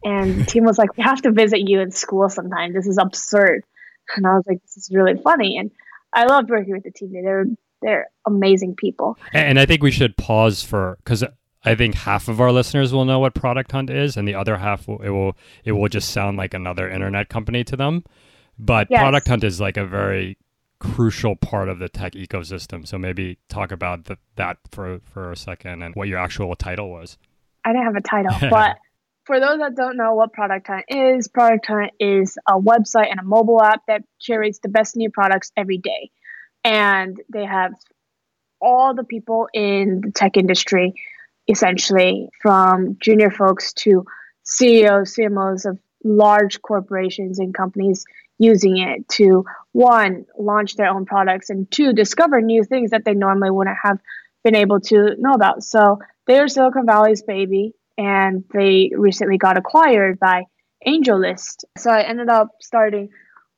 And 0.02 0.40
the 0.40 0.44
team 0.44 0.64
was 0.64 0.78
like, 0.78 0.96
We 0.96 1.02
have 1.02 1.22
to 1.22 1.30
visit 1.30 1.60
you 1.60 1.80
in 1.80 1.90
school 1.90 2.28
sometime. 2.28 2.72
This 2.72 2.86
is 2.86 2.98
absurd. 2.98 3.64
And 4.16 4.26
I 4.26 4.34
was 4.34 4.44
like, 4.46 4.62
This 4.62 4.76
is 4.76 4.90
really 4.92 5.20
funny. 5.22 5.58
And 5.58 5.70
I 6.12 6.24
loved 6.24 6.50
working 6.50 6.72
with 6.72 6.84
the 6.84 6.90
team. 6.90 7.12
They're 7.12 7.46
they're 7.82 8.08
amazing 8.26 8.76
people. 8.76 9.18
And 9.32 9.58
I 9.58 9.66
think 9.66 9.82
we 9.82 9.90
should 9.90 10.16
pause 10.16 10.62
for 10.62 10.96
because 11.04 11.22
I 11.64 11.74
think 11.74 11.94
half 11.94 12.28
of 12.28 12.40
our 12.40 12.52
listeners 12.52 12.92
will 12.92 13.04
know 13.04 13.18
what 13.18 13.34
Product 13.34 13.72
Hunt 13.72 13.90
is, 13.90 14.16
and 14.16 14.28
the 14.28 14.34
other 14.34 14.58
half 14.58 14.86
will, 14.86 15.00
it 15.02 15.10
will 15.10 15.36
it 15.64 15.72
will 15.72 15.88
just 15.88 16.10
sound 16.10 16.36
like 16.36 16.54
another 16.54 16.88
internet 16.88 17.28
company 17.28 17.64
to 17.64 17.76
them. 17.76 18.04
But 18.58 18.88
yes. 18.90 19.00
Product 19.00 19.28
Hunt 19.28 19.44
is 19.44 19.60
like 19.60 19.76
a 19.76 19.86
very 19.86 20.36
crucial 20.78 21.34
part 21.34 21.68
of 21.68 21.78
the 21.78 21.88
tech 21.88 22.12
ecosystem. 22.12 22.86
So 22.86 22.98
maybe 22.98 23.38
talk 23.48 23.72
about 23.72 24.04
the, 24.04 24.18
that 24.36 24.58
for 24.70 25.00
for 25.04 25.32
a 25.32 25.36
second 25.36 25.82
and 25.82 25.94
what 25.94 26.08
your 26.08 26.18
actual 26.18 26.54
title 26.54 26.90
was. 26.90 27.16
I 27.64 27.72
didn't 27.72 27.84
have 27.84 27.96
a 27.96 28.02
title, 28.02 28.36
but 28.50 28.76
for 29.24 29.40
those 29.40 29.58
that 29.58 29.74
don't 29.74 29.96
know 29.96 30.14
what 30.14 30.32
Product 30.32 30.66
Hunt 30.66 30.84
is, 30.88 31.28
Product 31.28 31.64
Hunt 31.66 31.92
is 31.98 32.36
a 32.46 32.60
website 32.60 33.10
and 33.10 33.18
a 33.18 33.24
mobile 33.24 33.62
app 33.62 33.86
that 33.86 34.02
curates 34.22 34.58
the 34.58 34.68
best 34.68 34.96
new 34.96 35.10
products 35.10 35.50
every 35.56 35.78
day. 35.78 36.10
And 36.62 37.20
they 37.32 37.44
have 37.44 37.72
all 38.60 38.94
the 38.94 39.04
people 39.04 39.48
in 39.52 40.02
the 40.02 40.10
tech 40.10 40.36
industry 40.36 40.94
essentially 41.48 42.28
from 42.40 42.96
junior 43.00 43.30
folks 43.30 43.72
to 43.72 44.04
CEOs, 44.44 45.14
CMOs 45.14 45.64
of 45.68 45.78
large 46.04 46.60
corporations 46.62 47.38
and 47.38 47.54
companies 47.54 48.04
using 48.38 48.78
it 48.78 49.08
to 49.08 49.44
one, 49.72 50.26
launch 50.38 50.76
their 50.76 50.88
own 50.88 51.06
products, 51.06 51.50
and 51.50 51.70
two, 51.70 51.92
discover 51.92 52.40
new 52.40 52.64
things 52.64 52.90
that 52.90 53.04
they 53.04 53.14
normally 53.14 53.50
wouldn't 53.50 53.76
have 53.82 53.98
been 54.42 54.54
able 54.54 54.80
to 54.80 55.14
know 55.18 55.32
about. 55.32 55.62
So 55.62 55.98
they 56.26 56.38
are 56.38 56.48
Silicon 56.48 56.86
Valley's 56.86 57.22
baby, 57.22 57.74
and 57.96 58.44
they 58.52 58.90
recently 58.96 59.38
got 59.38 59.56
acquired 59.56 60.18
by 60.18 60.44
AngelList. 60.86 61.64
So 61.78 61.90
I 61.90 62.02
ended 62.02 62.28
up 62.28 62.48
starting 62.60 63.10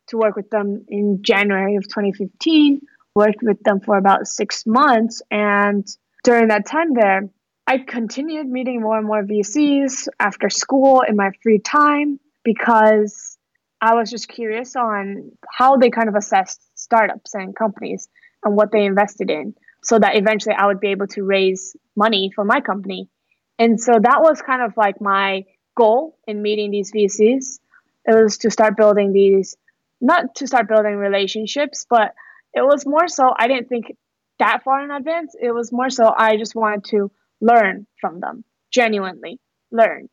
to 0.09 0.19
work 0.19 0.37
with 0.37 0.51
them 0.51 0.85
in 0.89 1.23
January 1.23 1.77
of 1.77 1.85
2015, 1.85 2.81
worked 3.15 3.43
with 3.43 3.61
them 3.63 3.81
for 3.81 3.97
about 3.97 4.27
six 4.27 4.65
months. 4.67 5.23
And 5.31 5.87
during 6.23 6.49
that 6.49 6.67
time 6.67 6.95
there, 6.95 7.29
I 7.69 7.79
continued 7.79 8.47
meeting 8.47 8.81
more 8.81 8.97
and 8.97 9.07
more 9.07 9.25
VCs 9.25 10.07
after 10.21 10.49
school 10.49 11.03
in 11.07 11.17
my 11.17 11.31
free 11.43 11.59
time 11.59 12.21
because 12.45 13.37
I 13.81 13.95
was 13.97 14.09
just 14.09 14.29
curious 14.29 14.77
on 14.77 15.33
how 15.53 15.77
they 15.77 15.91
kind 15.91 16.09
of 16.09 16.15
assessed 16.15 16.63
startups 16.79 17.35
and 17.35 17.57
companies 17.57 18.09
and 18.45 18.57
what 18.57 18.71
they 18.71 18.85
invested 18.85 19.31
in 19.31 19.55
so 19.83 19.99
that 19.99 20.15
eventually 20.17 20.55
I 20.55 20.67
would 20.67 20.79
be 20.79 20.89
able 20.89 21.09
to 21.09 21.25
raise 21.25 21.77
money 21.97 22.31
for 22.35 22.45
my 22.45 22.61
company. 22.61 23.09
And 23.59 23.81
so 23.81 23.93
that 24.01 24.21
was 24.21 24.41
kind 24.43 24.63
of 24.63 24.77
like 24.77 25.01
my 25.01 25.45
goal 25.77 26.19
in 26.27 26.43
meeting 26.43 26.71
these 26.71 26.93
VCs. 26.93 27.59
It 28.05 28.15
was 28.15 28.39
to 28.39 28.51
start 28.51 28.77
building 28.77 29.13
these, 29.13 29.57
not 30.01 30.37
to 30.37 30.47
start 30.47 30.69
building 30.69 30.97
relationships, 30.97 31.85
but 31.91 32.15
it 32.55 32.63
was 32.63 32.87
more 32.87 33.09
so 33.09 33.33
I 33.37 33.49
didn't 33.49 33.69
think 33.69 33.97
that 34.39 34.63
far 34.63 34.85
in 34.85 34.93
advance. 34.93 35.35
It 35.41 35.51
was 35.51 35.73
more 35.73 35.91
so 35.91 36.13
I 36.17 36.37
just 36.37 36.55
wanted 36.55 36.85
to 36.91 37.11
learn 37.41 37.87
from 38.01 38.21
them, 38.21 38.45
genuinely 38.71 39.41
learn. 39.71 40.09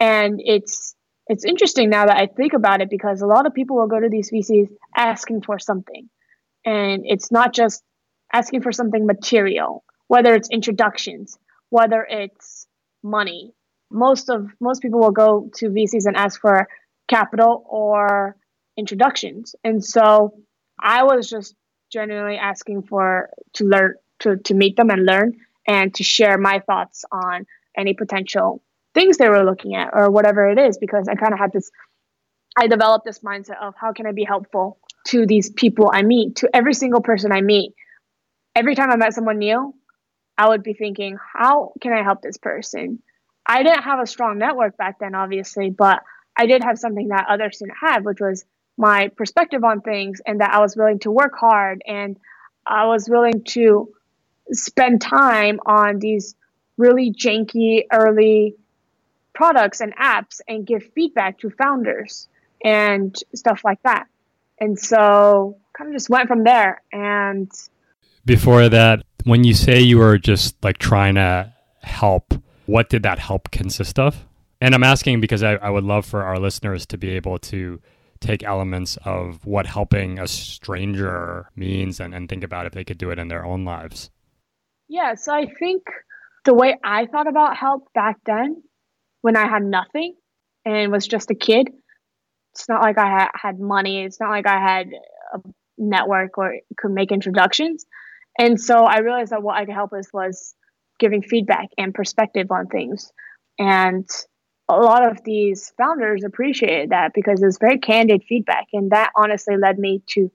And 0.00 0.40
it's 0.44 0.94
it's 1.26 1.44
interesting 1.44 1.90
now 1.90 2.06
that 2.06 2.16
I 2.16 2.26
think 2.26 2.54
about 2.54 2.80
it 2.80 2.88
because 2.88 3.20
a 3.20 3.26
lot 3.26 3.46
of 3.46 3.52
people 3.52 3.76
will 3.76 3.86
go 3.86 4.00
to 4.00 4.08
these 4.08 4.30
VCs 4.30 4.68
asking 4.96 5.42
for 5.42 5.58
something. 5.58 6.08
And 6.64 7.02
it's 7.04 7.30
not 7.30 7.52
just 7.52 7.82
asking 8.32 8.62
for 8.62 8.72
something 8.72 9.06
material, 9.06 9.84
whether 10.06 10.34
it's 10.34 10.48
introductions, 10.50 11.38
whether 11.68 12.06
it's 12.08 12.66
money. 13.02 13.52
Most 13.90 14.30
of 14.30 14.50
most 14.60 14.80
people 14.80 15.00
will 15.00 15.10
go 15.10 15.50
to 15.56 15.68
VCs 15.68 16.06
and 16.06 16.16
ask 16.16 16.40
for 16.40 16.66
capital 17.08 17.64
or 17.68 18.36
introductions. 18.76 19.54
And 19.64 19.84
so 19.84 20.34
I 20.80 21.02
was 21.02 21.28
just 21.28 21.54
genuinely 21.90 22.36
asking 22.36 22.82
for 22.82 23.30
to 23.54 23.64
learn 23.64 23.94
to, 24.20 24.36
to 24.36 24.54
meet 24.54 24.76
them 24.76 24.90
and 24.90 25.04
learn 25.04 25.36
and 25.68 25.94
to 25.94 26.02
share 26.02 26.38
my 26.38 26.60
thoughts 26.60 27.04
on 27.12 27.46
any 27.76 27.94
potential 27.94 28.62
things 28.94 29.18
they 29.18 29.28
were 29.28 29.44
looking 29.44 29.76
at 29.76 29.90
or 29.92 30.10
whatever 30.10 30.48
it 30.48 30.58
is 30.58 30.78
because 30.78 31.06
I 31.06 31.14
kind 31.14 31.32
of 31.32 31.38
had 31.38 31.52
this 31.52 31.70
I 32.56 32.66
developed 32.66 33.04
this 33.04 33.20
mindset 33.20 33.62
of 33.62 33.74
how 33.80 33.92
can 33.92 34.06
I 34.06 34.12
be 34.12 34.24
helpful 34.24 34.80
to 35.08 35.26
these 35.26 35.48
people 35.50 35.90
I 35.92 36.02
meet, 36.02 36.36
to 36.36 36.50
every 36.52 36.74
single 36.74 37.00
person 37.00 37.30
I 37.30 37.40
meet. 37.40 37.72
Every 38.56 38.74
time 38.74 38.90
I 38.90 38.96
met 38.96 39.14
someone 39.14 39.38
new, 39.38 39.74
I 40.36 40.48
would 40.48 40.64
be 40.64 40.74
thinking, 40.74 41.16
how 41.34 41.72
can 41.80 41.92
I 41.92 42.02
help 42.02 42.20
this 42.20 42.36
person? 42.36 43.00
I 43.46 43.62
didn't 43.62 43.84
have 43.84 44.00
a 44.00 44.06
strong 44.06 44.38
network 44.38 44.76
back 44.76 44.98
then, 44.98 45.14
obviously, 45.14 45.70
but 45.70 46.02
I 46.36 46.46
did 46.46 46.64
have 46.64 46.78
something 46.78 47.08
that 47.08 47.26
others 47.28 47.58
didn't 47.58 47.76
have, 47.80 48.04
which 48.04 48.20
was 48.20 48.44
my 48.76 49.08
perspective 49.16 49.62
on 49.62 49.80
things 49.80 50.20
and 50.26 50.40
that 50.40 50.52
I 50.52 50.58
was 50.60 50.76
willing 50.76 50.98
to 51.00 51.10
work 51.10 51.32
hard 51.38 51.82
and 51.86 52.16
I 52.66 52.86
was 52.86 53.08
willing 53.08 53.44
to 53.48 53.88
spend 54.52 55.00
time 55.00 55.60
on 55.66 55.98
these 55.98 56.34
really 56.76 57.12
janky 57.12 57.84
early 57.92 58.54
products 59.34 59.80
and 59.80 59.94
apps 59.96 60.40
and 60.48 60.66
give 60.66 60.82
feedback 60.94 61.38
to 61.40 61.50
founders 61.50 62.28
and 62.64 63.16
stuff 63.34 63.62
like 63.64 63.82
that. 63.82 64.06
And 64.60 64.78
so 64.78 65.56
kind 65.74 65.88
of 65.88 65.94
just 65.94 66.10
went 66.10 66.28
from 66.28 66.44
there. 66.44 66.82
And 66.92 67.50
before 68.24 68.68
that 68.68 69.04
when 69.24 69.44
you 69.44 69.54
say 69.54 69.80
you 69.80 69.98
were 69.98 70.18
just 70.18 70.56
like 70.64 70.78
trying 70.78 71.14
to 71.16 71.52
help 71.82 72.34
what 72.66 72.88
did 72.88 73.02
that 73.02 73.18
help 73.18 73.50
consist 73.50 73.98
of? 73.98 74.24
And 74.60 74.74
i'm 74.74 74.82
asking 74.82 75.20
because 75.20 75.42
I, 75.44 75.54
I 75.54 75.70
would 75.70 75.84
love 75.84 76.04
for 76.04 76.24
our 76.24 76.38
listeners 76.38 76.84
to 76.86 76.98
be 76.98 77.10
able 77.10 77.38
to 77.38 77.80
take 78.20 78.42
elements 78.42 78.98
of 79.04 79.46
what 79.46 79.66
helping 79.66 80.18
a 80.18 80.26
stranger 80.26 81.48
means 81.54 82.00
and, 82.00 82.12
and 82.12 82.28
think 82.28 82.42
about 82.42 82.66
if 82.66 82.72
they 82.72 82.82
could 82.82 82.98
do 82.98 83.10
it 83.10 83.18
in 83.20 83.28
their 83.28 83.44
own 83.44 83.64
lives 83.64 84.10
yeah, 84.88 85.14
so 85.14 85.32
I 85.32 85.46
think 85.46 85.82
the 86.44 86.54
way 86.54 86.76
I 86.82 87.06
thought 87.06 87.28
about 87.28 87.56
help 87.56 87.92
back 87.94 88.16
then, 88.24 88.62
when 89.20 89.36
I 89.36 89.48
had 89.48 89.62
nothing 89.62 90.14
and 90.64 90.90
was 90.90 91.06
just 91.06 91.30
a 91.30 91.34
kid, 91.34 91.70
it's 92.54 92.68
not 92.68 92.82
like 92.82 92.98
I 92.98 93.28
had 93.34 93.60
money. 93.60 94.04
It's 94.04 94.20
not 94.20 94.30
like 94.30 94.46
I 94.46 94.58
had 94.58 94.88
a 95.34 95.40
network 95.76 96.38
or 96.38 96.56
could 96.76 96.90
make 96.92 97.12
introductions. 97.12 97.84
And 98.38 98.60
so 98.60 98.84
I 98.84 98.98
realized 98.98 99.32
that 99.32 99.42
what 99.42 99.56
I 99.56 99.64
could 99.64 99.74
help 99.74 99.92
with 99.92 100.08
was 100.12 100.54
giving 100.98 101.22
feedback 101.22 101.68
and 101.76 101.94
perspective 101.94 102.50
on 102.50 102.66
things. 102.66 103.12
And 103.58 104.08
a 104.68 104.76
lot 104.76 105.08
of 105.08 105.22
these 105.24 105.72
founders 105.76 106.24
appreciated 106.24 106.90
that 106.90 107.12
because 107.14 107.42
it 107.42 107.46
was 107.46 107.58
very 107.60 107.78
candid 107.78 108.22
feedback. 108.28 108.66
And 108.72 108.90
that 108.92 109.10
honestly 109.16 109.56
led 109.56 109.78
me 109.78 110.02
to 110.10 110.30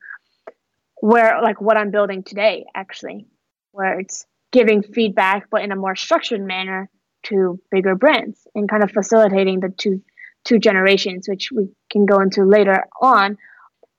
where, 1.02 1.42
like, 1.42 1.60
what 1.60 1.78
I'm 1.78 1.92
building 1.92 2.24
today, 2.24 2.66
actually, 2.76 3.28
where 3.72 4.00
it's 4.00 4.26
giving 4.54 4.84
feedback, 4.84 5.50
but 5.50 5.64
in 5.64 5.74
a 5.74 5.76
more 5.76 5.96
structured 5.96 6.42
manner 6.42 6.90
to 7.24 7.60
bigger 7.72 7.96
brands 7.96 8.48
and 8.56 8.70
kind 8.70 8.84
of 8.84 8.92
facilitating 8.92 9.60
the 9.60 9.70
two 9.70 10.02
two 10.46 10.60
generations, 10.60 11.28
which 11.28 11.52
we 11.52 11.70
can 11.90 12.06
go 12.06 12.20
into 12.20 12.44
later 12.44 12.84
on. 13.02 13.38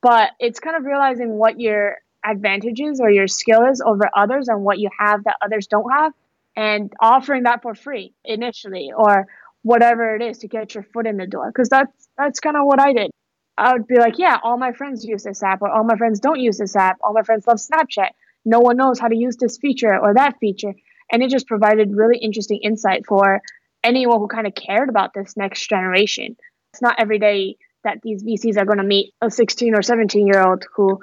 But 0.03 0.31
it's 0.39 0.61
kind 0.61 0.77
of 0.77 0.85
realizing 0.85 1.31
what 1.31 1.59
your 1.59 1.97
advantages 2.25 3.01
or 3.01 3.11
your 3.11 3.27
skill 3.27 3.65
is 3.71 3.83
over 3.85 4.09
others 4.15 4.49
and 4.49 4.63
what 4.63 4.79
you 4.79 4.89
have 4.99 5.25
that 5.25 5.37
others 5.43 5.67
don't 5.67 5.91
have 5.91 6.13
and 6.57 6.93
offering 7.01 7.43
that 7.43 7.63
for 7.63 7.75
free 7.75 8.15
initially 8.25 8.93
or 8.97 9.27
whatever 9.63 10.15
it 10.15 10.23
is 10.23 10.39
to 10.39 10.49
get 10.49 10.75
your 10.75 10.85
foot 10.85 11.07
in 11.07 11.17
the 11.17 11.27
door 11.27 11.49
because 11.49 11.69
that's 11.69 12.09
that's 12.17 12.41
kind 12.41 12.57
of 12.57 12.65
what 12.67 12.81
I 12.81 12.93
did. 12.93 13.11
I 13.57 13.73
would 13.73 13.87
be 13.87 13.99
like, 13.99 14.19
yeah, 14.19 14.39
all 14.43 14.59
my 14.59 14.73
friends 14.73 15.05
use 15.05 15.23
this 15.23 15.43
app 15.43 15.63
or 15.63 15.71
all 15.71 15.85
my 15.85 15.97
friends 15.97 16.21
don't 16.21 16.41
use 16.41 16.59
this 16.59 16.77
app. 16.77 16.99
All 17.03 17.13
my 17.13 17.23
friends 17.23 17.47
love 17.47 17.59
Snapchat 17.59 18.11
no 18.45 18.61
one 18.61 18.77
knows 18.77 18.99
how 18.99 19.09
to 19.09 19.17
use 19.17 19.37
this 19.37 19.59
feature 19.59 19.99
or 19.99 20.15
that 20.15 20.37
feature. 20.41 20.75
And 21.13 21.23
it 21.23 21.31
just 21.31 21.47
provided 21.47 21.95
really 21.95 22.19
interesting 22.19 22.61
insight 22.63 23.05
for 23.07 23.41
anyone 23.83 24.19
who 24.19 24.29
kind 24.29 24.47
of 24.47 24.55
cared 24.55 24.89
about 24.89 25.13
this 25.15 25.37
next 25.37 25.69
generation. 25.69 26.37
It's 26.73 26.83
not 26.83 26.97
every 26.99 27.19
day 27.19 27.57
that 27.85 27.99
these 28.03 28.25
VCs 28.25 28.57
are 28.57 28.65
going 28.65 28.79
to 28.79 28.85
meet 28.85 29.13
a 29.21 29.31
16 29.31 29.77
or 29.77 29.83
17 29.83 30.27
year 30.27 30.43
old 30.43 30.65
who 30.75 30.99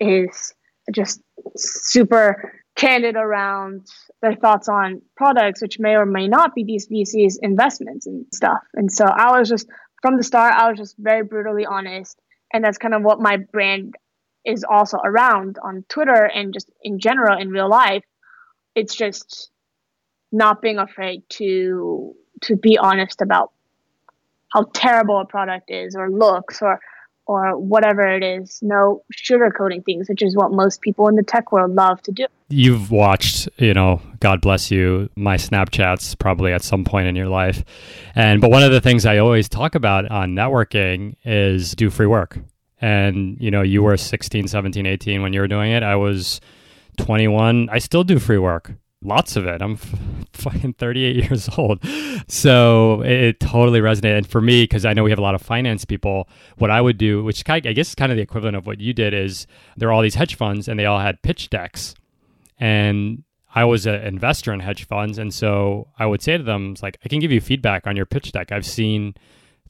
is 0.00 0.54
just 0.92 1.20
super 1.56 2.52
candid 2.74 3.16
around 3.16 3.86
their 4.22 4.34
thoughts 4.34 4.68
on 4.68 5.02
products, 5.16 5.60
which 5.60 5.78
may 5.78 5.94
or 5.94 6.06
may 6.06 6.26
not 6.28 6.54
be 6.54 6.64
these 6.64 6.88
VCs' 6.88 7.36
investments 7.42 8.06
and 8.06 8.24
stuff. 8.32 8.62
And 8.74 8.90
so 8.90 9.04
I 9.04 9.38
was 9.38 9.48
just, 9.48 9.66
from 10.00 10.16
the 10.16 10.22
start, 10.22 10.54
I 10.54 10.70
was 10.70 10.78
just 10.78 10.96
very 10.98 11.22
brutally 11.22 11.66
honest. 11.66 12.18
And 12.52 12.64
that's 12.64 12.78
kind 12.78 12.94
of 12.94 13.02
what 13.02 13.20
my 13.20 13.36
brand 13.36 13.94
is 14.44 14.64
also 14.68 14.98
around 14.98 15.58
on 15.62 15.84
Twitter 15.88 16.24
and 16.24 16.52
just 16.52 16.70
in 16.82 16.98
general 16.98 17.40
in 17.40 17.50
real 17.50 17.68
life. 17.68 18.04
It's 18.74 18.94
just 18.94 19.50
not 20.30 20.62
being 20.62 20.78
afraid 20.78 21.22
to 21.28 22.14
to 22.42 22.56
be 22.56 22.78
honest 22.78 23.20
about 23.22 23.52
how 24.52 24.64
terrible 24.74 25.20
a 25.20 25.24
product 25.24 25.70
is 25.70 25.94
or 25.94 26.10
looks 26.10 26.60
or 26.62 26.80
or 27.26 27.56
whatever 27.56 28.06
it 28.06 28.22
is. 28.22 28.58
No 28.62 29.04
sugarcoating 29.14 29.84
things, 29.84 30.08
which 30.08 30.22
is 30.22 30.36
what 30.36 30.50
most 30.50 30.80
people 30.80 31.08
in 31.08 31.14
the 31.14 31.22
tech 31.22 31.52
world 31.52 31.74
love 31.74 32.02
to 32.02 32.12
do. 32.12 32.26
You've 32.48 32.90
watched, 32.90 33.48
you 33.58 33.74
know, 33.74 34.02
God 34.20 34.40
bless 34.40 34.70
you, 34.70 35.08
my 35.16 35.36
Snapchats 35.36 36.18
probably 36.18 36.52
at 36.52 36.62
some 36.62 36.84
point 36.84 37.06
in 37.06 37.16
your 37.16 37.28
life. 37.28 37.64
And 38.14 38.40
but 38.40 38.50
one 38.50 38.62
of 38.62 38.72
the 38.72 38.80
things 38.80 39.06
I 39.06 39.18
always 39.18 39.48
talk 39.48 39.74
about 39.74 40.10
on 40.10 40.34
networking 40.34 41.14
is 41.24 41.72
do 41.74 41.90
free 41.90 42.06
work. 42.06 42.38
And, 42.82 43.38
you 43.40 43.50
know, 43.50 43.62
you 43.62 43.82
were 43.82 43.96
16, 43.96 44.48
17, 44.48 44.84
18 44.84 45.22
when 45.22 45.32
you 45.32 45.40
were 45.40 45.48
doing 45.48 45.72
it. 45.72 45.82
I 45.82 45.96
was 45.96 46.40
21. 46.98 47.70
I 47.70 47.78
still 47.78 48.04
do 48.04 48.18
free 48.18 48.38
work 48.38 48.72
lots 49.04 49.36
of 49.36 49.46
it. 49.46 49.60
I'm 49.60 49.76
fucking 50.32 50.74
38 50.74 51.16
years 51.16 51.48
old. 51.56 51.84
So 52.28 53.02
it, 53.02 53.12
it 53.12 53.40
totally 53.40 53.80
resonated. 53.80 54.18
And 54.18 54.26
for 54.26 54.40
me, 54.40 54.64
because 54.64 54.84
I 54.84 54.92
know 54.92 55.04
we 55.04 55.10
have 55.10 55.18
a 55.18 55.22
lot 55.22 55.34
of 55.34 55.42
finance 55.42 55.84
people, 55.84 56.28
what 56.56 56.70
I 56.70 56.80
would 56.80 56.98
do, 56.98 57.22
which 57.22 57.48
I 57.48 57.60
guess 57.60 57.88
is 57.88 57.94
kind 57.94 58.12
of 58.12 58.16
the 58.16 58.22
equivalent 58.22 58.56
of 58.56 58.66
what 58.66 58.80
you 58.80 58.92
did, 58.92 59.14
is 59.14 59.46
there 59.76 59.88
are 59.88 59.92
all 59.92 60.02
these 60.02 60.14
hedge 60.14 60.36
funds 60.36 60.68
and 60.68 60.78
they 60.78 60.86
all 60.86 61.00
had 61.00 61.22
pitch 61.22 61.50
decks. 61.50 61.94
And 62.58 63.24
I 63.54 63.64
was 63.64 63.86
an 63.86 64.00
investor 64.02 64.52
in 64.52 64.60
hedge 64.60 64.86
funds. 64.86 65.18
And 65.18 65.34
so 65.34 65.88
I 65.98 66.06
would 66.06 66.22
say 66.22 66.36
to 66.36 66.42
them, 66.42 66.74
like, 66.82 66.98
I 67.04 67.08
can 67.08 67.20
give 67.20 67.32
you 67.32 67.40
feedback 67.40 67.86
on 67.86 67.96
your 67.96 68.06
pitch 68.06 68.32
deck. 68.32 68.52
I've 68.52 68.66
seen 68.66 69.14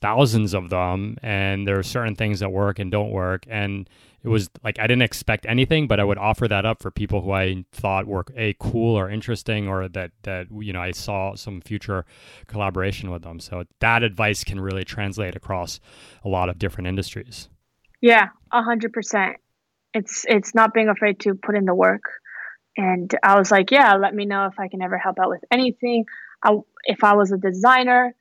thousands 0.02 0.52
of 0.52 0.68
them 0.68 1.16
and 1.22 1.66
there 1.66 1.78
are 1.78 1.82
certain 1.82 2.16
things 2.16 2.40
that 2.40 2.50
work 2.50 2.80
and 2.80 2.90
don't 2.90 3.10
work. 3.10 3.44
And 3.48 3.88
it 4.24 4.28
was 4.28 4.50
like 4.62 4.78
I 4.78 4.82
didn't 4.82 5.02
expect 5.02 5.46
anything, 5.46 5.86
but 5.86 5.98
I 5.98 6.04
would 6.04 6.18
offer 6.18 6.46
that 6.48 6.66
up 6.66 6.82
for 6.82 6.90
people 6.90 7.22
who 7.22 7.32
I 7.32 7.64
thought 7.72 8.06
were 8.06 8.24
a 8.36 8.54
cool 8.60 8.96
or 8.96 9.08
interesting, 9.08 9.68
or 9.68 9.88
that 9.88 10.12
that 10.22 10.46
you 10.52 10.72
know 10.72 10.80
I 10.80 10.92
saw 10.92 11.34
some 11.34 11.60
future 11.60 12.04
collaboration 12.46 13.10
with 13.10 13.22
them. 13.22 13.40
So 13.40 13.64
that 13.80 14.02
advice 14.02 14.44
can 14.44 14.60
really 14.60 14.84
translate 14.84 15.34
across 15.34 15.80
a 16.24 16.28
lot 16.28 16.48
of 16.48 16.58
different 16.58 16.86
industries. 16.86 17.48
Yeah, 18.00 18.28
a 18.52 18.62
hundred 18.62 18.92
percent. 18.92 19.36
It's 19.92 20.24
it's 20.28 20.54
not 20.54 20.72
being 20.72 20.88
afraid 20.88 21.18
to 21.20 21.34
put 21.34 21.56
in 21.56 21.64
the 21.64 21.74
work. 21.74 22.04
And 22.76 23.12
I 23.22 23.36
was 23.36 23.50
like, 23.50 23.70
yeah, 23.70 23.94
let 23.96 24.14
me 24.14 24.24
know 24.24 24.46
if 24.46 24.58
I 24.58 24.68
can 24.68 24.82
ever 24.82 24.96
help 24.96 25.18
out 25.18 25.28
with 25.28 25.44
anything. 25.50 26.06
I, 26.42 26.56
if 26.84 27.04
I 27.04 27.14
was 27.14 27.30
a 27.30 27.36
designer, 27.36 28.14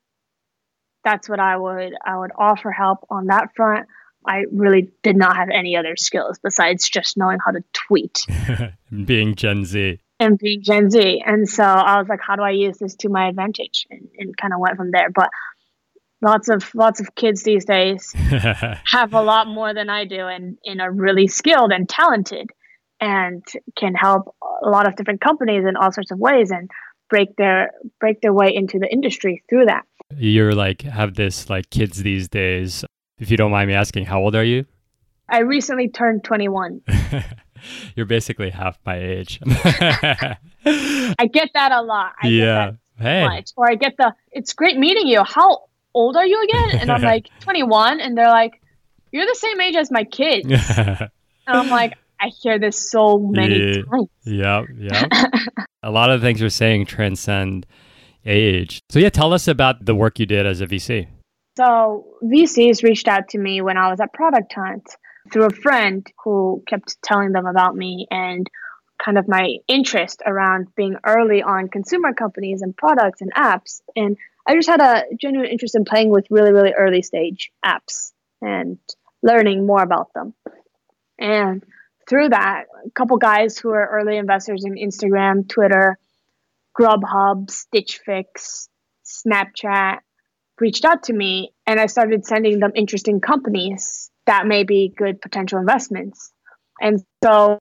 that's 1.04 1.30
what 1.30 1.40
I 1.40 1.58
would 1.58 1.94
I 2.06 2.18
would 2.18 2.32
offer 2.38 2.72
help 2.72 3.00
on 3.10 3.28
that 3.28 3.50
front. 3.56 3.88
I 4.26 4.44
really 4.52 4.92
did 5.02 5.18
not 5.18 5.36
have 5.36 5.50
any 5.52 5.76
other 5.76 5.96
skills 5.96 6.40
besides 6.44 6.88
just 6.88 7.18
knowing 7.18 7.40
how 7.44 7.52
to 7.52 7.64
tweet. 7.74 8.26
And 8.92 9.08
being 9.08 9.36
Gen 9.36 9.64
Z. 9.64 10.00
And 10.20 10.38
being 10.38 10.62
Gen 10.62 10.92
Z. 10.92 11.24
And 11.26 11.48
so 11.48 11.64
I 11.64 11.98
was 11.98 12.10
like, 12.10 12.20
how 12.22 12.36
do 12.36 12.42
I 12.42 12.52
use 12.52 12.78
this 12.78 12.94
to 12.98 13.10
my 13.10 13.30
advantage? 13.30 13.88
And, 13.90 14.06
and 14.20 14.36
kind 14.36 14.54
of 14.54 14.60
went 14.60 14.76
from 14.76 14.92
there. 14.92 15.10
But 15.10 15.30
lots 16.22 16.50
of 16.50 16.74
lots 16.76 17.00
of 17.00 17.16
kids 17.16 17.44
these 17.44 17.66
days 17.66 18.12
have 18.16 19.14
a 19.14 19.22
lot 19.22 19.48
more 19.48 19.74
than 19.74 19.90
I 19.90 20.06
do 20.06 20.28
and, 20.28 20.58
and 20.66 20.82
are 20.82 20.92
really 20.92 21.28
skilled 21.28 21.72
and 21.72 21.88
talented 21.88 22.50
and 23.00 23.44
can 23.78 23.96
help 23.96 24.36
a 24.64 24.70
lot 24.70 24.88
of 24.88 24.96
different 24.96 25.22
companies 25.22 25.64
in 25.68 25.76
all 25.76 25.92
sorts 25.92 26.12
of 26.12 26.20
ways 26.20 26.52
and 26.52 26.70
break 27.12 27.36
their 27.36 27.72
break 28.00 28.22
their 28.22 28.34
way 28.34 28.52
into 28.56 28.80
the 28.80 28.92
industry 28.92 29.44
through 29.48 29.66
that. 29.66 29.84
You're 30.18 30.56
like 30.56 30.82
have 30.82 31.14
this 31.14 31.48
like 31.48 31.70
kids 31.70 32.02
these 32.02 32.28
days 32.28 32.84
if 33.22 33.30
you 33.30 33.38
don't 33.38 33.52
mind 33.52 33.68
me 33.68 33.76
asking, 33.76 34.06
how 34.06 34.20
old 34.20 34.36
are 34.36 34.44
you? 34.44 34.66
I 35.30 35.42
recently 35.42 35.90
turned 35.90 36.24
21. 36.24 36.82
You're 37.96 38.08
basically 38.08 38.50
half 38.50 38.80
my 38.84 38.98
age. 38.98 39.40
I 39.46 41.30
get 41.32 41.52
that 41.54 41.72
a 41.72 41.84
lot. 41.84 42.14
I 42.22 42.28
yeah. 42.28 42.72
hey. 42.98 43.24
Much. 43.24 43.52
Or 43.56 43.70
I 43.70 43.76
get 43.76 43.96
the, 43.98 44.16
it's 44.32 44.54
great 44.54 44.78
meeting 44.78 45.06
you. 45.08 45.24
How 45.24 45.66
old 45.94 46.18
are 46.18 46.26
you 46.26 46.44
again? 46.44 46.80
And 46.82 46.92
I'm 46.92 47.04
like, 47.04 47.28
21. 47.42 48.02
And 48.02 48.18
they're 48.18 48.28
like, 48.28 48.60
you're 49.12 49.28
the 49.28 49.36
same 49.36 49.62
age 49.62 49.76
as 49.76 49.92
my 49.92 50.04
kids. 50.04 50.48
and 50.50 51.10
I'm 51.46 51.70
like, 51.70 51.94
I 52.20 52.30
hear 52.42 52.58
this 52.58 52.90
so 52.90 53.20
many 53.20 53.76
yeah. 53.76 53.84
times. 53.84 54.10
Yeah. 54.26 54.64
Yeah. 54.76 55.08
A 55.84 55.92
lot 55.92 56.10
of 56.10 56.22
the 56.22 56.28
things 56.28 56.42
you're 56.42 56.50
saying 56.50 56.86
transcend 56.86 57.66
age. 58.26 58.82
So, 58.90 59.00
yeah, 59.00 59.10
tell 59.10 59.34
us 59.34 59.48
about 59.48 59.86
the 59.86 59.96
work 59.96 60.20
you 60.20 60.26
did 60.26 60.46
as 60.46 60.62
a 60.62 60.68
VC. 60.68 61.08
So 61.58 62.06
VCs 62.24 62.84
reached 62.84 63.08
out 63.08 63.30
to 63.30 63.38
me 63.38 63.62
when 63.62 63.78
I 63.78 63.90
was 63.90 64.00
at 64.00 64.14
Product 64.14 64.54
Hunt 64.54 64.88
through 65.32 65.46
a 65.46 65.50
friend 65.50 66.06
who 66.24 66.64
kept 66.68 67.02
telling 67.04 67.34
them 67.34 67.46
about 67.46 67.76
me 67.76 68.08
and 68.10 68.48
kind 69.04 69.18
of 69.18 69.28
my 69.28 69.58
interest 69.68 70.22
around 70.26 70.68
being 70.76 70.96
early 71.06 71.42
on 71.42 71.68
consumer 71.68 72.14
companies 72.14 72.62
and 72.62 72.76
products 72.76 73.22
and 73.22 73.34
apps. 73.34 73.82
And 73.96 74.18
I 74.48 74.56
just 74.56 74.70
had 74.70 74.82
a 74.82 75.04
genuine 75.20 75.50
interest 75.50 75.76
in 75.76 75.86
playing 75.86 76.10
with 76.10 76.26
really, 76.30 76.52
really 76.52 76.74
early 76.74 77.02
stage 77.02 77.52
apps 77.66 78.12
and 78.42 78.78
learning 79.22 79.66
more 79.66 79.84
about 79.84 80.14
them. 80.14 80.34
And 81.20 81.64
through 82.12 82.28
that, 82.28 82.66
a 82.86 82.92
couple 82.92 83.16
guys 83.16 83.58
who 83.58 83.70
are 83.70 83.88
early 83.90 84.18
investors 84.18 84.66
in 84.66 84.76
Instagram, 84.76 85.48
Twitter, 85.48 85.98
Grubhub, 86.78 87.50
Stitch 87.50 88.02
Fix, 88.06 88.68
Snapchat, 89.06 90.00
reached 90.60 90.84
out 90.84 91.04
to 91.04 91.14
me 91.14 91.54
and 91.66 91.80
I 91.80 91.86
started 91.86 92.26
sending 92.26 92.60
them 92.60 92.74
interesting 92.76 93.22
companies 93.22 94.12
that 94.26 94.46
may 94.46 94.66
be 94.66 94.94
good 94.96 95.22
potential 95.22 95.58
investments. 95.58 96.34
And 96.82 97.00
so 97.24 97.60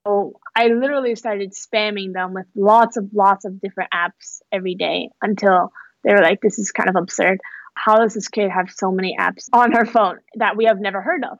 I 0.56 0.66
literally 0.66 1.14
started 1.14 1.52
spamming 1.52 2.12
them 2.12 2.34
with 2.34 2.46
lots 2.56 2.96
of 2.96 3.04
lots 3.14 3.44
of 3.44 3.60
different 3.60 3.90
apps 3.94 4.40
every 4.50 4.74
day 4.74 5.10
until 5.22 5.70
they 6.02 6.12
were 6.12 6.22
like, 6.22 6.40
this 6.40 6.58
is 6.58 6.72
kind 6.72 6.88
of 6.88 6.96
absurd. 6.96 7.38
How 7.74 7.98
does 7.98 8.14
this 8.14 8.26
kid 8.26 8.50
have 8.50 8.66
so 8.68 8.90
many 8.90 9.16
apps 9.16 9.44
on 9.52 9.70
her 9.72 9.86
phone 9.86 10.18
that 10.34 10.56
we 10.56 10.64
have 10.64 10.80
never 10.80 11.00
heard 11.00 11.22
of? 11.24 11.38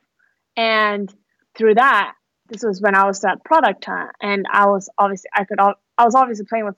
And 0.55 1.13
through 1.57 1.75
that, 1.75 2.13
this 2.51 2.63
was 2.63 2.81
when 2.81 2.95
I 2.95 3.05
was 3.05 3.23
at 3.23 3.43
Product 3.45 3.83
Hunt, 3.85 4.11
and 4.21 4.45
I 4.51 4.67
was 4.67 4.89
obviously 4.97 5.29
I 5.33 5.45
could 5.45 5.59
I 5.59 6.05
was 6.05 6.15
obviously 6.15 6.45
playing 6.45 6.65
with 6.65 6.75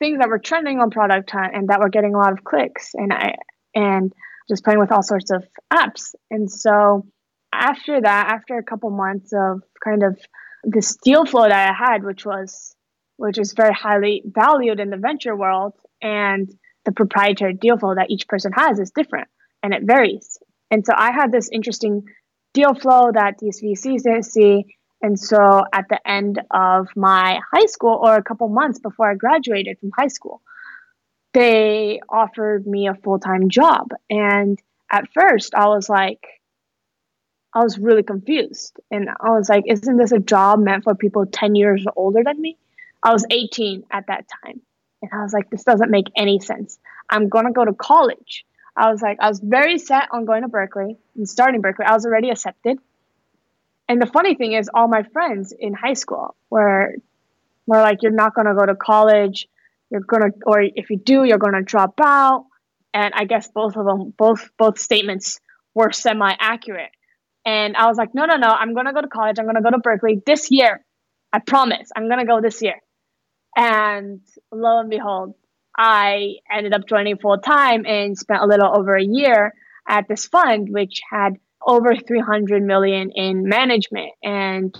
things 0.00 0.18
that 0.18 0.28
were 0.28 0.40
trending 0.40 0.80
on 0.80 0.90
Product 0.90 1.30
Hunt 1.30 1.54
and 1.54 1.68
that 1.68 1.80
were 1.80 1.88
getting 1.88 2.14
a 2.14 2.18
lot 2.18 2.32
of 2.32 2.42
clicks, 2.42 2.90
and 2.94 3.12
I 3.12 3.36
and 3.74 4.12
just 4.48 4.64
playing 4.64 4.80
with 4.80 4.92
all 4.92 5.02
sorts 5.02 5.30
of 5.30 5.44
apps. 5.72 6.14
And 6.30 6.50
so 6.50 7.06
after 7.52 8.00
that, 8.00 8.32
after 8.32 8.58
a 8.58 8.64
couple 8.64 8.90
months 8.90 9.32
of 9.32 9.62
kind 9.82 10.02
of 10.02 10.18
this 10.64 10.96
deal 10.96 11.24
flow 11.24 11.48
that 11.48 11.70
I 11.70 11.72
had, 11.72 12.02
which 12.02 12.26
was 12.26 12.74
which 13.16 13.38
is 13.38 13.52
very 13.52 13.72
highly 13.72 14.22
valued 14.26 14.80
in 14.80 14.90
the 14.90 14.96
venture 14.96 15.36
world, 15.36 15.74
and 16.02 16.50
the 16.84 16.92
proprietary 16.92 17.54
deal 17.54 17.78
flow 17.78 17.94
that 17.94 18.10
each 18.10 18.26
person 18.26 18.52
has 18.52 18.80
is 18.80 18.90
different 18.90 19.28
and 19.62 19.72
it 19.72 19.84
varies. 19.84 20.38
And 20.70 20.84
so 20.84 20.92
I 20.96 21.12
had 21.12 21.30
this 21.30 21.48
interesting 21.50 22.02
deal 22.52 22.74
flow 22.74 23.10
that 23.12 23.38
these 23.38 23.62
VCs 23.62 24.02
didn't 24.02 24.24
see. 24.24 24.76
And 25.04 25.20
so 25.20 25.64
at 25.70 25.90
the 25.90 26.00
end 26.08 26.40
of 26.50 26.88
my 26.96 27.38
high 27.52 27.66
school, 27.66 28.00
or 28.02 28.14
a 28.14 28.22
couple 28.22 28.48
months 28.48 28.78
before 28.78 29.10
I 29.10 29.14
graduated 29.14 29.78
from 29.78 29.90
high 29.94 30.08
school, 30.08 30.40
they 31.34 32.00
offered 32.08 32.66
me 32.66 32.88
a 32.88 32.94
full 32.94 33.18
time 33.18 33.50
job. 33.50 33.88
And 34.08 34.58
at 34.90 35.12
first, 35.12 35.54
I 35.54 35.66
was 35.66 35.90
like, 35.90 36.24
I 37.52 37.62
was 37.62 37.78
really 37.78 38.02
confused. 38.02 38.80
And 38.90 39.10
I 39.20 39.28
was 39.32 39.50
like, 39.50 39.64
isn't 39.66 39.98
this 39.98 40.12
a 40.12 40.20
job 40.20 40.60
meant 40.60 40.84
for 40.84 40.94
people 40.94 41.26
10 41.26 41.54
years 41.54 41.84
older 41.96 42.22
than 42.24 42.40
me? 42.40 42.56
I 43.02 43.12
was 43.12 43.26
18 43.30 43.84
at 43.90 44.06
that 44.06 44.24
time. 44.42 44.62
And 45.02 45.10
I 45.12 45.22
was 45.22 45.34
like, 45.34 45.50
this 45.50 45.64
doesn't 45.64 45.90
make 45.90 46.06
any 46.16 46.40
sense. 46.40 46.78
I'm 47.10 47.28
going 47.28 47.44
to 47.44 47.52
go 47.52 47.66
to 47.66 47.74
college. 47.74 48.46
I 48.74 48.90
was 48.90 49.02
like, 49.02 49.18
I 49.20 49.28
was 49.28 49.38
very 49.38 49.76
set 49.76 50.08
on 50.12 50.24
going 50.24 50.44
to 50.44 50.48
Berkeley 50.48 50.96
and 51.14 51.28
starting 51.28 51.60
Berkeley. 51.60 51.84
I 51.84 51.92
was 51.92 52.06
already 52.06 52.30
accepted. 52.30 52.78
And 53.88 54.00
the 54.00 54.06
funny 54.06 54.34
thing 54.34 54.52
is, 54.54 54.70
all 54.72 54.88
my 54.88 55.02
friends 55.02 55.52
in 55.58 55.74
high 55.74 55.94
school 55.94 56.36
were, 56.50 56.94
were 57.66 57.80
like, 57.80 57.98
you're 58.02 58.12
not 58.12 58.34
going 58.34 58.46
to 58.46 58.54
go 58.54 58.64
to 58.64 58.74
college. 58.74 59.46
You're 59.90 60.00
gonna 60.00 60.30
or 60.44 60.60
if 60.60 60.90
you 60.90 60.96
do 60.96 61.22
you're 61.22 61.38
gonna 61.38 61.62
drop 61.62 62.00
out. 62.02 62.46
And 62.92 63.12
i 63.14 63.24
guess 63.26 63.48
both 63.54 63.76
of 63.76 63.84
them 63.84 64.12
both 64.16 64.50
both 64.58 64.78
statements 64.78 65.38
were 65.74 65.92
semi 65.92 66.34
accurate 66.40 66.90
and 67.44 67.76
i 67.76 67.86
was 67.86 67.96
like 67.96 68.12
no 68.12 68.24
no 68.24 68.36
no. 68.36 68.48
I'm 68.48 68.74
gonna 68.74 68.92
go 68.92 69.02
to 69.02 69.08
college. 69.08 69.36
I'm 69.38 69.46
gonna 69.46 69.62
go 69.62 69.70
to 69.70 69.78
berkeley 69.78 70.20
this 70.26 70.50
year. 70.50 70.84
I 71.34 71.40
promise. 71.40 71.90
I'm 71.96 72.06
going 72.06 72.20
to 72.20 72.26
go 72.26 72.40
this 72.40 72.62
year. 72.62 72.76
And 73.56 74.20
lo 74.52 74.78
and 74.78 74.88
behold, 74.88 75.34
I 75.76 76.36
ended 76.48 76.72
up 76.72 76.86
joining 76.88 77.18
full 77.18 77.38
time 77.38 77.84
and 77.86 78.16
spent 78.16 78.40
a 78.40 78.46
little 78.46 78.70
over 78.72 78.94
a 78.94 79.02
year 79.02 79.52
at 79.88 80.06
this 80.08 80.26
fund, 80.26 80.68
which 80.70 81.00
had 81.10 81.34
over 81.66 81.94
300 81.96 82.62
million 82.62 83.10
in 83.14 83.48
management 83.48 84.12
and 84.22 84.76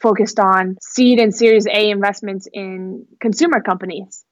focused 0.00 0.38
on 0.38 0.76
seed 0.82 1.18
and 1.18 1.34
series 1.34 1.66
A 1.66 1.90
investments 1.90 2.46
in 2.52 3.06
consumer 3.20 3.60
companies. 3.60 4.24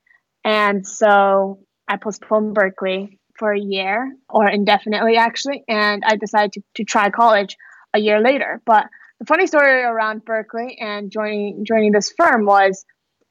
And 0.45 0.87
so 0.87 1.61
I 1.89 1.97
postponed 1.97 2.55
Berkeley 2.55 3.19
for 3.39 3.53
a 3.53 3.61
year 3.61 4.15
or 4.29 4.49
indefinitely 4.49 5.17
actually, 5.17 5.65
and 5.69 6.03
I 6.07 6.17
decided 6.17 6.53
to, 6.55 6.63
to 6.77 6.85
try 6.85 7.11
college 7.11 7.57
a 7.95 7.99
year 7.99 8.21
later. 8.21 8.61
But 8.65 8.87
the 9.19 9.27
funny 9.27 9.47
story 9.47 9.83
around 9.83 10.25
Berkeley 10.25 10.77
and 10.81 11.11
joining 11.11 11.65
joining 11.65 11.93
this 11.93 12.13
firm 12.17 12.45
was 12.45 12.85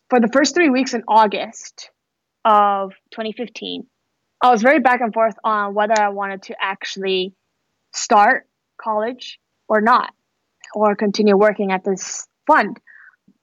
for 0.10 0.20
the 0.20 0.30
first 0.32 0.56
three 0.56 0.70
weeks 0.70 0.94
in 0.94 1.04
August 1.08 1.90
of 2.44 2.92
2015, 3.12 3.88
I 4.42 4.52
was 4.52 4.62
very 4.62 4.80
back 4.80 5.02
and 5.02 5.14
forth 5.14 5.36
on 5.44 5.74
whether 5.74 6.00
I 6.00 6.10
wanted 6.10 6.44
to 6.44 6.56
actually 6.62 7.34
start 7.94 8.48
college 8.78 9.40
or 9.68 9.82
not, 9.82 10.14
or 10.74 10.96
continue 10.96 11.38
working 11.38 11.72
at 11.72 11.84
this 11.84 12.28
fund, 12.48 12.80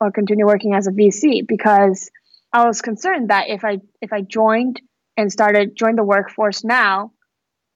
or 0.01 0.11
continue 0.11 0.47
working 0.47 0.75
as 0.75 0.87
a 0.87 0.91
VC 0.91 1.47
because 1.47 2.11
I 2.53 2.67
was 2.67 2.83
concerned 2.83 3.31
that 3.31 3.49
if 3.49 3.65
I 3.65 3.79
if 4.01 4.13
I 4.13 4.21
joined 4.21 4.81
and 5.17 5.33
started 5.33 5.77
join 5.77 5.97
the 5.97 6.05
workforce 6.05 6.65
now, 6.65 7.13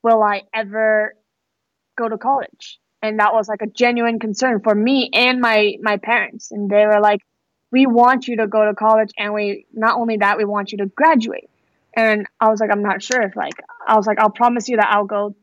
will 0.03 0.23
I 0.23 0.43
ever 0.55 1.15
go 1.97 2.09
to 2.09 2.19
college? 2.19 2.79
And 3.03 3.21
that 3.21 3.33
was 3.35 3.49
like 3.49 3.63
a 3.63 3.67
genuine 3.67 4.19
concern 4.19 4.61
for 4.63 4.75
me 4.75 5.11
and 5.13 5.41
my 5.41 5.77
my 5.81 5.97
parents. 5.97 6.51
And 6.51 6.71
they 6.71 6.87
were 6.87 7.01
like, 7.01 7.21
"We 7.73 7.87
want 7.87 8.29
you 8.29 8.37
to 8.39 8.47
go 8.47 8.65
to 8.65 8.75
college, 8.75 9.11
and 9.19 9.33
we 9.33 9.67
not 9.73 9.99
only 9.99 10.19
that, 10.19 10.39
we 10.39 10.45
want 10.45 10.73
you 10.73 10.79
to 10.79 10.87
graduate." 10.87 11.49
And 11.95 12.27
I 12.41 12.49
was 12.49 12.61
like, 12.61 12.71
"I'm 12.71 12.83
not 12.83 13.03
sure 13.03 13.23
if 13.23 13.37
like 13.37 13.55
I 13.87 13.97
was 13.97 14.07
like, 14.07 14.19
I'll 14.19 14.31
promise 14.31 14.69
you 14.69 14.77
that 14.77 14.91
I'll 14.91 15.05
go 15.07 15.35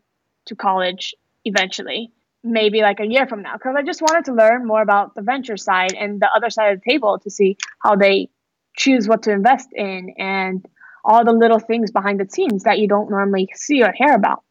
to 0.47 0.55
college 0.55 1.15
eventually." 1.45 2.11
maybe 2.43 2.81
like 2.81 2.99
a 2.99 3.07
year 3.07 3.25
from 3.25 3.41
now 3.41 3.53
because 3.53 3.75
I 3.77 3.83
just 3.83 4.01
wanted 4.01 4.25
to 4.25 4.33
learn 4.33 4.67
more 4.67 4.81
about 4.81 5.15
the 5.15 5.21
venture 5.21 5.57
side 5.57 5.93
and 5.93 6.19
the 6.19 6.29
other 6.35 6.49
side 6.49 6.73
of 6.73 6.81
the 6.81 6.91
table 6.91 7.17
to 7.19 7.29
see 7.29 7.57
how 7.81 7.95
they 7.95 8.29
choose 8.75 9.07
what 9.07 9.23
to 9.23 9.31
invest 9.31 9.69
in 9.73 10.13
and 10.17 10.65
all 11.05 11.23
the 11.23 11.31
little 11.31 11.59
things 11.59 11.91
behind 11.91 12.19
the 12.19 12.27
scenes 12.29 12.63
that 12.63 12.79
you 12.79 12.87
don't 12.87 13.09
normally 13.09 13.47
see 13.55 13.81
or 13.83 13.93
hear 13.93 14.13
about. 14.13 14.43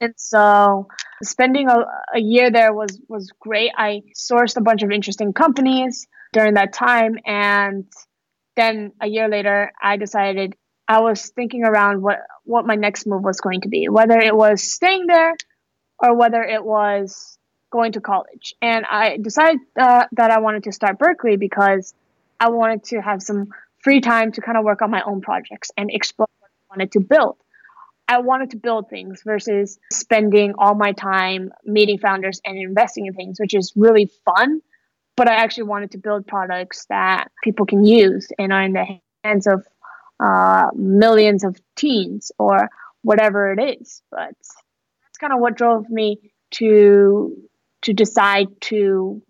And 0.00 0.14
so 0.16 0.88
spending 1.22 1.68
a, 1.68 1.84
a 2.14 2.20
year 2.20 2.50
there 2.50 2.72
was 2.72 3.00
was 3.08 3.32
great. 3.40 3.70
I 3.76 4.02
sourced 4.14 4.56
a 4.56 4.60
bunch 4.60 4.82
of 4.82 4.90
interesting 4.90 5.32
companies 5.32 6.06
during 6.32 6.54
that 6.54 6.72
time 6.72 7.18
and 7.24 7.84
then 8.56 8.92
a 9.00 9.06
year 9.06 9.28
later 9.28 9.72
I 9.80 9.96
decided 9.96 10.56
I 10.88 11.00
was 11.00 11.30
thinking 11.30 11.64
around 11.64 12.02
what 12.02 12.18
what 12.44 12.66
my 12.66 12.74
next 12.74 13.06
move 13.06 13.22
was 13.22 13.40
going 13.40 13.60
to 13.62 13.68
be, 13.68 13.88
whether 13.88 14.18
it 14.18 14.36
was 14.36 14.62
staying 14.62 15.06
there 15.06 15.34
or 15.98 16.14
whether 16.16 16.42
it 16.42 16.64
was 16.64 17.38
going 17.70 17.92
to 17.92 18.00
college. 18.00 18.54
And 18.62 18.84
I 18.86 19.18
decided 19.18 19.60
uh, 19.78 20.04
that 20.12 20.30
I 20.30 20.40
wanted 20.40 20.64
to 20.64 20.72
start 20.72 20.98
Berkeley 20.98 21.36
because 21.36 21.94
I 22.38 22.50
wanted 22.50 22.84
to 22.84 23.00
have 23.00 23.22
some 23.22 23.48
free 23.82 24.00
time 24.00 24.32
to 24.32 24.40
kind 24.40 24.58
of 24.58 24.64
work 24.64 24.82
on 24.82 24.90
my 24.90 25.02
own 25.02 25.20
projects 25.20 25.70
and 25.76 25.90
explore 25.90 26.28
what 26.38 26.50
I 26.50 26.76
wanted 26.76 26.92
to 26.92 27.00
build. 27.00 27.36
I 28.08 28.20
wanted 28.20 28.50
to 28.50 28.56
build 28.56 28.88
things 28.88 29.22
versus 29.24 29.78
spending 29.92 30.54
all 30.58 30.74
my 30.74 30.92
time 30.92 31.50
meeting 31.64 31.98
founders 31.98 32.40
and 32.44 32.56
investing 32.56 33.06
in 33.06 33.14
things, 33.14 33.40
which 33.40 33.54
is 33.54 33.72
really 33.74 34.10
fun. 34.24 34.60
But 35.16 35.28
I 35.28 35.34
actually 35.34 35.64
wanted 35.64 35.92
to 35.92 35.98
build 35.98 36.26
products 36.26 36.86
that 36.88 37.28
people 37.42 37.66
can 37.66 37.84
use 37.84 38.28
and 38.38 38.52
are 38.52 38.62
in 38.62 38.74
the 38.74 38.86
hands 39.24 39.46
of 39.46 39.66
uh, 40.20 40.68
millions 40.74 41.42
of 41.42 41.58
teens 41.74 42.30
or 42.38 42.68
whatever 43.02 43.52
it 43.52 43.80
is. 43.80 44.02
But 44.10 44.34
that's 45.16 45.30
kind 45.30 45.32
of 45.32 45.40
what 45.40 45.56
drove 45.56 45.88
me 45.88 46.18
to 46.52 47.36
to 47.82 47.92
decide 47.92 48.48
to 48.60 49.22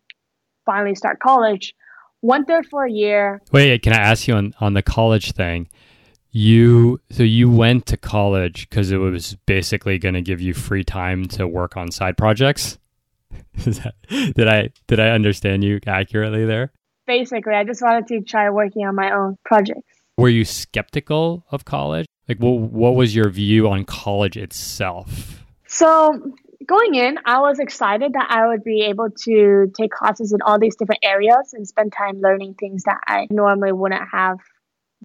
finally 0.64 0.94
start 0.94 1.18
college 1.20 1.74
went 2.22 2.48
there 2.48 2.62
for 2.62 2.84
a 2.84 2.90
year. 2.90 3.40
Wait, 3.52 3.82
can 3.82 3.92
I 3.92 3.98
ask 3.98 4.26
you 4.26 4.34
on 4.34 4.54
on 4.60 4.74
the 4.74 4.82
college 4.82 5.32
thing? 5.32 5.68
You 6.32 7.00
so 7.10 7.22
you 7.22 7.50
went 7.50 7.86
to 7.86 7.96
college 7.96 8.68
because 8.68 8.90
it 8.90 8.98
was 8.98 9.36
basically 9.46 9.98
going 9.98 10.14
to 10.14 10.22
give 10.22 10.40
you 10.40 10.54
free 10.54 10.84
time 10.84 11.26
to 11.28 11.46
work 11.46 11.76
on 11.76 11.90
side 11.90 12.16
projects. 12.16 12.78
that, 13.54 13.94
did 14.10 14.48
I 14.48 14.70
did 14.86 15.00
I 15.00 15.10
understand 15.10 15.64
you 15.64 15.80
accurately 15.86 16.44
there? 16.44 16.72
Basically, 17.06 17.54
I 17.54 17.64
just 17.64 17.82
wanted 17.82 18.08
to 18.08 18.20
try 18.22 18.50
working 18.50 18.84
on 18.86 18.94
my 18.96 19.12
own 19.12 19.36
projects. 19.44 19.86
Were 20.18 20.28
you 20.28 20.44
skeptical 20.44 21.44
of 21.50 21.64
college? 21.64 22.06
Like, 22.28 22.38
what 22.38 22.58
what 22.58 22.96
was 22.96 23.14
your 23.14 23.30
view 23.30 23.68
on 23.68 23.84
college 23.84 24.36
itself? 24.36 25.45
So 25.66 26.34
going 26.66 26.94
in, 26.94 27.18
I 27.24 27.40
was 27.40 27.58
excited 27.58 28.12
that 28.12 28.26
I 28.30 28.48
would 28.48 28.64
be 28.64 28.82
able 28.82 29.10
to 29.24 29.72
take 29.78 29.90
classes 29.90 30.32
in 30.32 30.42
all 30.42 30.58
these 30.58 30.76
different 30.76 31.04
areas 31.04 31.52
and 31.52 31.66
spend 31.66 31.92
time 31.92 32.20
learning 32.20 32.54
things 32.54 32.84
that 32.84 33.00
I 33.06 33.26
normally 33.30 33.72
wouldn't 33.72 34.08
have 34.12 34.38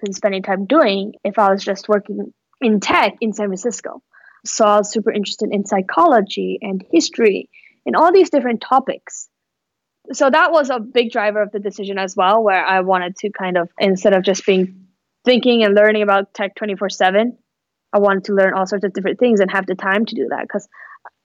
been 0.01 0.13
spending 0.13 0.43
time 0.43 0.65
doing 0.65 1.13
if 1.23 1.37
I 1.37 1.51
was 1.51 1.63
just 1.63 1.89
working 1.89 2.33
in 2.61 2.79
tech 2.79 3.15
in 3.21 3.33
San 3.33 3.47
Francisco. 3.47 4.01
So 4.45 4.65
I 4.65 4.77
was 4.77 4.91
super 4.91 5.11
interested 5.11 5.49
in 5.51 5.65
psychology 5.65 6.57
and 6.61 6.83
history 6.91 7.49
and 7.85 7.95
all 7.95 8.11
these 8.11 8.29
different 8.29 8.61
topics. 8.61 9.27
So 10.13 10.29
that 10.29 10.51
was 10.51 10.69
a 10.69 10.79
big 10.79 11.11
driver 11.11 11.41
of 11.41 11.51
the 11.51 11.59
decision 11.59 11.97
as 11.97 12.15
well, 12.15 12.43
where 12.43 12.65
I 12.65 12.81
wanted 12.81 13.15
to 13.17 13.29
kind 13.29 13.57
of, 13.57 13.69
instead 13.77 14.13
of 14.13 14.23
just 14.23 14.45
being 14.45 14.87
thinking 15.25 15.63
and 15.63 15.75
learning 15.75 16.01
about 16.01 16.33
tech 16.33 16.55
24 16.55 16.89
7, 16.89 17.37
I 17.93 17.99
wanted 17.99 18.25
to 18.25 18.33
learn 18.33 18.53
all 18.53 18.65
sorts 18.65 18.85
of 18.85 18.93
different 18.93 19.19
things 19.19 19.39
and 19.39 19.51
have 19.51 19.65
the 19.65 19.75
time 19.75 20.05
to 20.05 20.15
do 20.15 20.27
that 20.29 20.43
because 20.43 20.67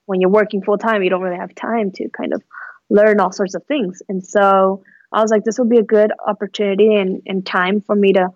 when 0.07 0.21
you're 0.21 0.31
working 0.31 0.63
full 0.63 0.79
time, 0.79 1.03
you 1.03 1.11
don't 1.11 1.23
really 1.23 1.39
have 1.39 1.55
time 1.55 1.91
to 1.93 2.09
kind 2.09 2.33
of 2.33 2.43
learn 2.91 3.21
all 3.21 3.33
sorts 3.33 3.55
of 3.55 3.65
things. 3.65 4.03
And 4.09 4.25
so 4.25 4.83
I 5.13 5.23
was 5.23 5.31
like, 5.31 5.45
this 5.45 5.59
will 5.59 5.69
be 5.69 5.79
a 5.79 5.85
good 5.85 6.13
opportunity 6.27 6.95
and, 6.95 7.23
and 7.27 7.45
time 7.45 7.81
for 7.81 7.95
me 7.95 8.13
to 8.15 8.29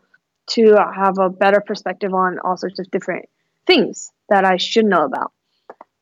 to 0.51 0.75
have 0.75 1.19
a 1.19 1.31
better 1.31 1.61
perspective 1.61 2.12
on 2.12 2.40
all 2.40 2.57
sorts 2.57 2.81
of 2.81 2.90
different 2.90 3.29
things 3.69 4.11
that 4.29 4.45
I 4.45 4.57
should 4.57 4.85
know 4.85 5.05
about. 5.05 5.33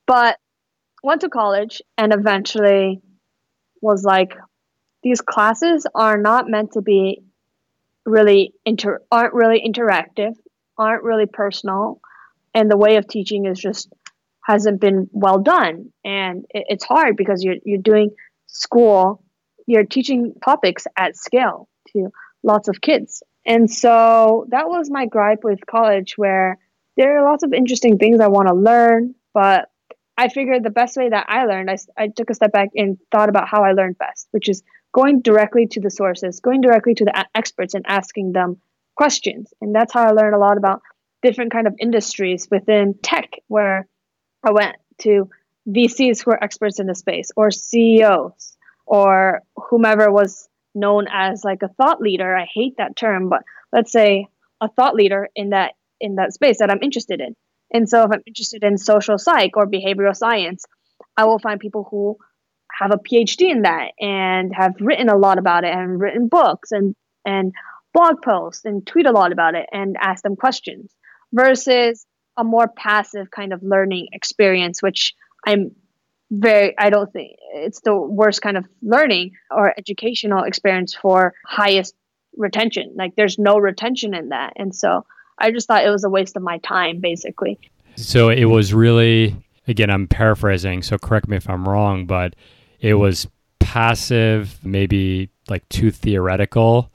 But 0.07 0.38
went 1.03 1.21
to 1.21 1.29
college 1.29 1.83
and 1.99 2.14
eventually 2.14 3.03
was 3.83 4.05
like, 4.05 4.33
these 5.03 5.21
classes 5.21 5.87
are 5.95 6.17
not 6.17 6.49
meant 6.49 6.73
to 6.73 6.83
be 6.83 7.23
really 8.07 8.55
inter 8.64 9.03
aren't 9.12 9.35
really 9.35 9.62
interactive, 9.64 10.35
aren't 10.79 11.05
really 11.05 11.27
personal, 11.27 12.01
and 12.59 12.68
the 12.68 12.77
way 12.77 12.97
of 12.97 13.07
teaching 13.07 13.47
is 13.47 13.59
just 13.59 13.88
hasn't 14.44 14.81
been 14.81 15.09
well 15.12 15.38
done. 15.38 15.92
And 16.05 16.44
it's 16.51 16.85
hard 16.85 17.16
because 17.16 17.44
you're 17.44 17.57
you're 17.64 17.87
doing 17.92 18.11
school 18.47 19.23
you're 19.66 19.85
teaching 19.85 20.33
topics 20.42 20.87
at 20.97 21.14
scale 21.14 21.68
to 21.88 22.09
lots 22.42 22.68
of 22.68 22.81
kids. 22.81 23.23
And 23.44 23.71
so 23.71 24.47
that 24.49 24.66
was 24.66 24.90
my 24.90 25.05
gripe 25.05 25.44
with 25.44 25.61
college 25.66 26.14
where 26.16 26.59
there 26.97 27.18
are 27.18 27.31
lots 27.31 27.44
of 27.44 27.53
interesting 27.53 27.97
things 27.99 28.21
i 28.21 28.27
want 28.27 28.49
to 28.49 28.55
learn 28.55 29.14
but 29.33 29.68
i 30.16 30.29
figured 30.29 30.64
the 30.64 30.79
best 30.81 30.97
way 30.97 31.09
that 31.09 31.27
i 31.29 31.44
learned 31.44 31.71
I, 31.71 31.77
I 31.97 32.09
took 32.09 32.29
a 32.29 32.35
step 32.35 32.51
back 32.51 32.71
and 32.75 32.99
thought 33.12 33.29
about 33.29 33.49
how 33.49 33.62
i 33.62 33.71
learned 33.73 33.99
best 33.99 34.27
which 34.33 34.49
is 34.49 34.64
going 34.92 35.21
directly 35.21 35.68
to 35.68 35.81
the 35.81 35.92
sources 35.92 36.40
going 36.40 36.61
directly 36.61 36.94
to 36.94 37.05
the 37.05 37.27
experts 37.37 37.75
and 37.75 37.85
asking 37.87 38.33
them 38.33 38.61
questions. 38.99 39.55
And 39.61 39.75
that's 39.75 39.94
how 39.94 40.03
i 40.03 40.11
learned 40.11 40.35
a 40.35 40.38
lot 40.38 40.59
about 40.59 40.83
different 41.22 41.52
kind 41.52 41.66
of 41.66 41.74
industries 41.78 42.48
within 42.50 42.94
tech 43.02 43.31
where 43.48 43.88
I 44.42 44.52
went 44.52 44.76
to 45.02 45.28
VCs 45.68 46.24
who 46.24 46.31
are 46.31 46.42
experts 46.42 46.81
in 46.81 46.87
the 46.87 46.94
space 46.94 47.31
or 47.37 47.50
CEOs 47.50 48.57
or 48.87 49.42
whomever 49.57 50.11
was 50.11 50.48
known 50.74 51.07
as 51.12 51.44
like 51.44 51.62
a 51.62 51.68
thought 51.68 52.00
leader. 52.00 52.37
I 52.37 52.46
hate 52.52 52.76
that 52.78 52.96
term, 52.96 53.28
but 53.28 53.42
let's 53.72 53.92
say 53.92 54.26
a 54.61 54.68
thought 54.68 54.94
leader 54.94 55.28
in 55.35 55.50
that 55.50 55.72
in 56.00 56.14
that 56.16 56.33
space 56.33 56.59
that 56.59 56.70
I'm 56.70 56.83
interested 56.83 57.20
in. 57.20 57.35
And 57.72 57.88
so 57.88 58.04
if 58.04 58.11
I'm 58.12 58.22
interested 58.26 58.62
in 58.62 58.78
social 58.78 59.18
psych 59.18 59.57
or 59.57 59.66
behavioral 59.66 60.16
science, 60.16 60.64
I 61.16 61.25
will 61.25 61.38
find 61.38 61.60
people 61.60 61.87
who 61.90 62.16
have 62.73 62.92
a 62.92 62.98
PhD 62.98 63.50
in 63.50 63.62
that 63.62 63.90
and 64.00 64.54
have 64.54 64.75
written 64.81 65.08
a 65.08 65.19
lot 65.19 65.38
about 65.38 65.64
it 65.64 65.75
and 65.75 66.00
written 66.00 66.29
books 66.29 66.71
and 66.73 66.94
and 67.27 67.52
blog 67.92 68.23
posts 68.23 68.64
and 68.64 68.87
tweet 68.87 69.06
a 69.06 69.12
lot 69.12 69.33
about 69.33 69.54
it 69.54 69.66
and 69.73 69.96
ask 70.00 70.23
them 70.23 70.37
questions 70.37 70.92
versus 71.33 72.06
a 72.37 72.44
more 72.44 72.68
passive 72.68 73.31
kind 73.31 73.52
of 73.52 73.62
learning 73.62 74.08
experience, 74.12 74.83
which 74.83 75.14
I'm 75.46 75.72
very, 76.31 76.74
I 76.79 76.90
don't 76.90 77.12
think 77.12 77.37
it's 77.54 77.81
the 77.81 77.96
worst 77.96 78.42
kind 78.42 78.56
of 78.56 78.66
learning 78.83 79.33
or 79.50 79.74
educational 79.76 80.44
experience 80.44 80.94
for 80.94 81.35
highest 81.46 81.94
retention. 82.37 82.94
Like 82.96 83.16
there's 83.16 83.38
no 83.38 83.58
retention 83.58 84.14
in 84.14 84.29
that. 84.29 84.52
And 84.56 84.74
so 84.74 85.04
I 85.38 85.50
just 85.50 85.66
thought 85.66 85.85
it 85.85 85.90
was 85.90 86.04
a 86.04 86.10
waste 86.10 86.37
of 86.37 86.42
my 86.42 86.58
time, 86.58 87.00
basically. 87.00 87.58
So 87.96 88.29
it 88.29 88.44
was 88.44 88.72
really, 88.72 89.35
again, 89.66 89.90
I'm 89.90 90.06
paraphrasing, 90.06 90.83
so 90.83 90.98
correct 90.98 91.29
me 91.29 91.37
if 91.37 91.48
I'm 91.48 91.68
wrong, 91.68 92.06
but 92.06 92.37
it 92.81 92.94
was 92.94 93.26
passive, 93.58 94.58
maybe 94.62 95.31
like 95.48 95.68
too 95.68 95.90
theoretical, 95.90 96.90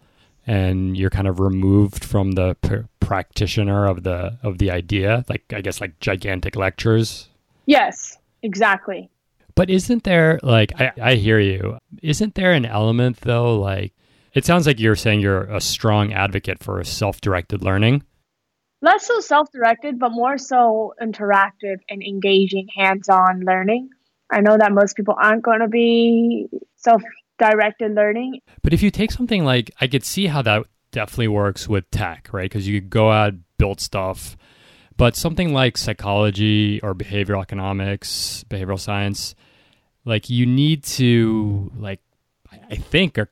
and 0.45 0.97
you're 0.97 1.09
kind 1.09 1.27
of 1.27 1.39
removed 1.39 2.03
from 2.03 2.31
the 2.31 2.55
pr- 2.55 2.87
practitioner 2.99 3.85
of 3.85 4.03
the 4.03 4.37
of 4.43 4.57
the 4.57 4.71
idea. 4.71 5.25
Like 5.29 5.43
I 5.53 5.61
guess 5.61 5.81
like 5.81 5.99
gigantic 5.99 6.55
lectures. 6.55 7.29
Yes, 7.65 8.17
exactly. 8.41 9.09
But 9.55 9.69
isn't 9.69 10.03
there 10.03 10.39
like 10.43 10.79
I, 10.79 10.91
I 11.01 11.15
hear 11.15 11.39
you? 11.39 11.77
Isn't 12.01 12.35
there 12.35 12.53
an 12.53 12.65
element 12.65 13.21
though? 13.21 13.59
Like 13.59 13.93
it 14.33 14.45
sounds 14.45 14.65
like 14.65 14.79
you're 14.79 14.95
saying 14.95 15.21
you're 15.21 15.43
a 15.43 15.61
strong 15.61 16.11
advocate 16.11 16.63
for 16.63 16.83
self-directed 16.83 17.63
learning. 17.63 18.03
Less 18.81 19.05
so 19.05 19.19
self-directed, 19.21 19.97
but 19.97 20.11
more 20.11 20.37
so 20.37 20.93
interactive 21.01 21.77
and 21.89 22.03
engaging 22.03 22.67
hands-on 22.75 23.41
learning. 23.45 23.89
I 24.29 24.41
know 24.41 24.57
that 24.57 24.73
most 24.73 24.97
people 24.97 25.15
aren't 25.17 25.43
going 25.43 25.59
to 25.59 25.69
be 25.69 26.49
self-directed 27.43 27.93
learning. 27.93 28.41
But 28.61 28.73
if 28.73 28.81
you 28.81 28.91
take 28.91 29.11
something 29.11 29.45
like 29.45 29.71
I 29.79 29.87
could 29.87 30.03
see 30.03 30.27
how 30.27 30.41
that 30.43 30.65
definitely 30.91 31.29
works 31.29 31.67
with 31.67 31.89
tech, 31.91 32.29
right? 32.31 32.49
Because 32.49 32.67
you 32.67 32.79
could 32.79 32.89
go 32.89 33.11
out 33.11 33.33
build 33.57 33.79
stuff. 33.81 34.37
But 34.95 35.15
something 35.15 35.53
like 35.53 35.77
psychology 35.77 36.79
or 36.81 36.93
behavioral 36.93 37.41
economics, 37.41 38.45
behavioral 38.49 38.79
science, 38.79 39.35
like 40.05 40.29
you 40.29 40.45
need 40.45 40.83
to 40.83 41.71
like 41.77 41.99
I 42.69 42.75
think 42.75 43.17
or 43.17 43.29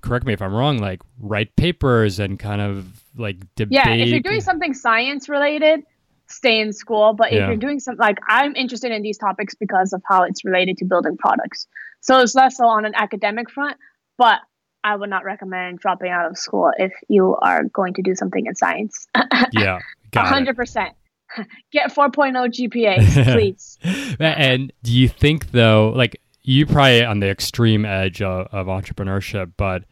correct 0.00 0.24
me 0.24 0.32
if 0.32 0.40
I'm 0.40 0.54
wrong, 0.54 0.78
like 0.78 1.02
write 1.20 1.54
papers 1.56 2.18
and 2.18 2.38
kind 2.38 2.60
of 2.60 3.04
like 3.16 3.36
debate. 3.56 3.72
Yeah, 3.72 3.90
if 3.90 4.08
you're 4.08 4.20
doing 4.20 4.40
something 4.40 4.72
science 4.72 5.28
related, 5.28 5.84
stay 6.28 6.60
in 6.60 6.72
school. 6.72 7.12
But 7.12 7.28
if 7.28 7.34
yeah. 7.34 7.48
you're 7.48 7.56
doing 7.56 7.80
something 7.80 8.00
like 8.00 8.18
I'm 8.26 8.56
interested 8.56 8.90
in 8.90 9.02
these 9.02 9.18
topics 9.18 9.54
because 9.54 9.92
of 9.92 10.02
how 10.08 10.22
it's 10.22 10.44
related 10.44 10.78
to 10.78 10.86
building 10.86 11.16
products. 11.18 11.66
So 12.06 12.20
it's 12.20 12.34
less 12.34 12.56
so 12.56 12.66
on 12.66 12.84
an 12.84 12.94
academic 12.94 13.50
front, 13.50 13.76
but 14.16 14.38
I 14.84 14.94
would 14.94 15.10
not 15.10 15.24
recommend 15.24 15.80
dropping 15.80 16.10
out 16.10 16.30
of 16.30 16.38
school 16.38 16.70
if 16.78 16.92
you 17.08 17.36
are 17.42 17.64
going 17.64 17.94
to 17.94 18.02
do 18.02 18.14
something 18.14 18.46
in 18.46 18.54
science. 18.54 19.08
yeah, 19.52 19.80
hundred 20.14 20.54
percent. 20.54 20.94
Get 21.72 21.92
4.0 21.92 22.70
GPA, 22.70 23.32
please. 23.34 23.78
and 24.20 24.72
do 24.84 24.92
you 24.92 25.08
think 25.08 25.50
though, 25.50 25.92
like 25.96 26.20
you 26.42 26.64
probably 26.64 27.04
on 27.04 27.18
the 27.18 27.28
extreme 27.28 27.84
edge 27.84 28.22
of, 28.22 28.46
of 28.52 28.68
entrepreneurship, 28.68 29.52
but 29.56 29.82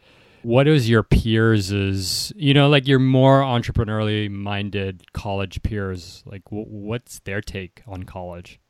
what 0.45 0.69
is 0.69 0.89
your 0.89 1.03
peers 1.03 1.73
is 1.73 2.31
you 2.37 2.55
know 2.55 2.69
like 2.69 2.87
your 2.87 2.99
more 2.99 3.41
entrepreneurially 3.41 4.31
minded 4.31 5.03
college 5.15 5.63
peers 5.63 6.23
like 6.27 6.45
w- 6.45 6.67
what's 6.69 7.21
their 7.21 7.41
take 7.41 7.83
on 7.87 8.03
college 8.03 8.61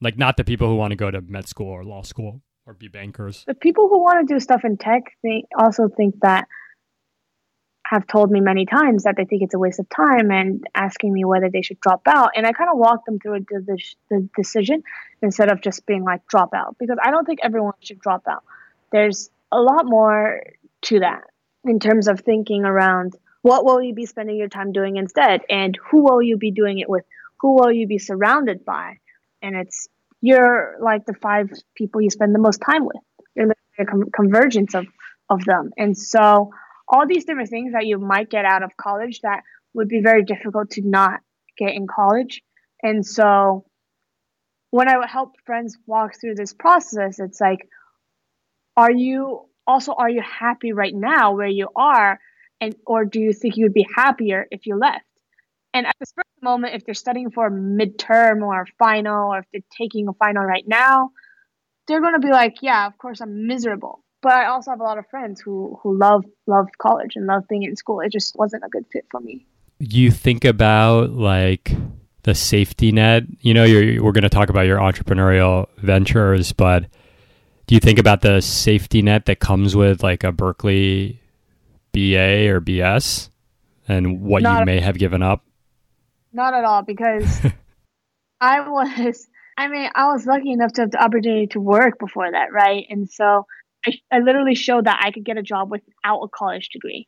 like 0.00 0.18
not 0.18 0.36
the 0.36 0.42
people 0.42 0.66
who 0.66 0.74
want 0.74 0.90
to 0.90 0.96
go 0.96 1.12
to 1.12 1.20
med 1.20 1.46
school 1.46 1.68
or 1.68 1.84
law 1.84 2.02
school 2.02 2.42
or 2.66 2.74
be 2.74 2.88
bankers 2.88 3.44
the 3.46 3.54
people 3.54 3.88
who 3.88 4.02
want 4.02 4.26
to 4.26 4.34
do 4.34 4.40
stuff 4.40 4.64
in 4.64 4.76
tech 4.76 5.02
they 5.22 5.44
also 5.58 5.88
think 5.88 6.14
that 6.20 6.46
have 7.86 8.06
told 8.06 8.30
me 8.30 8.40
many 8.40 8.64
times 8.64 9.04
that 9.04 9.14
they 9.16 9.24
think 9.24 9.42
it's 9.42 9.54
a 9.54 9.58
waste 9.58 9.78
of 9.78 9.88
time 9.88 10.30
and 10.30 10.66
asking 10.74 11.12
me 11.12 11.24
whether 11.24 11.50
they 11.50 11.62
should 11.62 11.78
drop 11.80 12.02
out. 12.06 12.30
And 12.34 12.46
I 12.46 12.52
kind 12.52 12.70
of 12.70 12.78
walk 12.78 13.04
them 13.04 13.18
through 13.18 13.40
the, 13.50 13.78
the 14.10 14.28
decision 14.36 14.82
instead 15.22 15.50
of 15.50 15.60
just 15.60 15.84
being 15.84 16.02
like 16.02 16.26
drop 16.26 16.54
out 16.54 16.76
because 16.78 16.96
I 17.02 17.10
don't 17.10 17.26
think 17.26 17.40
everyone 17.42 17.74
should 17.80 18.00
drop 18.00 18.22
out. 18.28 18.42
There's 18.90 19.30
a 19.52 19.60
lot 19.60 19.84
more 19.84 20.42
to 20.82 21.00
that 21.00 21.24
in 21.64 21.78
terms 21.78 22.08
of 22.08 22.20
thinking 22.20 22.64
around 22.64 23.16
what 23.42 23.64
will 23.64 23.82
you 23.82 23.94
be 23.94 24.06
spending 24.06 24.36
your 24.36 24.48
time 24.48 24.72
doing 24.72 24.96
instead 24.96 25.42
and 25.50 25.78
who 25.90 26.02
will 26.02 26.22
you 26.22 26.38
be 26.38 26.50
doing 26.50 26.78
it 26.78 26.88
with? 26.88 27.04
Who 27.40 27.54
will 27.54 27.70
you 27.70 27.86
be 27.86 27.98
surrounded 27.98 28.64
by? 28.64 28.98
And 29.42 29.54
it's 29.54 29.88
you're 30.24 30.76
like 30.80 31.04
the 31.04 31.12
five 31.12 31.50
people 31.74 32.00
you 32.00 32.08
spend 32.08 32.34
the 32.34 32.38
most 32.38 32.62
time 32.64 32.86
with. 32.86 32.96
You're 33.36 33.50
a 33.78 33.84
convergence 34.10 34.74
of 34.74 34.86
of 35.28 35.44
them. 35.44 35.70
And 35.76 35.96
so 35.96 36.50
all 36.88 37.06
these 37.06 37.26
different 37.26 37.50
things 37.50 37.74
that 37.74 37.84
you 37.84 37.98
might 37.98 38.30
get 38.30 38.46
out 38.46 38.62
of 38.62 38.70
college 38.78 39.20
that 39.20 39.42
would 39.74 39.88
be 39.88 40.00
very 40.00 40.24
difficult 40.24 40.70
to 40.70 40.82
not 40.82 41.20
get 41.58 41.74
in 41.74 41.86
college. 41.86 42.40
And 42.82 43.04
so 43.04 43.66
when 44.70 44.88
I 44.88 44.96
would 44.96 45.10
help 45.10 45.34
friends 45.44 45.76
walk 45.86 46.12
through 46.18 46.36
this 46.36 46.54
process, 46.54 47.18
it's 47.18 47.40
like, 47.40 47.68
are 48.78 48.90
you 48.90 49.42
also 49.66 49.92
are 49.92 50.08
you 50.08 50.22
happy 50.22 50.72
right 50.72 50.94
now 50.94 51.34
where 51.34 51.54
you 51.60 51.68
are? 51.76 52.18
And 52.62 52.74
or 52.86 53.04
do 53.04 53.20
you 53.20 53.34
think 53.34 53.58
you 53.58 53.66
would 53.66 53.74
be 53.74 53.86
happier 53.94 54.46
if 54.50 54.64
you 54.64 54.78
left? 54.78 55.04
And 55.74 55.86
at 55.86 55.94
this 56.00 56.14
moment, 56.44 56.74
if 56.74 56.84
they're 56.84 56.94
studying 56.94 57.30
for 57.32 57.46
a 57.46 57.50
midterm 57.50 58.42
or 58.42 58.62
a 58.62 58.66
final, 58.78 59.32
or 59.32 59.38
if 59.38 59.46
they're 59.52 59.62
taking 59.76 60.06
a 60.06 60.12
final 60.12 60.44
right 60.44 60.64
now, 60.68 61.10
they're 61.88 62.00
gonna 62.00 62.20
be 62.20 62.30
like, 62.30 62.56
Yeah, 62.62 62.86
of 62.86 62.96
course 62.98 63.20
I'm 63.20 63.48
miserable 63.48 64.04
but 64.24 64.32
I 64.32 64.46
also 64.46 64.70
have 64.70 64.80
a 64.80 64.82
lot 64.82 64.96
of 64.96 65.06
friends 65.10 65.38
who 65.42 65.78
who 65.82 65.98
love 65.98 66.24
love 66.46 66.68
college 66.78 67.12
and 67.14 67.26
love 67.26 67.46
being 67.46 67.62
in 67.62 67.76
school. 67.76 68.00
It 68.00 68.10
just 68.10 68.34
wasn't 68.36 68.64
a 68.64 68.70
good 68.70 68.86
fit 68.90 69.04
for 69.10 69.20
me. 69.20 69.46
You 69.78 70.10
think 70.10 70.46
about 70.46 71.10
like 71.10 71.72
the 72.22 72.34
safety 72.34 72.90
net. 72.90 73.24
You 73.40 73.52
know, 73.52 73.64
we're 73.64 74.12
going 74.12 74.22
to 74.22 74.30
talk 74.30 74.48
about 74.48 74.62
your 74.62 74.78
entrepreneurial 74.78 75.66
ventures, 75.76 76.52
but 76.52 76.86
do 77.66 77.74
you 77.74 77.80
think 77.80 77.98
about 77.98 78.22
the 78.22 78.40
safety 78.40 79.02
net 79.02 79.26
that 79.26 79.40
comes 79.40 79.76
with 79.76 80.02
like 80.02 80.24
a 80.24 80.32
Berkeley 80.32 81.20
BA 81.92 82.48
or 82.48 82.62
BS 82.62 83.28
and 83.86 84.22
what 84.22 84.42
not 84.42 84.60
you 84.60 84.64
may 84.64 84.80
have 84.80 84.96
given 84.96 85.22
up? 85.22 85.44
Not 86.34 86.52
at 86.52 86.64
all, 86.64 86.82
because 86.82 87.40
I 88.40 88.68
was. 88.68 89.26
I 89.56 89.68
mean, 89.68 89.88
I 89.94 90.12
was 90.12 90.26
lucky 90.26 90.50
enough 90.50 90.72
to 90.72 90.80
have 90.82 90.90
the 90.90 91.02
opportunity 91.02 91.46
to 91.48 91.60
work 91.60 92.00
before 92.00 92.28
that, 92.28 92.52
right? 92.52 92.84
And 92.90 93.08
so 93.08 93.46
I, 93.86 93.92
I 94.10 94.18
literally 94.18 94.56
showed 94.56 94.86
that 94.86 95.00
I 95.00 95.12
could 95.12 95.24
get 95.24 95.38
a 95.38 95.42
job 95.42 95.70
without 95.70 96.22
a 96.22 96.28
college 96.28 96.70
degree, 96.70 97.06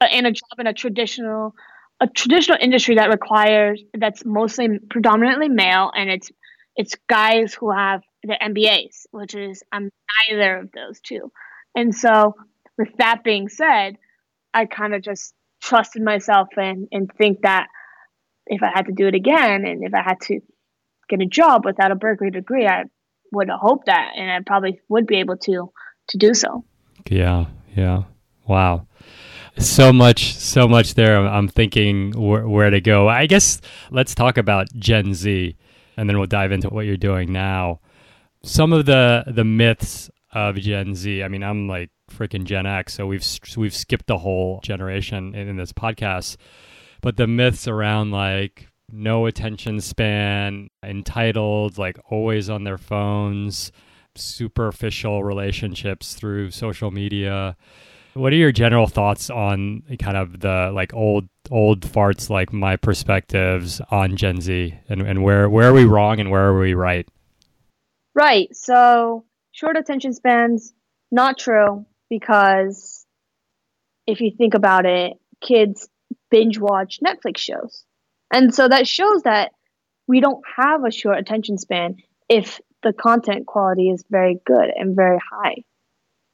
uh, 0.00 0.06
but 0.06 0.12
in 0.12 0.24
a 0.24 0.30
job 0.30 0.58
in 0.58 0.68
a 0.68 0.72
traditional 0.72 1.54
a 2.00 2.06
traditional 2.06 2.58
industry 2.60 2.94
that 2.94 3.10
requires 3.10 3.82
that's 3.92 4.24
mostly 4.24 4.78
predominantly 4.88 5.48
male 5.48 5.90
and 5.94 6.08
it's 6.08 6.30
it's 6.76 6.94
guys 7.08 7.52
who 7.52 7.72
have 7.72 8.02
the 8.22 8.38
MBAs, 8.40 9.06
which 9.10 9.34
is 9.34 9.62
I'm 9.72 9.90
neither 10.28 10.58
of 10.58 10.70
those 10.72 11.00
two. 11.00 11.32
And 11.74 11.94
so 11.94 12.36
with 12.78 12.88
that 12.98 13.24
being 13.24 13.48
said, 13.48 13.96
I 14.54 14.66
kind 14.66 14.94
of 14.94 15.02
just 15.02 15.34
trusted 15.60 16.02
myself 16.02 16.48
and 16.56 16.88
and 16.92 17.10
think 17.18 17.42
that 17.42 17.66
if 18.50 18.62
I 18.62 18.70
had 18.74 18.86
to 18.86 18.92
do 18.92 19.06
it 19.06 19.14
again 19.14 19.64
and 19.64 19.84
if 19.84 19.94
I 19.94 20.02
had 20.02 20.20
to 20.22 20.40
get 21.08 21.22
a 21.22 21.26
job 21.26 21.64
without 21.64 21.92
a 21.92 21.94
Berkeley 21.94 22.30
degree, 22.30 22.66
I 22.66 22.84
would 23.32 23.48
hope 23.48 23.86
that 23.86 24.12
and 24.16 24.30
I 24.30 24.40
probably 24.44 24.80
would 24.88 25.06
be 25.06 25.20
able 25.20 25.36
to 25.38 25.72
to 26.08 26.18
do 26.18 26.34
so. 26.34 26.64
Yeah, 27.08 27.46
yeah. 27.74 28.02
Wow. 28.46 28.86
So 29.56 29.92
much, 29.92 30.34
so 30.34 30.66
much 30.66 30.94
there. 30.94 31.16
I'm 31.16 31.48
thinking 31.48 32.12
wh- 32.12 32.48
where 32.50 32.70
to 32.70 32.80
go. 32.80 33.08
I 33.08 33.26
guess 33.26 33.60
let's 33.90 34.14
talk 34.14 34.36
about 34.36 34.68
Gen 34.74 35.14
Z, 35.14 35.56
and 35.96 36.08
then 36.08 36.18
we'll 36.18 36.26
dive 36.26 36.50
into 36.50 36.68
what 36.68 36.86
you're 36.86 36.96
doing 36.96 37.32
now. 37.32 37.80
Some 38.42 38.72
of 38.72 38.86
the 38.86 39.24
the 39.26 39.44
myths 39.44 40.10
of 40.32 40.56
Gen 40.56 40.94
Z. 40.94 41.22
I 41.22 41.28
mean, 41.28 41.44
I'm 41.44 41.68
like 41.68 41.90
freaking 42.10 42.44
Gen 42.44 42.66
X, 42.66 42.94
so 42.94 43.06
we've 43.06 43.24
we've 43.56 43.74
skipped 43.74 44.06
the 44.06 44.18
whole 44.18 44.60
generation 44.62 45.34
in, 45.34 45.48
in 45.48 45.56
this 45.56 45.72
podcast. 45.72 46.36
But 47.02 47.16
the 47.16 47.26
myths 47.26 47.66
around 47.66 48.10
like 48.10 48.68
no 48.92 49.26
attention 49.26 49.80
span, 49.80 50.68
entitled, 50.82 51.78
like 51.78 51.98
always 52.10 52.50
on 52.50 52.64
their 52.64 52.78
phones, 52.78 53.72
superficial 54.14 55.24
relationships 55.24 56.14
through 56.14 56.50
social 56.50 56.90
media. 56.90 57.56
What 58.14 58.32
are 58.32 58.36
your 58.36 58.52
general 58.52 58.86
thoughts 58.86 59.30
on 59.30 59.82
kind 60.00 60.16
of 60.16 60.40
the 60.40 60.72
like 60.74 60.92
old 60.92 61.28
old 61.50 61.80
farts 61.82 62.28
like 62.28 62.52
my 62.52 62.76
perspectives 62.76 63.80
on 63.90 64.16
Gen 64.16 64.40
Z 64.40 64.74
and, 64.88 65.02
and 65.02 65.22
where 65.22 65.48
where 65.48 65.68
are 65.70 65.72
we 65.72 65.84
wrong 65.84 66.20
and 66.20 66.30
where 66.30 66.46
are 66.46 66.58
we 66.58 66.74
right? 66.74 67.08
Right. 68.14 68.54
So 68.54 69.24
short 69.52 69.76
attention 69.76 70.12
spans, 70.12 70.74
not 71.10 71.38
true 71.38 71.86
because 72.08 73.06
if 74.06 74.20
you 74.20 74.32
think 74.36 74.54
about 74.54 74.86
it, 74.86 75.12
kids 75.40 75.88
binge 76.30 76.58
watch 76.58 77.00
Netflix 77.04 77.38
shows. 77.38 77.84
And 78.32 78.54
so 78.54 78.68
that 78.68 78.86
shows 78.86 79.22
that 79.22 79.52
we 80.06 80.20
don't 80.20 80.42
have 80.56 80.84
a 80.84 80.90
short 80.90 81.18
attention 81.18 81.58
span 81.58 81.96
if 82.28 82.60
the 82.82 82.92
content 82.92 83.46
quality 83.46 83.90
is 83.90 84.04
very 84.10 84.40
good 84.46 84.70
and 84.74 84.96
very 84.96 85.18
high. 85.18 85.56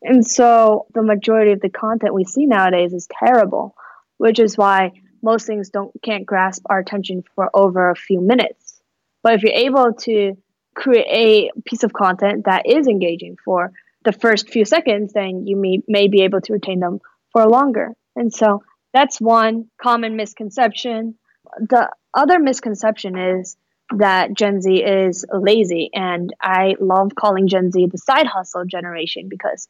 And 0.03 0.27
so 0.27 0.87
the 0.95 1.03
majority 1.03 1.53
of 1.53 1.61
the 1.61 1.71
content 1.71 2.15
we 2.15 2.25
see 2.25 2.47
nowadays 2.47 2.93
is 2.93 3.09
terrible, 3.19 3.75
which 4.19 4.39
is 4.39 4.57
why 4.57 4.93
most 5.23 5.47
things 5.47 5.71
don't 5.71 5.91
can't 6.03 6.27
grasp 6.27 6.63
our 6.71 6.79
attention 6.79 7.25
for 7.35 7.51
over 7.55 7.91
a 7.91 7.97
few 7.97 8.21
minutes. 8.21 8.81
But 9.23 9.35
if 9.35 9.43
you're 9.43 9.53
able 9.53 9.95
to 10.01 10.37
create 10.75 11.51
a 11.57 11.61
piece 11.63 11.83
of 11.83 11.93
content 11.93 12.45
that 12.45 12.67
is 12.67 12.87
engaging 12.87 13.37
for 13.45 13.73
the 14.05 14.13
first 14.13 14.51
few 14.51 14.65
seconds, 14.65 15.13
then 15.15 15.47
you 15.47 15.57
may, 15.57 15.79
may 15.89 16.07
be 16.07 16.23
able 16.23 16.41
to 16.43 16.53
retain 16.53 16.81
them 16.81 17.01
for 17.33 17.47
longer. 17.49 17.91
And 18.15 18.33
so 18.33 18.63
that's 18.93 19.21
one 19.21 19.71
common 19.81 20.17
misconception. 20.17 21.17
The 21.59 21.91
other 22.15 22.39
misconception 22.39 23.17
is 23.19 23.57
that 23.97 24.35
Gen 24.35 24.61
Z 24.61 24.83
is 24.83 25.25
lazy. 25.33 25.91
And 25.95 26.33
I 26.43 26.75
love 26.81 27.13
calling 27.15 27.49
Gen 27.49 27.71
Z 27.71 27.89
the 27.93 27.99
side 27.99 28.27
hustle 28.27 28.65
generation 28.65 29.29
because 29.29 29.69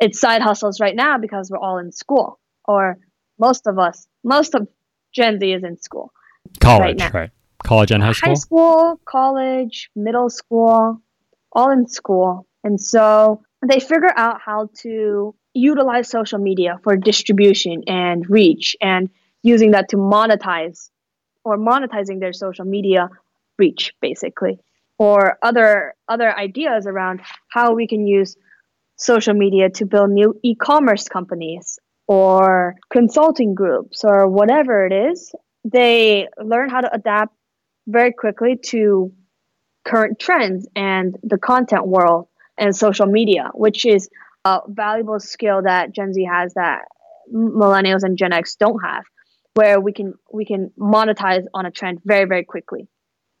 it's 0.00 0.20
side 0.20 0.42
hustles 0.42 0.80
right 0.80 0.94
now 0.94 1.18
because 1.18 1.50
we're 1.50 1.58
all 1.58 1.78
in 1.78 1.92
school, 1.92 2.38
or 2.66 2.98
most 3.38 3.66
of 3.66 3.78
us, 3.78 4.06
most 4.22 4.54
of 4.54 4.68
Gen 5.12 5.40
Z 5.40 5.52
is 5.52 5.64
in 5.64 5.76
school. 5.78 6.12
College, 6.60 7.00
right, 7.00 7.14
right? 7.14 7.30
College 7.64 7.90
and 7.90 8.02
high 8.02 8.12
school? 8.12 8.28
High 8.28 8.34
school, 8.34 9.00
college, 9.04 9.90
middle 9.96 10.30
school, 10.30 11.02
all 11.52 11.70
in 11.70 11.88
school. 11.88 12.46
And 12.62 12.80
so 12.80 13.42
they 13.66 13.80
figure 13.80 14.12
out 14.16 14.40
how 14.44 14.70
to 14.82 15.34
utilize 15.58 16.08
social 16.08 16.38
media 16.38 16.78
for 16.82 16.96
distribution 16.96 17.82
and 17.86 18.28
reach 18.28 18.76
and 18.80 19.10
using 19.42 19.72
that 19.72 19.88
to 19.90 19.96
monetize 19.96 20.90
or 21.44 21.56
monetizing 21.56 22.20
their 22.20 22.32
social 22.32 22.64
media 22.64 23.08
reach 23.58 23.94
basically 24.00 24.58
or 24.98 25.38
other 25.42 25.94
other 26.08 26.36
ideas 26.36 26.86
around 26.86 27.20
how 27.48 27.74
we 27.74 27.86
can 27.86 28.06
use 28.06 28.36
social 28.96 29.34
media 29.34 29.70
to 29.70 29.86
build 29.86 30.10
new 30.10 30.38
e-commerce 30.42 31.08
companies 31.08 31.78
or 32.06 32.74
consulting 32.90 33.54
groups 33.54 34.04
or 34.04 34.26
whatever 34.26 34.86
it 34.86 34.92
is. 34.92 35.32
They 35.64 36.26
learn 36.42 36.68
how 36.68 36.80
to 36.80 36.92
adapt 36.92 37.34
very 37.86 38.12
quickly 38.12 38.56
to 38.56 39.12
current 39.84 40.18
trends 40.18 40.68
and 40.74 41.16
the 41.22 41.38
content 41.38 41.86
world 41.86 42.28
and 42.58 42.74
social 42.74 43.06
media 43.06 43.50
which 43.54 43.86
is 43.86 44.08
valuable 44.68 45.20
skill 45.20 45.62
that 45.62 45.94
gen 45.94 46.12
z 46.12 46.24
has 46.24 46.54
that 46.54 46.82
millennials 47.34 48.02
and 48.02 48.16
gen 48.16 48.32
x 48.32 48.56
don't 48.56 48.80
have 48.80 49.04
where 49.54 49.80
we 49.80 49.92
can 49.92 50.14
we 50.32 50.44
can 50.44 50.70
monetize 50.78 51.44
on 51.52 51.66
a 51.66 51.70
trend 51.70 52.00
very 52.04 52.26
very 52.26 52.44
quickly. 52.44 52.88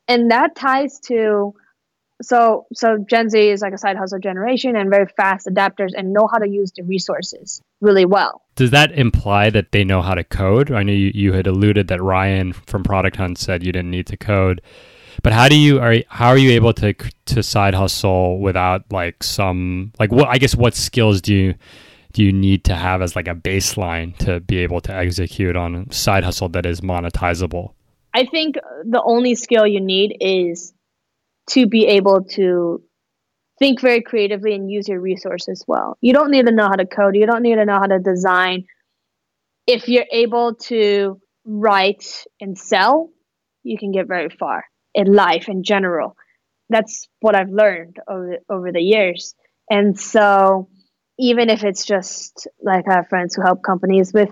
And 0.08 0.30
that 0.30 0.56
ties 0.56 0.98
to 1.06 1.54
so 2.20 2.66
so 2.74 2.98
gen 3.08 3.30
z 3.30 3.50
is 3.50 3.62
like 3.62 3.72
a 3.72 3.78
side 3.78 3.96
hustle 3.96 4.18
generation 4.18 4.74
and 4.74 4.90
very 4.90 5.06
fast 5.16 5.46
adapters 5.46 5.90
and 5.96 6.12
know 6.12 6.28
how 6.30 6.38
to 6.38 6.48
use 6.48 6.72
the 6.76 6.82
resources 6.82 7.62
really 7.80 8.04
well. 8.04 8.42
Does 8.56 8.72
that 8.72 8.90
imply 8.92 9.50
that 9.50 9.70
they 9.70 9.84
know 9.84 10.02
how 10.02 10.14
to 10.14 10.24
code? 10.24 10.72
I 10.72 10.82
know 10.82 10.92
you, 10.92 11.12
you 11.14 11.32
had 11.32 11.46
alluded 11.46 11.86
that 11.88 12.02
ryan 12.02 12.52
from 12.52 12.82
product 12.82 13.16
hunt 13.16 13.38
said 13.38 13.64
you 13.64 13.72
didn't 13.72 13.90
need 13.90 14.06
to 14.08 14.16
code 14.16 14.60
but 15.22 15.32
how 15.32 15.48
do 15.48 15.56
you 15.56 15.80
are 15.80 15.96
how 16.08 16.28
are 16.28 16.38
you 16.38 16.50
able 16.50 16.72
to 16.72 16.94
to 17.26 17.42
side 17.42 17.74
hustle 17.74 18.38
without 18.40 18.84
like 18.90 19.22
some 19.22 19.92
like 19.98 20.12
what 20.12 20.28
i 20.28 20.38
guess 20.38 20.54
what 20.54 20.74
skills 20.74 21.20
do 21.20 21.34
you 21.34 21.54
do 22.12 22.24
you 22.24 22.32
need 22.32 22.64
to 22.64 22.74
have 22.74 23.02
as 23.02 23.14
like 23.14 23.28
a 23.28 23.34
baseline 23.34 24.16
to 24.18 24.40
be 24.40 24.58
able 24.58 24.80
to 24.82 24.92
execute 24.92 25.56
on 25.56 25.74
a 25.74 25.92
side 25.92 26.24
hustle 26.24 26.48
that 26.50 26.66
is 26.66 26.80
monetizable? 26.80 27.74
I 28.14 28.24
think 28.24 28.56
the 28.84 29.02
only 29.04 29.34
skill 29.34 29.66
you 29.66 29.80
need 29.80 30.16
is 30.20 30.72
to 31.50 31.66
be 31.66 31.86
able 31.86 32.24
to 32.24 32.82
think 33.58 33.80
very 33.80 34.02
creatively 34.02 34.54
and 34.54 34.70
use 34.70 34.88
your 34.88 35.00
resources 35.00 35.64
well. 35.66 35.98
You 36.00 36.12
don't 36.12 36.30
need 36.30 36.46
to 36.46 36.52
know 36.52 36.66
how 36.66 36.76
to 36.76 36.86
code, 36.86 37.16
you 37.16 37.26
don't 37.26 37.42
need 37.42 37.56
to 37.56 37.64
know 37.64 37.78
how 37.78 37.86
to 37.86 37.98
design. 37.98 38.66
If 39.66 39.88
you're 39.88 40.06
able 40.10 40.54
to 40.54 41.20
write 41.44 42.24
and 42.40 42.56
sell, 42.56 43.10
you 43.62 43.76
can 43.76 43.92
get 43.92 44.06
very 44.06 44.30
far 44.30 44.64
in 44.94 45.12
life 45.12 45.48
in 45.48 45.62
general. 45.62 46.16
That's 46.68 47.08
what 47.20 47.34
I've 47.34 47.50
learned 47.50 47.96
over 48.08 48.38
over 48.50 48.72
the 48.72 48.82
years. 48.82 49.34
And 49.70 49.98
so 49.98 50.68
even 51.18 51.50
if 51.50 51.64
it's 51.64 51.84
just 51.84 52.46
like 52.62 52.84
I 52.88 52.94
have 52.94 53.08
friends 53.08 53.34
who 53.34 53.42
help 53.42 53.62
companies 53.62 54.12
with 54.12 54.30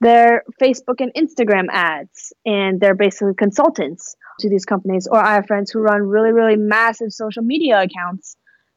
their 0.00 0.44
Facebook 0.62 1.00
and 1.00 1.12
Instagram 1.14 1.66
ads, 1.70 2.32
and 2.46 2.80
they're 2.80 2.94
basically 2.94 3.34
consultants 3.36 4.14
to 4.40 4.48
these 4.48 4.64
companies. 4.64 5.08
Or 5.10 5.18
I 5.18 5.34
have 5.34 5.46
friends 5.46 5.70
who 5.70 5.80
run 5.80 6.02
really, 6.02 6.32
really 6.32 6.56
massive 6.56 7.12
social 7.12 7.42
media 7.42 7.82
accounts 7.82 8.36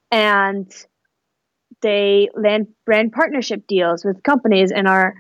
and 0.10 0.70
they 1.82 2.30
land 2.36 2.68
brand 2.86 3.12
partnership 3.12 3.66
deals 3.68 4.04
with 4.04 4.24
companies 4.24 4.72
and 4.72 4.88
are 4.88 5.14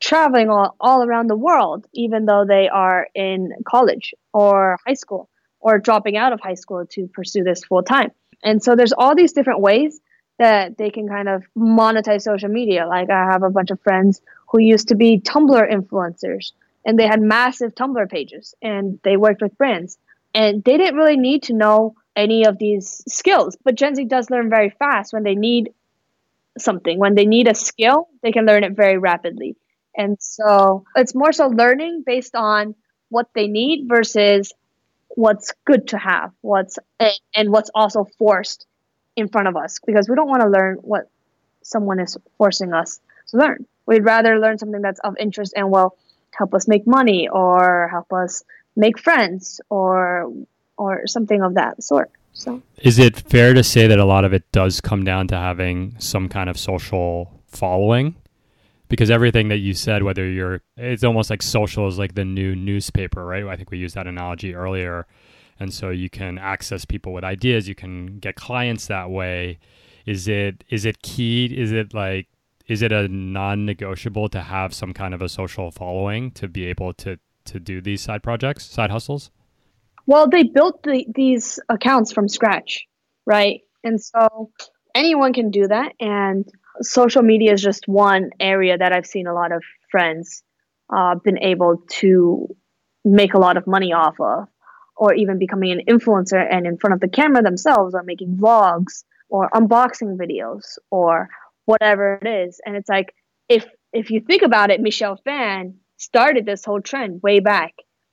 traveling 0.00 0.48
all, 0.48 0.76
all 0.80 1.02
around 1.02 1.28
the 1.28 1.36
world, 1.36 1.86
even 1.92 2.24
though 2.26 2.44
they 2.46 2.68
are 2.68 3.08
in 3.14 3.50
college 3.68 4.14
or 4.32 4.76
high 4.86 4.94
school 4.94 5.28
or 5.62 5.78
dropping 5.78 6.16
out 6.16 6.32
of 6.32 6.40
high 6.40 6.54
school 6.54 6.84
to 6.90 7.06
pursue 7.06 7.44
this 7.44 7.64
full 7.64 7.82
time. 7.82 8.10
And 8.42 8.62
so 8.62 8.76
there's 8.76 8.92
all 8.92 9.14
these 9.14 9.32
different 9.32 9.60
ways 9.60 10.00
that 10.38 10.76
they 10.76 10.90
can 10.90 11.08
kind 11.08 11.28
of 11.28 11.44
monetize 11.56 12.22
social 12.22 12.48
media. 12.48 12.86
Like 12.86 13.10
I 13.10 13.30
have 13.30 13.42
a 13.42 13.50
bunch 13.50 13.70
of 13.70 13.80
friends 13.80 14.20
who 14.48 14.58
used 14.60 14.88
to 14.88 14.96
be 14.96 15.20
Tumblr 15.20 15.72
influencers 15.72 16.52
and 16.84 16.98
they 16.98 17.06
had 17.06 17.20
massive 17.20 17.74
Tumblr 17.74 18.10
pages 18.10 18.54
and 18.60 18.98
they 19.04 19.16
worked 19.16 19.40
with 19.40 19.56
brands 19.56 19.96
and 20.34 20.64
they 20.64 20.76
didn't 20.76 20.96
really 20.96 21.16
need 21.16 21.44
to 21.44 21.52
know 21.54 21.94
any 22.16 22.44
of 22.44 22.58
these 22.58 23.02
skills. 23.06 23.56
But 23.64 23.76
Gen 23.76 23.94
Z 23.94 24.04
does 24.06 24.30
learn 24.30 24.50
very 24.50 24.70
fast 24.70 25.12
when 25.12 25.22
they 25.22 25.36
need 25.36 25.72
something. 26.58 26.98
When 26.98 27.14
they 27.14 27.24
need 27.24 27.48
a 27.48 27.54
skill, 27.54 28.08
they 28.22 28.32
can 28.32 28.44
learn 28.46 28.64
it 28.64 28.74
very 28.76 28.98
rapidly. 28.98 29.56
And 29.96 30.16
so 30.20 30.84
it's 30.96 31.14
more 31.14 31.32
so 31.32 31.46
learning 31.48 32.02
based 32.04 32.34
on 32.34 32.74
what 33.08 33.28
they 33.34 33.46
need 33.46 33.86
versus 33.88 34.52
what's 35.14 35.52
good 35.64 35.88
to 35.88 35.98
have, 35.98 36.32
what's 36.40 36.78
and 37.34 37.50
what's 37.50 37.70
also 37.74 38.04
forced 38.18 38.66
in 39.16 39.28
front 39.28 39.48
of 39.48 39.56
us 39.56 39.78
because 39.86 40.08
we 40.08 40.16
don't 40.16 40.28
want 40.28 40.42
to 40.42 40.48
learn 40.48 40.76
what 40.76 41.10
someone 41.62 42.00
is 42.00 42.16
forcing 42.38 42.72
us 42.72 43.00
to 43.28 43.36
learn. 43.36 43.66
We'd 43.86 44.04
rather 44.04 44.38
learn 44.38 44.58
something 44.58 44.80
that's 44.80 45.00
of 45.00 45.16
interest 45.18 45.52
and 45.56 45.70
will 45.70 45.96
help 46.30 46.54
us 46.54 46.66
make 46.66 46.86
money 46.86 47.28
or 47.28 47.88
help 47.90 48.12
us 48.12 48.44
make 48.76 48.98
friends 48.98 49.60
or 49.68 50.32
or 50.78 51.06
something 51.06 51.42
of 51.42 51.54
that 51.54 51.82
sort. 51.82 52.10
So 52.32 52.62
Is 52.78 52.98
it 52.98 53.16
fair 53.16 53.52
to 53.52 53.62
say 53.62 53.86
that 53.86 53.98
a 53.98 54.04
lot 54.04 54.24
of 54.24 54.32
it 54.32 54.50
does 54.52 54.80
come 54.80 55.04
down 55.04 55.28
to 55.28 55.36
having 55.36 55.96
some 55.98 56.28
kind 56.28 56.48
of 56.48 56.58
social 56.58 57.42
following? 57.46 58.16
Because 58.92 59.10
everything 59.10 59.48
that 59.48 59.58
you 59.58 59.72
said, 59.72 60.02
whether 60.02 60.28
you're, 60.28 60.60
it's 60.76 61.02
almost 61.02 61.30
like 61.30 61.40
social 61.40 61.88
is 61.88 61.98
like 61.98 62.14
the 62.14 62.26
new 62.26 62.54
newspaper, 62.54 63.24
right? 63.24 63.42
I 63.46 63.56
think 63.56 63.70
we 63.70 63.78
used 63.78 63.94
that 63.94 64.06
analogy 64.06 64.54
earlier. 64.54 65.06
And 65.58 65.72
so 65.72 65.88
you 65.88 66.10
can 66.10 66.36
access 66.36 66.84
people 66.84 67.14
with 67.14 67.24
ideas. 67.24 67.66
You 67.66 67.74
can 67.74 68.18
get 68.18 68.36
clients 68.36 68.88
that 68.88 69.10
way. 69.10 69.58
Is 70.04 70.28
it 70.28 70.64
is 70.68 70.84
it 70.84 71.00
key 71.00 71.46
is 71.46 71.72
it 71.72 71.94
like 71.94 72.28
is 72.66 72.82
it 72.82 72.92
a 72.92 73.08
non-negotiable 73.08 74.28
to 74.28 74.42
have 74.42 74.74
some 74.74 74.92
kind 74.92 75.14
of 75.14 75.22
a 75.22 75.28
social 75.28 75.70
following 75.70 76.30
to 76.32 76.48
be 76.48 76.66
able 76.66 76.92
to 76.94 77.18
to 77.46 77.60
do 77.60 77.80
these 77.80 78.02
side 78.02 78.22
projects 78.22 78.66
side 78.66 78.90
hustles? 78.90 79.30
Well 80.06 80.28
they 80.28 80.42
built 80.42 80.82
the, 80.82 81.06
these 81.14 81.60
accounts 81.68 82.12
from 82.12 82.28
scratch 82.28 82.86
right? 83.26 83.60
And 83.84 84.00
so 84.00 84.50
anyone 84.94 85.32
can 85.32 85.50
do 85.50 85.66
that. 85.68 85.92
And 86.00 86.48
social 86.80 87.22
media 87.22 87.52
is 87.52 87.62
just 87.62 87.86
one 87.86 88.30
area 88.40 88.78
that 88.78 88.92
i've 88.92 89.06
seen 89.06 89.26
a 89.26 89.34
lot 89.34 89.52
of 89.52 89.62
friends 89.90 90.42
uh, 90.94 91.14
been 91.16 91.38
able 91.38 91.82
to 91.88 92.48
make 93.04 93.34
a 93.34 93.38
lot 93.38 93.56
of 93.56 93.66
money 93.66 93.92
off 93.92 94.14
of 94.20 94.48
or 94.96 95.14
even 95.14 95.38
becoming 95.38 95.72
an 95.72 95.82
influencer 95.88 96.46
and 96.50 96.66
in 96.66 96.78
front 96.78 96.94
of 96.94 97.00
the 97.00 97.08
camera 97.08 97.42
themselves 97.42 97.94
or 97.94 98.02
making 98.02 98.36
vlogs 98.36 99.04
or 99.28 99.48
unboxing 99.50 100.16
videos 100.16 100.78
or 100.90 101.28
whatever 101.64 102.18
it 102.22 102.28
is. 102.28 102.60
And 102.64 102.76
it's 102.76 102.88
like 102.88 103.14
if 103.48 103.66
if 103.92 104.10
you 104.10 104.20
think 104.20 104.42
about 104.42 104.70
it, 104.70 104.80
Michelle 104.80 105.18
Phan 105.24 105.74
started 105.96 106.46
this 106.46 106.64
whole 106.64 106.80
trend 106.80 107.20
way 107.22 107.40
back. 107.40 107.72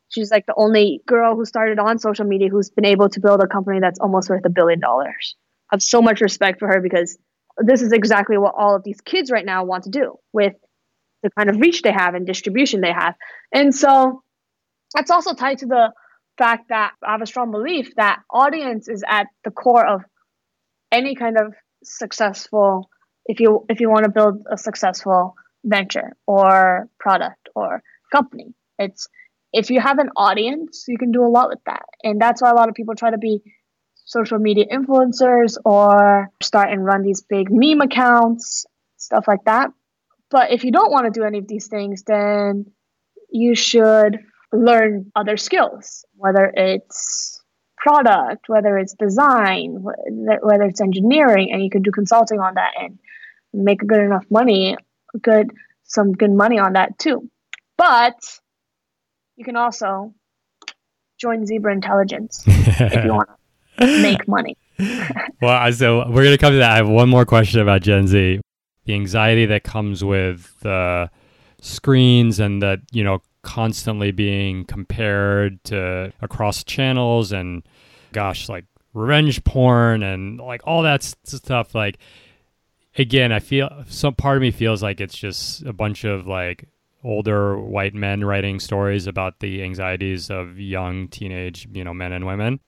She's 0.09 0.31
like 0.31 0.45
the 0.45 0.55
only 0.57 1.01
girl 1.05 1.35
who 1.35 1.45
started 1.45 1.77
on 1.77 1.99
social 1.99 2.25
media 2.25 2.49
who's 2.49 2.69
been 2.69 2.85
able 2.85 3.09
to 3.09 3.19
build 3.19 3.41
a 3.41 3.47
company 3.47 3.79
that's 3.79 3.99
almost 3.99 4.29
worth 4.29 4.45
a 4.45 4.49
billion 4.49 4.79
dollars. 4.79 5.35
I 5.71 5.75
have 5.75 5.83
so 5.83 6.01
much 6.01 6.21
respect 6.21 6.59
for 6.59 6.67
her 6.67 6.81
because 6.81 7.17
this 7.59 7.81
is 7.81 7.91
exactly 7.91 8.37
what 8.37 8.55
all 8.57 8.75
of 8.75 8.83
these 8.83 9.01
kids 9.01 9.31
right 9.31 9.45
now 9.45 9.63
want 9.63 9.83
to 9.83 9.89
do 9.89 10.15
with 10.33 10.53
the 11.23 11.29
kind 11.37 11.49
of 11.49 11.57
reach 11.57 11.81
they 11.81 11.91
have 11.91 12.15
and 12.15 12.25
distribution 12.25 12.81
they 12.81 12.91
have. 12.91 13.15
And 13.53 13.73
so 13.75 14.23
that's 14.93 15.11
also 15.11 15.33
tied 15.33 15.59
to 15.59 15.65
the 15.65 15.91
fact 16.37 16.69
that 16.69 16.93
I 17.03 17.11
have 17.11 17.21
a 17.21 17.25
strong 17.25 17.51
belief 17.51 17.93
that 17.97 18.19
audience 18.31 18.87
is 18.87 19.03
at 19.07 19.27
the 19.43 19.51
core 19.51 19.85
of 19.85 20.01
any 20.91 21.15
kind 21.15 21.37
of 21.37 21.53
successful 21.83 22.89
if 23.25 23.39
you 23.39 23.65
if 23.69 23.79
you 23.79 23.89
want 23.89 24.05
to 24.05 24.11
build 24.11 24.41
a 24.51 24.57
successful 24.57 25.35
venture 25.63 26.15
or 26.25 26.87
product 26.99 27.49
or 27.55 27.83
company 28.11 28.53
it's 28.79 29.07
if 29.53 29.69
you 29.69 29.79
have 29.79 29.99
an 29.99 30.09
audience 30.15 30.85
you 30.87 30.97
can 30.97 31.11
do 31.11 31.23
a 31.23 31.27
lot 31.27 31.49
with 31.49 31.59
that 31.65 31.85
and 32.03 32.21
that's 32.21 32.41
why 32.41 32.49
a 32.49 32.55
lot 32.55 32.69
of 32.69 32.75
people 32.75 32.95
try 32.95 33.11
to 33.11 33.17
be 33.17 33.41
social 34.09 34.39
media 34.39 34.65
influencers 34.71 35.57
or 35.65 36.29
start 36.41 36.71
and 36.71 36.83
run 36.83 37.03
these 37.03 37.21
big 37.21 37.47
meme 37.49 37.81
accounts 37.81 38.65
stuff 38.97 39.25
like 39.27 39.43
that 39.45 39.69
but 40.29 40.51
if 40.51 40.63
you 40.63 40.71
don't 40.71 40.91
want 40.91 41.05
to 41.05 41.19
do 41.19 41.25
any 41.25 41.37
of 41.37 41.47
these 41.47 41.67
things 41.67 42.03
then 42.03 42.65
you 43.31 43.55
should 43.55 44.19
learn 44.51 45.11
other 45.15 45.37
skills, 45.37 46.05
whether 46.15 46.51
it's 46.53 47.41
product, 47.77 48.45
whether 48.47 48.77
it's 48.77 48.93
design, 48.93 49.77
whether 49.79 50.63
it's 50.63 50.81
engineering, 50.81 51.51
and 51.51 51.63
you 51.63 51.69
can 51.69 51.81
do 51.81 51.91
consulting 51.91 52.39
on 52.39 52.55
that 52.55 52.71
and 52.77 52.99
make 53.53 53.81
a 53.81 53.85
good 53.85 54.01
enough 54.01 54.25
money, 54.29 54.75
good 55.21 55.51
some 55.83 56.11
good 56.13 56.31
money 56.31 56.59
on 56.59 56.73
that 56.73 56.97
too. 56.99 57.29
But 57.77 58.15
you 59.35 59.45
can 59.45 59.55
also 59.55 60.13
join 61.19 61.45
Zebra 61.45 61.73
Intelligence 61.73 62.43
if 62.45 63.05
you 63.05 63.13
want 63.13 63.29
make 63.79 64.27
money. 64.27 64.57
well, 65.41 65.71
so 65.73 65.99
we're 66.09 66.23
going 66.23 66.31
to 66.31 66.37
come 66.37 66.53
to 66.53 66.59
that. 66.59 66.71
I 66.71 66.75
have 66.77 66.89
one 66.89 67.09
more 67.09 67.25
question 67.25 67.61
about 67.61 67.81
Gen 67.81 68.07
Z. 68.07 68.39
The 68.85 68.93
anxiety 68.93 69.45
that 69.47 69.63
comes 69.63 70.03
with 70.03 70.55
the 70.61 71.09
screens 71.61 72.39
and 72.39 72.61
that, 72.61 72.79
you 72.91 73.03
know, 73.03 73.21
constantly 73.41 74.11
being 74.11 74.65
compared 74.65 75.63
to 75.65 76.11
across 76.21 76.63
channels 76.63 77.31
and 77.31 77.63
gosh, 78.11 78.49
like 78.49 78.65
revenge 78.93 79.43
porn 79.43 80.03
and 80.03 80.39
like 80.39 80.61
all 80.65 80.83
that 80.83 81.03
stuff. 81.03 81.75
Like, 81.75 81.99
again, 82.97 83.31
I 83.31 83.39
feel 83.39 83.69
some 83.87 84.15
part 84.15 84.37
of 84.37 84.41
me 84.41 84.51
feels 84.51 84.81
like 84.81 84.99
it's 84.99 85.17
just 85.17 85.63
a 85.63 85.73
bunch 85.73 86.03
of 86.03 86.27
like 86.27 86.67
older 87.03 87.57
white 87.57 87.93
men 87.93 88.23
writing 88.23 88.59
stories 88.59 89.07
about 89.07 89.39
the 89.39 89.63
anxieties 89.63 90.29
of 90.29 90.59
young 90.59 91.07
teenage, 91.07 91.67
you 91.71 91.83
know, 91.83 91.93
men 91.93 92.11
and 92.11 92.25
women. 92.25 92.59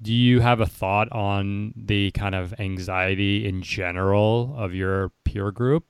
Do 0.00 0.12
you 0.12 0.40
have 0.40 0.60
a 0.60 0.66
thought 0.66 1.10
on 1.10 1.72
the 1.76 2.10
kind 2.10 2.34
of 2.34 2.54
anxiety 2.58 3.46
in 3.46 3.62
general 3.62 4.54
of 4.56 4.74
your 4.74 5.10
peer 5.24 5.50
group? 5.50 5.84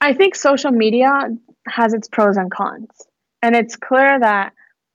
I 0.00 0.14
think 0.14 0.34
social 0.34 0.72
media 0.72 1.10
has 1.68 1.94
its 1.94 2.08
pros 2.08 2.36
and 2.36 2.50
cons. 2.50 2.90
And 3.42 3.54
it's 3.54 3.76
clear 3.76 4.18
that 4.18 4.52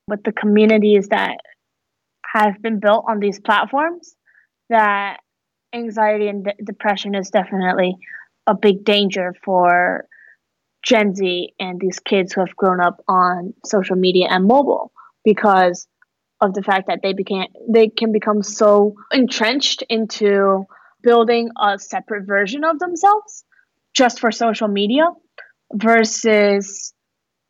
with 0.07 0.23
the 0.23 0.31
communities 0.31 1.07
that 1.09 1.37
have 2.33 2.61
been 2.61 2.79
built 2.79 3.05
on 3.07 3.19
these 3.19 3.39
platforms, 3.39 4.15
that 4.69 5.19
anxiety 5.73 6.27
and 6.27 6.45
de- 6.45 6.53
depression 6.63 7.15
is 7.15 7.29
definitely 7.29 7.95
a 8.47 8.55
big 8.55 8.83
danger 8.83 9.33
for 9.43 10.05
Gen 10.83 11.15
Z 11.15 11.53
and 11.59 11.79
these 11.79 11.99
kids 11.99 12.33
who 12.33 12.41
have 12.41 12.55
grown 12.55 12.79
up 12.79 13.01
on 13.07 13.53
social 13.65 13.95
media 13.95 14.27
and 14.29 14.45
mobile 14.45 14.91
because 15.23 15.87
of 16.41 16.53
the 16.53 16.61
fact 16.61 16.87
that 16.87 16.99
they 17.01 17.13
became 17.13 17.47
they 17.67 17.87
can 17.87 18.11
become 18.11 18.43
so 18.43 18.95
entrenched 19.11 19.83
into 19.89 20.65
building 21.01 21.49
a 21.61 21.79
separate 21.79 22.25
version 22.25 22.63
of 22.63 22.79
themselves 22.79 23.43
just 23.93 24.19
for 24.19 24.31
social 24.31 24.67
media 24.67 25.05
versus 25.73 26.93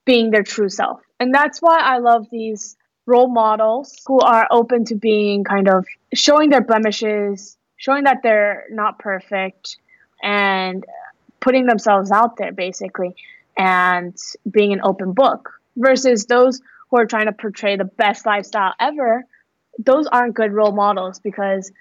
being 0.06 0.30
their 0.30 0.44
true 0.44 0.70
self. 0.70 1.02
And 1.20 1.34
that's 1.34 1.60
why 1.60 1.80
I 1.80 1.98
love 1.98 2.28
these 2.32 2.76
role 3.06 3.28
models 3.28 4.02
who 4.06 4.20
are 4.20 4.48
open 4.52 4.86
to 4.86 4.96
being 4.96 5.44
kind 5.44 5.68
of 5.68 5.86
showing 6.14 6.50
their 6.50 6.62
blemishes, 6.62 7.58
showing 7.78 8.04
that 8.04 8.18
they're 8.24 8.66
not 8.72 9.00
perfect 9.00 9.78
and 10.22 10.84
putting 11.40 11.66
themselves 11.66 12.12
out 12.12 12.38
there 12.38 12.52
basically 12.52 13.16
and 13.58 14.16
being 14.50 14.74
an 14.74 14.82
open 14.84 15.14
book 15.14 15.52
versus 15.76 16.26
those 16.26 16.62
who 16.90 17.00
are 17.00 17.06
trying 17.06 17.26
to 17.26 17.34
portray 17.34 17.76
the 17.76 17.86
best 17.86 18.26
lifestyle 18.26 18.74
ever 18.80 19.24
those 19.78 20.08
aren't 20.08 20.36
good 20.36 20.54
role 20.54 20.72
models 20.72 21.20
because 21.20 21.72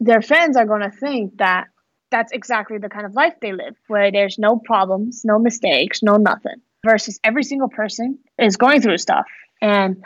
their 0.00 0.22
fans 0.22 0.56
are 0.56 0.66
going 0.66 0.82
to 0.82 0.90
think 0.90 1.36
that 1.38 1.66
that's 2.10 2.32
exactly 2.32 2.78
the 2.78 2.88
kind 2.88 3.06
of 3.06 3.14
life 3.14 3.34
they 3.40 3.52
live 3.52 3.74
where 3.88 4.12
there's 4.12 4.38
no 4.38 4.56
problems 4.56 5.22
no 5.24 5.38
mistakes 5.38 6.02
no 6.02 6.16
nothing 6.16 6.60
versus 6.84 7.18
every 7.24 7.42
single 7.42 7.68
person 7.68 8.18
is 8.38 8.58
going 8.58 8.82
through 8.82 8.98
stuff. 8.98 9.24
And 9.62 10.04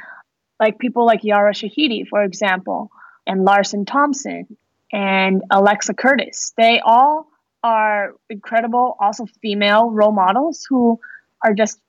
like 0.60 0.78
people 0.78 1.04
like 1.04 1.24
yara 1.24 1.52
shahidi 1.52 2.06
for 2.08 2.22
example 2.22 2.90
and 3.26 3.44
larsen 3.44 3.84
thompson 3.84 4.46
and 4.92 5.42
alexa 5.50 5.92
curtis 5.94 6.52
they 6.56 6.80
all 6.80 7.28
are 7.62 8.14
incredible, 8.30 8.96
also 9.00 9.26
female 9.42 9.90
role 9.90 10.12
models 10.12 10.66
who 10.68 11.00
are 11.44 11.54
just 11.54 11.80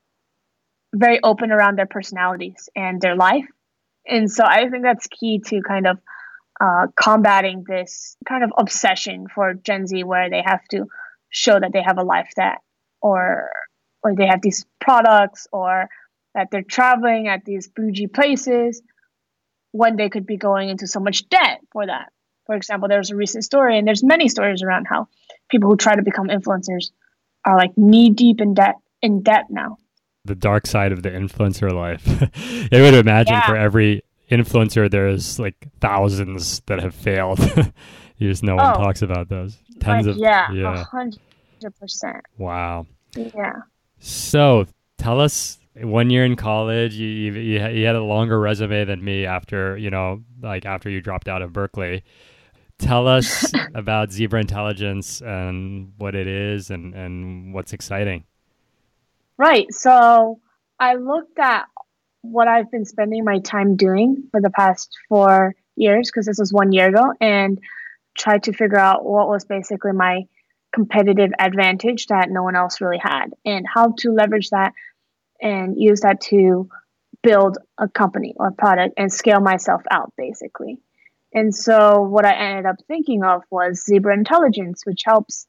very 0.94 1.20
open 1.22 1.52
around 1.52 1.76
their 1.76 1.86
personalities 1.86 2.68
and 2.74 3.00
their 3.00 3.16
life. 3.16 3.46
And 4.06 4.30
so 4.30 4.44
I 4.44 4.68
think 4.68 4.82
that's 4.82 5.06
key 5.06 5.40
to 5.46 5.62
kind 5.62 5.86
of 5.86 5.98
uh, 6.60 6.86
combating 6.96 7.64
this 7.66 8.16
kind 8.28 8.44
of 8.44 8.52
obsession 8.58 9.26
for 9.34 9.54
Gen 9.54 9.86
Z 9.86 10.04
where 10.04 10.28
they 10.28 10.42
have 10.44 10.64
to 10.70 10.86
show 11.30 11.58
that 11.58 11.72
they 11.72 11.82
have 11.82 11.98
a 11.98 12.02
life 12.02 12.30
that, 12.36 12.58
or, 13.00 13.48
or 14.02 14.14
they 14.14 14.26
have 14.26 14.42
these 14.42 14.66
products 14.80 15.46
or 15.52 15.88
that 16.34 16.48
they're 16.50 16.62
traveling 16.62 17.28
at 17.28 17.44
these 17.44 17.68
bougie 17.68 18.06
places 18.06 18.82
when 19.72 19.96
they 19.96 20.08
could 20.08 20.26
be 20.26 20.36
going 20.36 20.68
into 20.68 20.86
so 20.86 21.00
much 21.00 21.28
debt 21.28 21.60
for 21.72 21.86
that. 21.86 22.10
For 22.46 22.56
example, 22.56 22.88
there's 22.88 23.10
a 23.10 23.16
recent 23.16 23.44
story, 23.44 23.78
and 23.78 23.86
there's 23.86 24.02
many 24.02 24.28
stories 24.28 24.62
around 24.62 24.86
how 24.86 25.06
people 25.48 25.70
who 25.70 25.76
try 25.76 25.94
to 25.94 26.02
become 26.02 26.26
influencers 26.26 26.90
are 27.46 27.56
like 27.56 27.76
knee 27.76 28.10
deep 28.10 28.40
in 28.40 28.54
debt 28.54 28.74
in 29.02 29.22
debt 29.22 29.46
now. 29.50 29.78
The 30.24 30.34
dark 30.34 30.66
side 30.66 30.92
of 30.92 31.02
the 31.02 31.10
influencer 31.10 31.72
life. 31.72 32.06
I 32.72 32.80
would 32.80 32.94
imagine 32.94 33.34
yeah. 33.34 33.46
for 33.46 33.56
every 33.56 34.02
influencer, 34.30 34.90
there's 34.90 35.38
like 35.38 35.68
thousands 35.80 36.60
that 36.66 36.80
have 36.80 36.94
failed. 36.94 37.38
you 38.18 38.28
just 38.28 38.42
no 38.42 38.56
one 38.56 38.74
oh, 38.76 38.78
talks 38.78 39.02
about 39.02 39.28
those. 39.28 39.58
Tens 39.80 40.06
of 40.06 40.16
yeah, 40.16 40.50
yeah, 40.52 40.84
hundred 40.84 41.18
percent. 41.78 42.24
Wow. 42.36 42.86
Yeah. 43.16 43.54
So 43.98 44.66
tell 44.98 45.20
us 45.20 45.58
one 45.76 46.10
year 46.10 46.24
in 46.24 46.36
college, 46.36 46.94
you, 46.94 47.06
you, 47.06 47.68
you 47.68 47.86
had 47.86 47.96
a 47.96 48.02
longer 48.02 48.38
resume 48.38 48.84
than 48.84 49.02
me 49.02 49.24
after, 49.24 49.76
you 49.76 49.90
know, 49.90 50.22
like 50.42 50.66
after 50.66 50.90
you 50.90 51.00
dropped 51.00 51.28
out 51.28 51.42
of 51.42 51.52
Berkeley. 51.52 52.02
Tell 52.78 53.06
us 53.06 53.52
about 53.74 54.10
Zebra 54.10 54.40
Intelligence 54.40 55.20
and 55.20 55.92
what 55.98 56.14
it 56.14 56.26
is 56.26 56.70
and, 56.70 56.94
and 56.94 57.54
what's 57.54 57.72
exciting. 57.72 58.24
Right. 59.40 59.72
So 59.72 60.38
I 60.78 60.96
looked 60.96 61.38
at 61.38 61.64
what 62.20 62.46
I've 62.46 62.70
been 62.70 62.84
spending 62.84 63.24
my 63.24 63.38
time 63.38 63.74
doing 63.74 64.24
for 64.30 64.42
the 64.42 64.50
past 64.50 64.94
four 65.08 65.54
years, 65.76 66.10
because 66.10 66.26
this 66.26 66.38
was 66.38 66.52
one 66.52 66.72
year 66.72 66.90
ago, 66.90 67.14
and 67.22 67.58
tried 68.18 68.42
to 68.42 68.52
figure 68.52 68.78
out 68.78 69.02
what 69.02 69.28
was 69.28 69.46
basically 69.46 69.92
my 69.92 70.24
competitive 70.74 71.30
advantage 71.38 72.08
that 72.08 72.28
no 72.28 72.42
one 72.42 72.54
else 72.54 72.82
really 72.82 73.00
had 73.02 73.28
and 73.46 73.64
how 73.66 73.94
to 74.00 74.10
leverage 74.10 74.50
that 74.50 74.74
and 75.40 75.80
use 75.80 76.00
that 76.00 76.20
to 76.20 76.68
build 77.22 77.56
a 77.78 77.88
company 77.88 78.34
or 78.36 78.50
product 78.50 78.92
and 78.98 79.10
scale 79.10 79.40
myself 79.40 79.80
out 79.90 80.12
basically. 80.18 80.76
And 81.32 81.54
so 81.54 82.02
what 82.02 82.26
I 82.26 82.34
ended 82.34 82.66
up 82.66 82.76
thinking 82.86 83.24
of 83.24 83.42
was 83.50 83.86
Zebra 83.86 84.12
Intelligence, 84.12 84.84
which 84.84 85.00
helps 85.06 85.46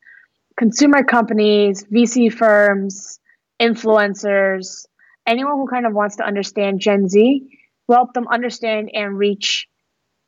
consumer 0.55 1.03
companies, 1.03 1.83
VC 1.83 2.31
firms, 2.31 3.19
influencers, 3.61 4.85
anyone 5.27 5.53
who 5.55 5.67
kind 5.67 5.85
of 5.85 5.93
wants 5.93 6.17
to 6.17 6.25
understand 6.25 6.79
Gen 6.79 7.07
Z, 7.07 7.47
will 7.87 7.95
help 7.95 8.13
them 8.13 8.27
understand 8.27 8.89
and 8.93 9.17
reach 9.17 9.67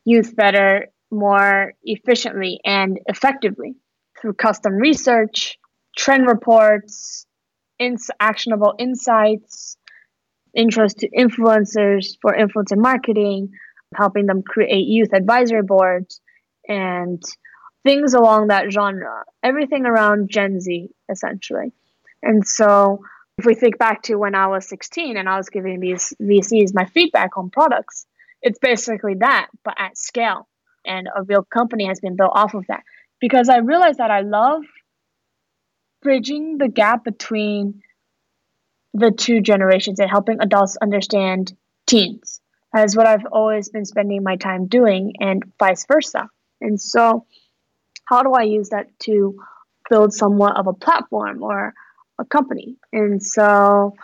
youth 0.04 0.36
better, 0.36 0.88
more 1.10 1.74
efficiently 1.84 2.60
and 2.64 2.98
effectively 3.06 3.76
through 4.20 4.34
custom 4.34 4.74
research, 4.74 5.58
trend 5.96 6.26
reports, 6.26 7.26
ins- 7.78 8.10
actionable 8.20 8.74
insights, 8.78 9.76
intros 10.56 10.96
to 10.96 11.08
influencers 11.10 12.16
for 12.20 12.32
influencer 12.32 12.76
marketing, 12.76 13.50
helping 13.94 14.26
them 14.26 14.42
create 14.42 14.86
youth 14.86 15.12
advisory 15.12 15.62
boards 15.62 16.20
and 16.68 17.22
things 17.84 18.14
along 18.14 18.48
that 18.48 18.72
genre, 18.72 19.24
everything 19.42 19.84
around 19.86 20.30
Gen 20.30 20.60
Z, 20.60 20.88
essentially. 21.10 21.72
And 22.22 22.46
so, 22.46 23.00
if 23.38 23.44
we 23.44 23.54
think 23.54 23.78
back 23.78 24.02
to 24.04 24.16
when 24.16 24.34
I 24.34 24.46
was 24.46 24.68
16 24.68 25.16
and 25.16 25.28
I 25.28 25.36
was 25.36 25.48
giving 25.48 25.80
these 25.80 26.12
VCs 26.20 26.74
my 26.74 26.84
feedback 26.86 27.36
on 27.36 27.50
products, 27.50 28.06
it's 28.42 28.58
basically 28.58 29.14
that, 29.20 29.48
but 29.64 29.74
at 29.78 29.98
scale. 29.98 30.48
And 30.86 31.08
a 31.14 31.22
real 31.22 31.42
company 31.42 31.86
has 31.86 32.00
been 32.00 32.16
built 32.16 32.32
off 32.34 32.54
of 32.54 32.66
that. 32.68 32.82
Because 33.20 33.48
I 33.48 33.58
realized 33.58 33.98
that 33.98 34.10
I 34.10 34.20
love 34.20 34.62
bridging 36.02 36.58
the 36.58 36.68
gap 36.68 37.04
between 37.04 37.82
the 38.92 39.10
two 39.10 39.40
generations 39.40 39.98
and 39.98 40.10
helping 40.10 40.38
adults 40.40 40.76
understand 40.80 41.52
teens 41.86 42.40
That 42.72 42.84
is 42.84 42.96
what 42.96 43.06
I've 43.06 43.26
always 43.32 43.68
been 43.70 43.84
spending 43.84 44.22
my 44.22 44.36
time 44.36 44.66
doing, 44.66 45.14
and 45.18 45.42
vice 45.58 45.86
versa. 45.86 46.28
And 46.60 46.80
so, 46.80 47.26
how 48.04 48.22
do 48.22 48.32
I 48.32 48.42
use 48.42 48.68
that 48.68 48.86
to 49.00 49.36
build 49.90 50.12
somewhat 50.12 50.56
of 50.56 50.66
a 50.66 50.72
platform 50.72 51.42
or 51.42 51.74
a 52.18 52.24
company? 52.24 52.76
And 52.92 53.22
so, 53.22 53.94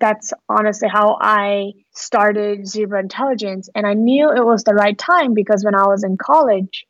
that's 0.00 0.32
honestly 0.48 0.88
how 0.88 1.16
I 1.20 1.72
started 1.94 2.66
Zebra 2.66 2.98
Intelligence. 2.98 3.68
And 3.72 3.86
I 3.86 3.94
knew 3.94 4.32
it 4.32 4.44
was 4.44 4.64
the 4.64 4.74
right 4.74 4.98
time 4.98 5.32
because 5.32 5.64
when 5.64 5.76
I 5.76 5.86
was 5.86 6.02
in 6.02 6.16
college, 6.16 6.86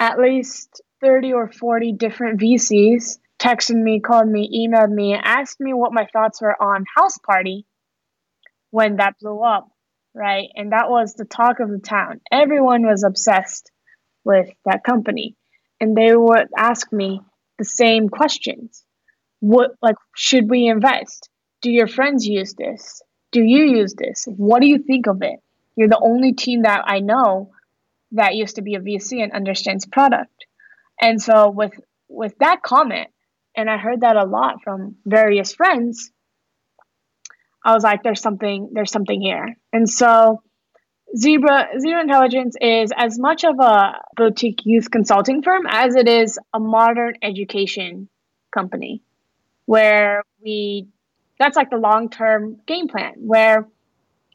at 0.00 0.18
least 0.18 0.82
30 1.00 1.32
or 1.32 1.52
40 1.52 1.92
different 1.92 2.40
VCs 2.40 3.18
texted 3.38 3.80
me, 3.80 4.00
called 4.00 4.26
me, 4.26 4.66
emailed 4.68 4.90
me, 4.90 5.14
asked 5.14 5.60
me 5.60 5.72
what 5.72 5.92
my 5.92 6.06
thoughts 6.12 6.42
were 6.42 6.60
on 6.60 6.84
Houseparty 6.98 7.66
when 8.70 8.96
that 8.96 9.14
blew 9.20 9.40
up 9.44 9.70
right? 10.14 10.48
And 10.54 10.72
that 10.72 10.90
was 10.90 11.14
the 11.14 11.24
talk 11.24 11.60
of 11.60 11.70
the 11.70 11.78
town. 11.78 12.20
Everyone 12.30 12.86
was 12.86 13.04
obsessed 13.04 13.70
with 14.24 14.48
that 14.64 14.84
company. 14.84 15.36
And 15.80 15.96
they 15.96 16.14
would 16.14 16.48
ask 16.56 16.92
me 16.92 17.20
the 17.58 17.64
same 17.64 18.08
questions. 18.08 18.84
What 19.40 19.72
like 19.82 19.96
should 20.14 20.48
we 20.48 20.66
invest? 20.68 21.28
Do 21.62 21.70
your 21.70 21.88
friends 21.88 22.26
use 22.26 22.54
this? 22.54 23.02
Do 23.32 23.42
you 23.42 23.64
use 23.64 23.94
this? 23.94 24.26
What 24.36 24.60
do 24.60 24.68
you 24.68 24.78
think 24.78 25.06
of 25.06 25.22
it? 25.22 25.40
You're 25.76 25.88
the 25.88 26.00
only 26.02 26.32
team 26.32 26.62
that 26.62 26.82
I 26.86 27.00
know 27.00 27.50
that 28.12 28.34
used 28.34 28.56
to 28.56 28.62
be 28.62 28.74
a 28.74 28.80
VC 28.80 29.22
and 29.22 29.32
understands 29.32 29.86
product. 29.86 30.46
And 31.00 31.20
so 31.20 31.50
with 31.50 31.72
with 32.08 32.36
that 32.38 32.62
comment, 32.62 33.08
and 33.56 33.70
I 33.70 33.78
heard 33.78 34.00
that 34.00 34.16
a 34.16 34.24
lot 34.24 34.62
from 34.62 34.96
various 35.06 35.54
friends, 35.54 36.10
I 37.64 37.74
was 37.74 37.84
like, 37.84 38.02
there's 38.02 38.20
something, 38.20 38.70
there's 38.72 38.90
something 38.90 39.20
here. 39.20 39.56
And 39.72 39.88
so 39.88 40.42
Zebra 41.16 41.68
Zebra 41.78 42.02
Intelligence 42.02 42.56
is 42.60 42.92
as 42.96 43.18
much 43.18 43.44
of 43.44 43.58
a 43.58 44.00
boutique 44.16 44.60
youth 44.64 44.90
consulting 44.90 45.42
firm 45.42 45.62
as 45.68 45.94
it 45.94 46.08
is 46.08 46.38
a 46.52 46.60
modern 46.60 47.14
education 47.22 48.08
company 48.52 49.02
where 49.66 50.24
we 50.42 50.88
that's 51.38 51.56
like 51.56 51.70
the 51.70 51.76
long-term 51.76 52.60
game 52.66 52.88
plan 52.88 53.14
where 53.18 53.66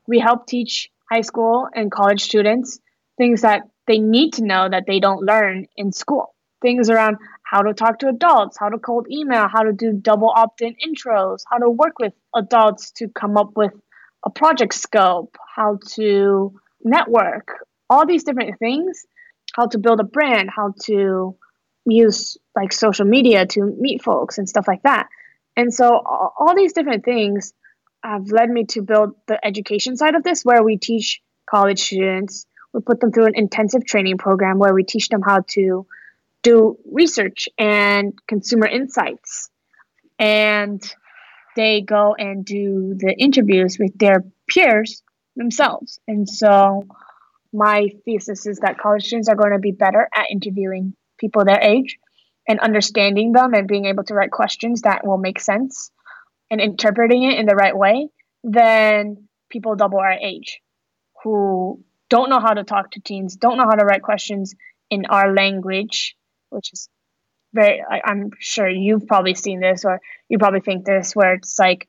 we 0.07 0.19
help 0.19 0.47
teach 0.47 0.89
high 1.11 1.21
school 1.21 1.67
and 1.73 1.91
college 1.91 2.23
students 2.23 2.79
things 3.17 3.41
that 3.41 3.63
they 3.87 3.99
need 3.99 4.33
to 4.33 4.43
know 4.43 4.67
that 4.69 4.85
they 4.87 4.99
don't 4.99 5.23
learn 5.23 5.67
in 5.75 5.91
school. 5.91 6.33
Things 6.61 6.89
around 6.89 7.17
how 7.43 7.61
to 7.61 7.73
talk 7.73 7.99
to 7.99 8.09
adults, 8.09 8.57
how 8.59 8.69
to 8.69 8.79
cold 8.79 9.07
email, 9.11 9.47
how 9.47 9.61
to 9.61 9.71
do 9.71 9.93
double 9.93 10.31
opt 10.35 10.61
in 10.61 10.75
intros, 10.85 11.41
how 11.49 11.59
to 11.59 11.69
work 11.69 11.99
with 11.99 12.13
adults 12.35 12.91
to 12.91 13.07
come 13.07 13.37
up 13.37 13.51
with 13.55 13.71
a 14.25 14.29
project 14.31 14.73
scope, 14.73 15.37
how 15.55 15.77
to 15.91 16.53
network, 16.83 17.59
all 17.89 18.05
these 18.07 18.23
different 18.23 18.57
things, 18.57 19.05
how 19.53 19.67
to 19.67 19.77
build 19.77 19.99
a 19.99 20.03
brand, 20.03 20.49
how 20.55 20.73
to 20.85 21.35
use 21.85 22.37
like 22.55 22.73
social 22.73 23.05
media 23.05 23.45
to 23.45 23.63
meet 23.79 24.03
folks 24.03 24.37
and 24.37 24.47
stuff 24.47 24.67
like 24.67 24.83
that. 24.83 25.07
And 25.57 25.73
so 25.73 25.95
all 25.95 26.53
these 26.55 26.73
different 26.73 27.05
things 27.05 27.53
have 28.03 28.31
led 28.31 28.49
me 28.49 28.65
to 28.65 28.81
build 28.81 29.15
the 29.27 29.43
education 29.45 29.97
side 29.97 30.15
of 30.15 30.23
this 30.23 30.43
where 30.43 30.63
we 30.63 30.77
teach 30.77 31.21
college 31.49 31.79
students 31.79 32.45
we 32.73 32.81
put 32.81 32.99
them 32.99 33.11
through 33.11 33.25
an 33.25 33.35
intensive 33.35 33.85
training 33.85 34.17
program 34.17 34.59
where 34.59 34.73
we 34.73 34.83
teach 34.83 35.07
them 35.07 35.21
how 35.21 35.39
to 35.47 35.87
do 36.43 36.77
research 36.91 37.47
and 37.57 38.13
consumer 38.27 38.67
insights 38.67 39.49
and 40.19 40.93
they 41.55 41.81
go 41.81 42.13
and 42.17 42.43
do 42.43 42.95
the 42.97 43.15
interviews 43.17 43.79
with 43.79 43.97
their 43.97 44.23
peers 44.47 45.01
themselves 45.35 45.99
and 46.07 46.29
so 46.29 46.85
my 47.53 47.87
thesis 48.03 48.45
is 48.45 48.59
that 48.59 48.77
college 48.77 49.05
students 49.05 49.29
are 49.29 49.35
going 49.35 49.53
to 49.53 49.59
be 49.59 49.71
better 49.71 50.07
at 50.13 50.25
interviewing 50.29 50.93
people 51.17 51.45
their 51.45 51.61
age 51.61 51.97
and 52.47 52.59
understanding 52.59 53.31
them 53.31 53.53
and 53.53 53.67
being 53.67 53.85
able 53.85 54.03
to 54.03 54.13
write 54.13 54.31
questions 54.31 54.81
that 54.81 55.05
will 55.05 55.17
make 55.17 55.39
sense 55.39 55.91
and 56.51 56.61
interpreting 56.61 57.23
it 57.23 57.39
in 57.39 57.45
the 57.45 57.55
right 57.55 57.75
way 57.75 58.07
than 58.43 59.27
people 59.49 59.75
double 59.75 59.99
our 59.99 60.11
age 60.11 60.61
who 61.23 61.83
don't 62.09 62.29
know 62.29 62.39
how 62.39 62.53
to 62.53 62.63
talk 62.63 62.91
to 62.91 63.01
teens, 63.01 63.35
don't 63.35 63.57
know 63.57 63.65
how 63.65 63.75
to 63.75 63.85
write 63.85 64.03
questions 64.03 64.53
in 64.89 65.05
our 65.07 65.33
language, 65.33 66.15
which 66.49 66.71
is 66.71 66.87
very, 67.53 67.81
I, 67.81 68.01
I'm 68.05 68.29
sure 68.39 68.69
you've 68.69 69.07
probably 69.07 69.33
seen 69.33 69.59
this 69.59 69.85
or 69.85 69.99
you 70.29 70.37
probably 70.37 70.59
think 70.59 70.85
this, 70.85 71.15
where 71.15 71.33
it's 71.33 71.57
like 71.57 71.87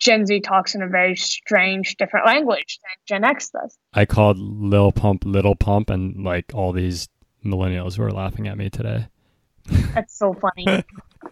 Gen 0.00 0.26
Z 0.26 0.40
talks 0.40 0.74
in 0.74 0.82
a 0.82 0.88
very 0.88 1.14
strange, 1.14 1.96
different 1.96 2.26
language 2.26 2.80
than 2.82 2.96
Gen 3.06 3.24
X 3.24 3.50
does. 3.50 3.76
I 3.92 4.06
called 4.06 4.38
Lil 4.38 4.92
Pump 4.92 5.24
Little 5.24 5.54
Pump, 5.54 5.90
and 5.90 6.24
like 6.24 6.46
all 6.54 6.72
these 6.72 7.08
millennials 7.44 7.96
who 7.96 8.02
are 8.02 8.12
laughing 8.12 8.48
at 8.48 8.56
me 8.56 8.70
today. 8.70 9.06
That's 9.94 10.16
so 10.16 10.34
funny. 10.34 10.84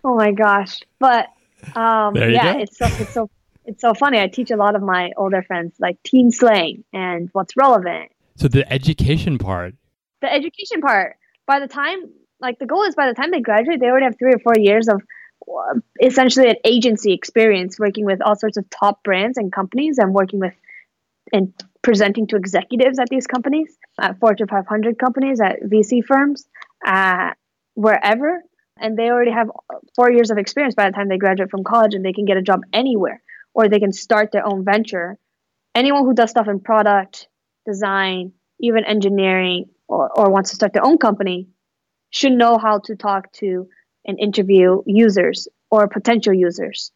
oh 0.04 0.14
my 0.14 0.32
gosh. 0.32 0.80
But 0.98 1.28
um, 1.74 2.16
yeah, 2.16 2.54
go. 2.54 2.61
it's 2.61 2.78
so, 2.78 2.86
it's 2.86 3.14
so 3.14 3.30
it's 3.64 3.82
so 3.82 3.94
funny. 3.94 4.18
I 4.18 4.28
teach 4.28 4.50
a 4.50 4.56
lot 4.56 4.76
of 4.76 4.82
my 4.82 5.11
older 5.16 5.42
friends 5.42 5.74
like 5.78 6.02
teen 6.02 6.30
slang 6.30 6.84
and 6.92 7.28
what's 7.32 7.56
relevant. 7.56 8.11
So 8.36 8.48
the 8.48 8.70
education 8.72 9.38
part. 9.38 9.74
The 10.22 10.32
education 10.32 10.80
part. 10.80 11.16
By 11.46 11.61
the 11.61 11.68
time, 11.68 11.98
like 12.40 12.59
the 12.59 12.66
goal 12.66 12.84
is 12.84 12.94
by 12.94 13.09
the 13.09 13.14
time 13.14 13.30
they 13.30 13.40
graduate, 13.40 13.80
they 13.80 13.86
already 13.86 14.04
have 14.04 14.18
three 14.18 14.32
or 14.32 14.38
four 14.38 14.54
years 14.56 14.88
of 14.88 15.02
uh, 15.48 15.78
essentially 16.02 16.48
an 16.48 16.56
agency 16.64 17.12
experience 17.12 17.78
working 17.78 18.04
with 18.04 18.22
all 18.22 18.36
sorts 18.36 18.56
of 18.56 18.68
top 18.70 19.02
brands 19.02 19.36
and 19.36 19.52
companies 19.52 19.98
and 19.98 20.14
working 20.14 20.40
with 20.40 20.54
and 21.32 21.52
presenting 21.83 22.26
to 22.29 22.37
executives 22.37 22.99
at 22.99 23.09
these 23.09 23.26
companies, 23.26 23.76
at 24.01 24.18
Fortune 24.18 24.49
500 24.49 24.99
companies, 24.99 25.41
at 25.41 25.62
VC 25.62 26.05
firms, 26.05 26.49
at 26.85 27.35
wherever. 27.74 28.43
And 28.81 28.97
they 28.97 29.11
already 29.11 29.33
have 29.33 29.51
four 29.97 30.11
years 30.11 30.31
of 30.31 30.39
experience 30.39 30.74
by 30.74 30.89
the 30.89 30.95
time 30.95 31.09
they 31.09 31.18
graduate 31.18 31.51
from 31.51 31.64
college 31.64 31.95
and 31.95 32.05
they 32.05 32.12
can 32.12 32.24
get 32.24 32.37
a 32.37 32.43
job 32.43 32.61
anywhere 32.72 33.22
or 33.55 33.68
they 33.68 33.81
can 33.81 33.93
start 33.93 34.31
their 34.33 34.47
own 34.47 34.64
venture. 34.64 35.18
Anyone 35.74 36.05
who 36.05 36.14
does 36.14 36.31
stuff 36.31 36.49
in 36.49 36.61
product, 36.61 37.29
design, 37.66 38.33
even 38.61 38.85
engineering, 38.85 39.66
or, 39.89 40.11
or 40.16 40.31
wants 40.31 40.51
to 40.51 40.57
start 40.57 40.72
their 40.72 40.85
own 40.85 40.99
company 40.99 41.49
should 42.11 42.33
know 42.33 42.59
how 42.59 42.79
to 42.85 42.97
talk 42.97 43.33
to 43.33 43.68
and 44.05 44.18
interview 44.18 44.83
users 44.87 45.49
or 45.70 45.89
potential 45.89 46.33
users, 46.33 46.93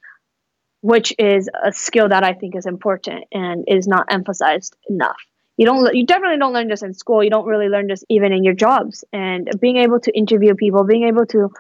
which 0.83 1.15
is 1.19 1.49
a 1.65 1.73
skill 1.73 2.09
that 2.09 2.25
I 2.25 2.35
think 2.35 2.55
is 2.55 2.67
important 2.67 3.25
and 3.33 3.65
is 3.67 3.87
not 3.87 4.07
emphasized 4.11 4.77
enough. 4.91 5.17
You 5.57 5.65
don't 5.65 5.95
you 5.95 6.05
definitely 6.05 6.39
don't 6.39 6.53
learn 6.53 6.69
this 6.69 6.83
in 6.83 6.93
school. 6.93 7.23
You 7.23 7.31
don't 7.31 7.47
really 7.47 7.69
learn 7.69 7.87
this 7.87 8.05
even 8.09 8.33
in 8.33 8.43
your 8.43 8.55
jobs. 8.55 9.05
And 9.13 9.49
being 9.61 9.77
able 9.77 10.01
to 10.01 10.17
interview 10.17 10.55
people, 10.55 10.85
being 10.85 11.05
able 11.05 11.25
to 11.27 11.51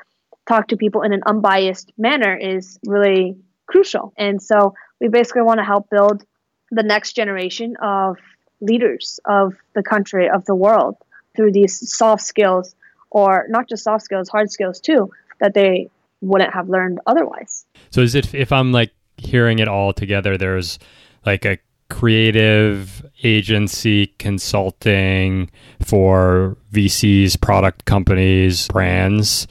talk 0.49 0.69
to 0.69 0.77
people 0.77 1.03
in 1.03 1.13
an 1.13 1.23
unbiased 1.25 1.93
manner 1.97 2.37
is 2.37 2.79
really 2.85 3.37
crucial. 3.67 4.13
And 4.19 4.43
so 4.43 4.75
we 5.01 5.09
basically 5.09 5.43
want 5.43 5.59
to 5.59 5.65
help 5.65 5.89
build 5.89 6.25
the 6.71 6.83
next 6.83 7.13
generation 7.13 7.77
of 7.81 8.17
leaders 8.61 9.21
of 9.25 9.55
the 9.75 9.83
country, 9.83 10.29
of 10.29 10.45
the 10.47 10.55
world, 10.55 10.97
through 11.37 11.53
these 11.53 11.97
soft 11.97 12.23
skills, 12.23 12.75
or 13.11 13.47
not 13.49 13.69
just 13.69 13.85
soft 13.85 14.05
skills, 14.05 14.29
hard 14.29 14.51
skills 14.51 14.81
too, 14.81 15.11
that 15.39 15.55
they 15.55 15.89
wouldn't 16.21 16.53
have 16.53 16.69
learned 16.69 16.99
otherwise. 17.07 17.67
So, 17.91 18.01
is 18.01 18.15
it 18.15 18.35
if 18.35 18.51
I'm 18.53 18.73
like 18.73 18.93
hearing 19.17 19.59
it 19.59 19.69
all 19.69 19.93
together, 19.93 20.37
there's 20.37 20.79
like 21.25 21.45
a 21.45 21.59
creative 21.93 23.05
agency 23.23 24.07
consulting 24.19 25.51
for 25.85 26.57
VCs, 26.73 27.39
product 27.41 27.85
companies, 27.85 28.67
brands, 28.69 29.47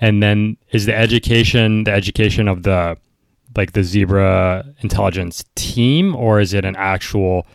and 0.00 0.22
then 0.22 0.56
is 0.72 0.86
the 0.86 0.94
education 0.94 1.84
the 1.84 1.92
education 1.92 2.48
of 2.48 2.64
the 2.64 2.96
like 3.56 3.72
the 3.72 3.84
Zebra 3.84 4.64
intelligence 4.80 5.44
team, 5.54 6.16
or 6.16 6.40
is 6.40 6.52
it 6.52 6.64
an 6.64 6.74
actual 6.76 7.46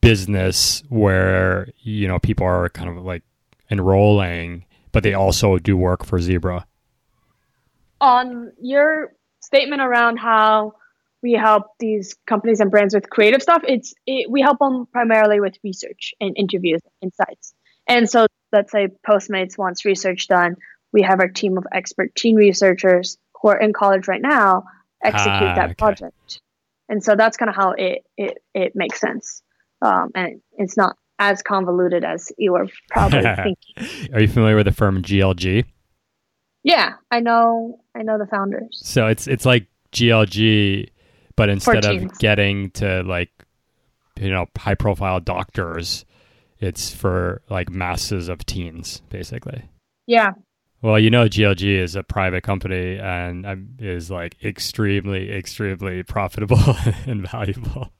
business 0.00 0.82
where 0.88 1.68
you 1.78 2.08
know 2.08 2.18
people 2.18 2.44
are 2.44 2.68
kind 2.70 2.90
of 2.90 3.04
like 3.04 3.22
enrolling, 3.70 4.64
but 4.92 5.04
they 5.04 5.14
also 5.14 5.58
do 5.58 5.76
work 5.76 6.04
for 6.04 6.20
Zebra? 6.20 6.66
On 8.00 8.52
your 8.60 9.12
statement 9.40 9.80
around 9.80 10.16
how 10.16 10.74
we 11.26 11.32
help 11.32 11.64
these 11.80 12.14
companies 12.28 12.60
and 12.60 12.70
brands 12.70 12.94
with 12.94 13.10
creative 13.10 13.42
stuff, 13.42 13.62
it's 13.66 13.94
it, 14.06 14.30
we 14.30 14.40
help 14.40 14.58
them 14.60 14.86
primarily 14.92 15.40
with 15.40 15.54
research 15.64 16.14
and 16.20 16.36
interviews, 16.36 16.80
insights. 17.02 17.52
And 17.88 18.08
so, 18.08 18.26
let's 18.52 18.70
say 18.70 18.88
Postmates 19.06 19.58
wants 19.58 19.84
research 19.84 20.28
done. 20.28 20.54
We 20.92 21.02
have 21.02 21.18
our 21.20 21.28
team 21.28 21.58
of 21.58 21.66
expert 21.72 22.14
teen 22.14 22.36
researchers 22.36 23.18
who 23.42 23.48
are 23.48 23.58
in 23.58 23.72
college 23.72 24.06
right 24.06 24.22
now 24.22 24.64
execute 25.02 25.34
ah, 25.34 25.54
that 25.56 25.70
okay. 25.70 25.74
project. 25.74 26.40
And 26.88 27.02
so 27.02 27.16
that's 27.16 27.36
kind 27.36 27.48
of 27.48 27.56
how 27.56 27.72
it, 27.72 28.04
it, 28.16 28.38
it 28.54 28.72
makes 28.76 29.00
sense. 29.00 29.42
Um, 29.82 30.10
and 30.14 30.40
it's 30.56 30.76
not 30.76 30.96
as 31.18 31.42
convoluted 31.42 32.04
as 32.04 32.30
you 32.38 32.52
were 32.52 32.68
probably 32.90 33.22
thinking. 33.42 34.14
Are 34.14 34.20
you 34.20 34.28
familiar 34.28 34.56
with 34.56 34.66
the 34.66 34.72
firm 34.72 35.02
GLG? 35.02 35.64
Yeah, 36.62 36.94
I 37.10 37.20
know. 37.20 37.80
I 37.94 38.02
know 38.02 38.18
the 38.18 38.26
founders. 38.26 38.80
So 38.82 39.06
it's 39.06 39.26
it's 39.26 39.46
like 39.46 39.66
GLG, 39.92 40.88
but 41.36 41.48
instead 41.48 41.84
of 41.84 42.18
getting 42.18 42.70
to 42.72 43.02
like 43.02 43.30
you 44.18 44.30
know 44.30 44.46
high 44.56 44.74
profile 44.74 45.20
doctors, 45.20 46.04
it's 46.58 46.94
for 46.94 47.42
like 47.48 47.70
masses 47.70 48.28
of 48.28 48.44
teens, 48.44 49.02
basically. 49.10 49.68
Yeah, 50.06 50.32
well, 50.82 50.98
you 50.98 51.10
know, 51.10 51.24
GLG 51.26 51.78
is 51.78 51.96
a 51.96 52.02
private 52.02 52.42
company 52.42 52.98
and 52.98 53.46
um, 53.46 53.68
is 53.78 54.10
like 54.10 54.36
extremely, 54.44 55.32
extremely 55.32 56.02
profitable 56.02 56.58
and 57.06 57.28
valuable. 57.28 57.92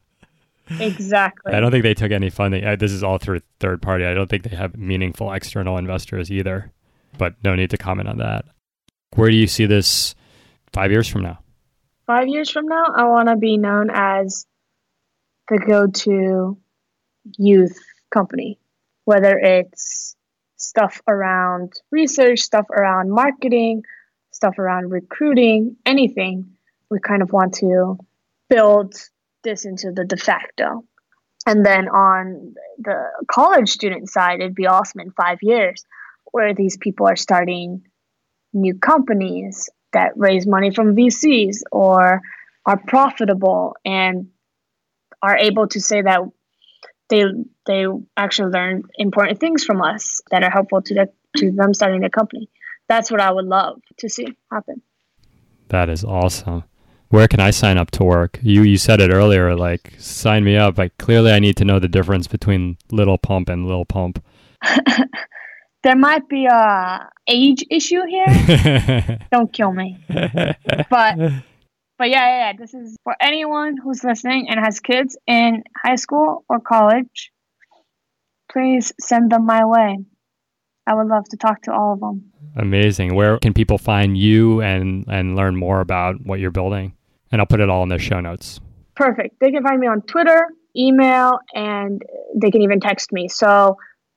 Exactly. 0.68 1.52
I 1.52 1.60
don't 1.60 1.70
think 1.70 1.84
they 1.84 1.94
took 1.94 2.12
any 2.12 2.28
funding. 2.28 2.64
Uh, 2.64 2.76
this 2.76 2.92
is 2.92 3.02
all 3.02 3.18
through 3.18 3.40
third 3.60 3.80
party. 3.80 4.04
I 4.04 4.14
don't 4.14 4.28
think 4.28 4.42
they 4.42 4.54
have 4.54 4.76
meaningful 4.76 5.32
external 5.32 5.78
investors 5.78 6.30
either, 6.30 6.72
but 7.18 7.34
no 7.42 7.54
need 7.54 7.70
to 7.70 7.76
comment 7.76 8.08
on 8.08 8.18
that. 8.18 8.44
Where 9.14 9.30
do 9.30 9.36
you 9.36 9.46
see 9.46 9.66
this 9.66 10.14
five 10.72 10.90
years 10.90 11.08
from 11.08 11.22
now? 11.22 11.38
Five 12.06 12.28
years 12.28 12.50
from 12.50 12.66
now, 12.66 12.84
I 12.94 13.04
want 13.08 13.28
to 13.28 13.36
be 13.36 13.56
known 13.56 13.90
as 13.92 14.46
the 15.48 15.58
go 15.58 15.88
to 15.88 16.56
youth 17.36 17.78
company, 18.12 18.60
whether 19.04 19.36
it's 19.36 20.14
stuff 20.56 21.02
around 21.08 21.72
research, 21.90 22.40
stuff 22.40 22.66
around 22.70 23.10
marketing, 23.10 23.82
stuff 24.30 24.58
around 24.58 24.90
recruiting, 24.90 25.76
anything. 25.84 26.56
We 26.90 27.00
kind 27.00 27.22
of 27.22 27.32
want 27.32 27.54
to 27.54 27.98
build 28.48 28.94
this 29.42 29.64
into 29.64 29.90
the 29.92 30.04
de 30.04 30.16
facto 30.16 30.84
And 31.46 31.64
then 31.66 31.88
on 31.88 32.54
the 32.78 33.04
college 33.30 33.68
student 33.68 34.08
side, 34.10 34.40
it'd 34.40 34.54
be 34.54 34.66
awesome 34.66 35.00
in 35.00 35.10
five 35.10 35.38
years, 35.42 35.84
where 36.32 36.54
these 36.54 36.76
people 36.76 37.08
are 37.08 37.16
starting 37.16 37.82
new 38.52 38.74
companies 38.78 39.68
that 39.92 40.12
raise 40.16 40.46
money 40.46 40.70
from 40.70 40.94
VCs 40.96 41.58
or 41.70 42.20
are 42.64 42.80
profitable 42.86 43.76
and 43.84 44.28
are 45.22 45.36
able 45.36 45.68
to 45.68 45.80
say 45.80 46.02
that 46.02 46.20
they 47.08 47.24
they 47.66 47.86
actually 48.16 48.50
learn 48.50 48.82
important 48.96 49.40
things 49.40 49.64
from 49.64 49.82
us 49.82 50.20
that 50.30 50.42
are 50.42 50.50
helpful 50.50 50.82
to 50.82 50.94
the, 50.94 51.08
to 51.36 51.52
them 51.52 51.74
starting 51.74 52.00
their 52.00 52.10
company. 52.10 52.48
That's 52.88 53.10
what 53.10 53.20
I 53.20 53.30
would 53.32 53.46
love 53.46 53.80
to 53.98 54.08
see 54.08 54.26
happen. 54.50 54.82
That 55.68 55.88
is 55.88 56.04
awesome. 56.04 56.64
Where 57.08 57.28
can 57.28 57.40
I 57.40 57.50
sign 57.50 57.78
up 57.78 57.90
to 57.92 58.04
work? 58.04 58.38
You 58.42 58.62
you 58.62 58.76
said 58.76 59.00
it 59.00 59.10
earlier, 59.10 59.54
like 59.54 59.92
sign 59.98 60.44
me 60.44 60.56
up. 60.56 60.78
Like 60.78 60.96
clearly, 60.98 61.32
I 61.32 61.38
need 61.38 61.56
to 61.58 61.64
know 61.64 61.78
the 61.78 61.88
difference 61.88 62.26
between 62.26 62.76
Little 62.90 63.18
Pump 63.18 63.48
and 63.48 63.66
little 63.66 63.84
Pump. 63.84 64.22
there 65.86 65.96
might 65.96 66.28
be 66.28 66.46
a 66.46 67.08
age 67.28 67.64
issue 67.70 68.02
here. 68.08 69.20
Don't 69.32 69.52
kill 69.52 69.72
me. 69.72 69.98
But 70.90 71.16
but 71.98 72.10
yeah, 72.10 72.26
yeah, 72.26 72.38
yeah, 72.38 72.52
this 72.58 72.74
is 72.74 72.96
for 73.04 73.14
anyone 73.20 73.76
who's 73.76 74.02
listening 74.02 74.48
and 74.50 74.58
has 74.58 74.80
kids 74.80 75.16
in 75.26 75.62
high 75.84 75.94
school 75.94 76.44
or 76.48 76.58
college. 76.60 77.30
Please 78.50 78.92
send 79.00 79.30
them 79.30 79.46
my 79.46 79.64
way. 79.64 79.98
I 80.88 80.94
would 80.94 81.06
love 81.06 81.24
to 81.30 81.36
talk 81.36 81.62
to 81.62 81.72
all 81.72 81.94
of 81.94 82.00
them. 82.00 82.32
Amazing. 82.56 83.14
Where 83.14 83.38
can 83.38 83.54
people 83.54 83.78
find 83.78 84.18
you 84.18 84.60
and 84.62 85.04
and 85.06 85.36
learn 85.36 85.54
more 85.56 85.80
about 85.80 86.16
what 86.24 86.40
you're 86.40 86.50
building? 86.50 86.94
And 87.30 87.40
I'll 87.40 87.46
put 87.46 87.60
it 87.60 87.70
all 87.70 87.84
in 87.84 87.90
the 87.90 87.98
show 87.98 88.20
notes. 88.20 88.60
Perfect. 88.96 89.38
They 89.40 89.52
can 89.52 89.62
find 89.62 89.78
me 89.78 89.86
on 89.86 90.02
Twitter, 90.02 90.48
email, 90.76 91.38
and 91.54 92.02
they 92.34 92.50
can 92.50 92.62
even 92.62 92.80
text 92.80 93.12
me. 93.12 93.28
So 93.28 93.76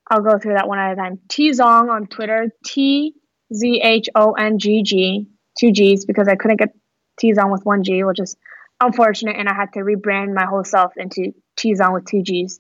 I'll 0.10 0.22
go 0.22 0.39
through 0.39 0.55
that 0.55 0.68
one 0.68 0.80
at 0.80 0.93
a 0.93 0.95
time. 0.95 1.20
T 1.30 1.51
Zhong 1.51 1.89
on 1.89 2.07
Twitter, 2.07 2.51
T 2.66 3.14
Z 3.53 3.82
H 3.84 4.10
O 4.16 4.32
N 4.32 4.57
G 4.60 4.84
G, 4.84 5.28
two 5.57 5.72
G's 5.72 6.05
because 6.05 6.28
I 6.28 6.36
couldn't 6.36 6.57
get 6.57 6.76
T 7.20 7.34
Zhong 7.34 7.51
with 7.51 7.66
one 7.66 7.84
G, 7.84 8.03
which 8.03 8.20
is 8.20 8.36
unfortunate, 8.82 9.36
and 9.38 9.47
I 9.47 9.53
had 9.53 9.74
to 9.74 9.80
rebrand 9.80 10.34
my 10.34 10.45
whole 10.45 10.64
self 10.64 10.93
into 10.97 11.34
T 11.57 11.74
Zhong 11.74 11.93
with 11.93 12.05
two 12.05 12.24
G's. 12.24 12.60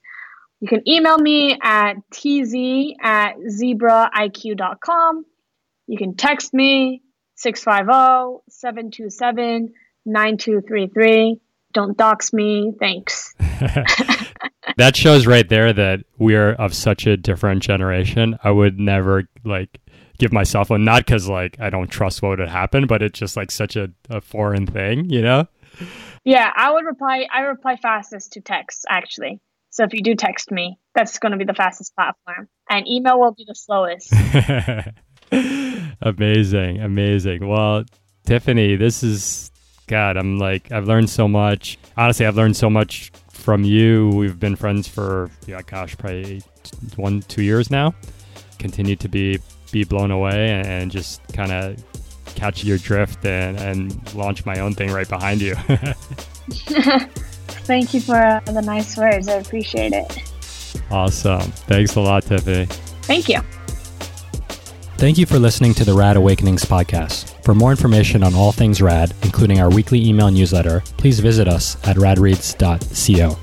You 0.61 0.67
can 0.67 0.87
email 0.87 1.17
me 1.17 1.57
at 1.61 1.93
tz 2.11 2.93
at 3.01 3.37
zebraiq.com. 3.37 5.25
You 5.87 5.97
can 5.97 6.15
text 6.15 6.53
me 6.53 7.01
650 7.35 8.43
727 8.49 9.73
9233. 10.05 11.39
Don't 11.73 11.97
dox 11.97 12.33
me. 12.33 12.73
Thanks. 12.77 13.33
that 14.77 14.95
shows 14.95 15.27
right 15.27 15.47
there 15.47 15.73
that 15.73 16.01
we're 16.17 16.53
of 16.53 16.73
such 16.73 17.05
a 17.05 17.17
different 17.17 17.63
generation. 17.63 18.37
I 18.43 18.51
would 18.51 18.79
never 18.79 19.27
like 19.43 19.79
give 20.17 20.31
myself 20.33 20.69
one, 20.69 20.83
not 20.83 21.05
because 21.05 21.27
like 21.27 21.59
I 21.59 21.69
don't 21.69 21.89
trust 21.89 22.21
what 22.21 22.39
would 22.39 22.47
happen, 22.47 22.87
but 22.87 23.01
it's 23.01 23.17
just 23.17 23.35
like 23.35 23.51
such 23.51 23.75
a, 23.75 23.89
a 24.09 24.21
foreign 24.21 24.67
thing, 24.67 25.09
you 25.09 25.21
know? 25.21 25.47
Yeah, 26.23 26.51
I 26.55 26.71
would 26.71 26.85
reply. 26.85 27.25
I 27.33 27.41
reply 27.41 27.77
fastest 27.77 28.33
to 28.33 28.41
text 28.41 28.85
actually. 28.89 29.39
So 29.71 29.83
if 29.83 29.93
you 29.93 30.01
do 30.01 30.15
text 30.15 30.51
me, 30.51 30.79
that's 30.95 31.19
going 31.19 31.31
to 31.31 31.37
be 31.37 31.45
the 31.45 31.53
fastest 31.53 31.95
platform, 31.95 32.49
and 32.69 32.87
email 32.87 33.19
will 33.19 33.33
be 33.33 33.45
the 33.47 33.55
slowest. 33.55 34.11
amazing, 36.01 36.81
amazing. 36.81 37.47
Well, 37.47 37.83
Tiffany, 38.25 38.75
this 38.75 39.03
is 39.03 39.51
God. 39.87 40.17
I'm 40.17 40.37
like 40.37 40.71
I've 40.71 40.87
learned 40.87 41.09
so 41.09 41.27
much. 41.27 41.77
Honestly, 41.95 42.25
I've 42.25 42.35
learned 42.35 42.57
so 42.57 42.69
much 42.69 43.11
from 43.39 43.63
you. 43.63 44.09
We've 44.09 44.39
been 44.39 44.55
friends 44.55 44.87
for 44.87 45.31
yeah, 45.47 45.61
gosh, 45.61 45.97
probably 45.97 46.41
one, 46.95 47.21
two 47.23 47.43
years 47.43 47.71
now. 47.71 47.95
Continue 48.59 48.95
to 48.97 49.09
be 49.09 49.39
be 49.71 49.83
blown 49.83 50.11
away 50.11 50.49
and, 50.49 50.91
just 50.91 51.21
kind 51.33 51.51
of 51.51 51.83
catch 52.35 52.63
your 52.63 52.77
drift 52.77 53.23
and, 53.25 53.57
and 53.59 54.13
launch 54.15 54.45
my 54.45 54.59
own 54.59 54.73
thing 54.73 54.91
right 54.91 55.07
behind 55.07 55.41
you. 55.41 55.55
Thank 57.69 57.93
you 57.93 58.01
for 58.01 58.15
uh, 58.15 58.39
the 58.41 58.61
nice 58.61 58.97
words. 58.97 59.27
I 59.27 59.33
appreciate 59.33 59.93
it. 59.93 60.23
Awesome. 60.89 61.41
Thanks 61.41 61.95
a 61.95 62.01
lot, 62.01 62.23
Tiffany. 62.23 62.65
Thank 63.03 63.29
you. 63.29 63.41
Thank 64.99 65.17
you 65.17 65.25
for 65.25 65.39
listening 65.39 65.73
to 65.75 65.85
the 65.85 65.93
Rad 65.93 66.17
Awakenings 66.17 66.65
podcast. 66.65 67.41
For 67.45 67.55
more 67.55 67.71
information 67.71 68.21
on 68.21 68.35
all 68.35 68.51
things 68.51 68.81
rad, 68.81 69.13
including 69.23 69.61
our 69.61 69.69
weekly 69.69 70.05
email 70.05 70.29
newsletter, 70.29 70.83
please 70.97 71.21
visit 71.21 71.47
us 71.47 71.77
at 71.87 71.95
radreads.co. 71.95 73.39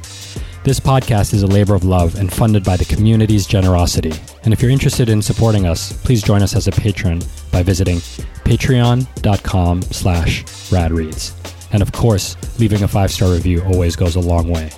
This 0.64 0.78
podcast 0.78 1.32
is 1.32 1.44
a 1.44 1.46
labor 1.46 1.74
of 1.74 1.82
love 1.82 2.16
and 2.16 2.30
funded 2.30 2.62
by 2.62 2.76
the 2.76 2.84
community's 2.84 3.46
generosity. 3.46 4.12
And 4.44 4.52
if 4.52 4.60
you're 4.60 4.70
interested 4.70 5.08
in 5.08 5.22
supporting 5.22 5.66
us, 5.66 5.94
please 6.04 6.22
join 6.22 6.42
us 6.42 6.54
as 6.54 6.68
a 6.68 6.72
patron 6.72 7.22
by 7.50 7.62
visiting 7.62 8.00
patreon.com 8.44 9.80
slash 9.80 10.44
radreads. 10.44 11.32
And 11.72 11.80
of 11.80 11.90
course, 11.90 12.36
leaving 12.58 12.82
a 12.82 12.88
five-star 12.88 13.32
review 13.32 13.62
always 13.64 13.96
goes 13.96 14.16
a 14.16 14.20
long 14.20 14.50
way. 14.50 14.68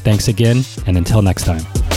Thanks 0.00 0.28
again, 0.28 0.64
and 0.86 0.96
until 0.96 1.20
next 1.20 1.44
time. 1.44 1.91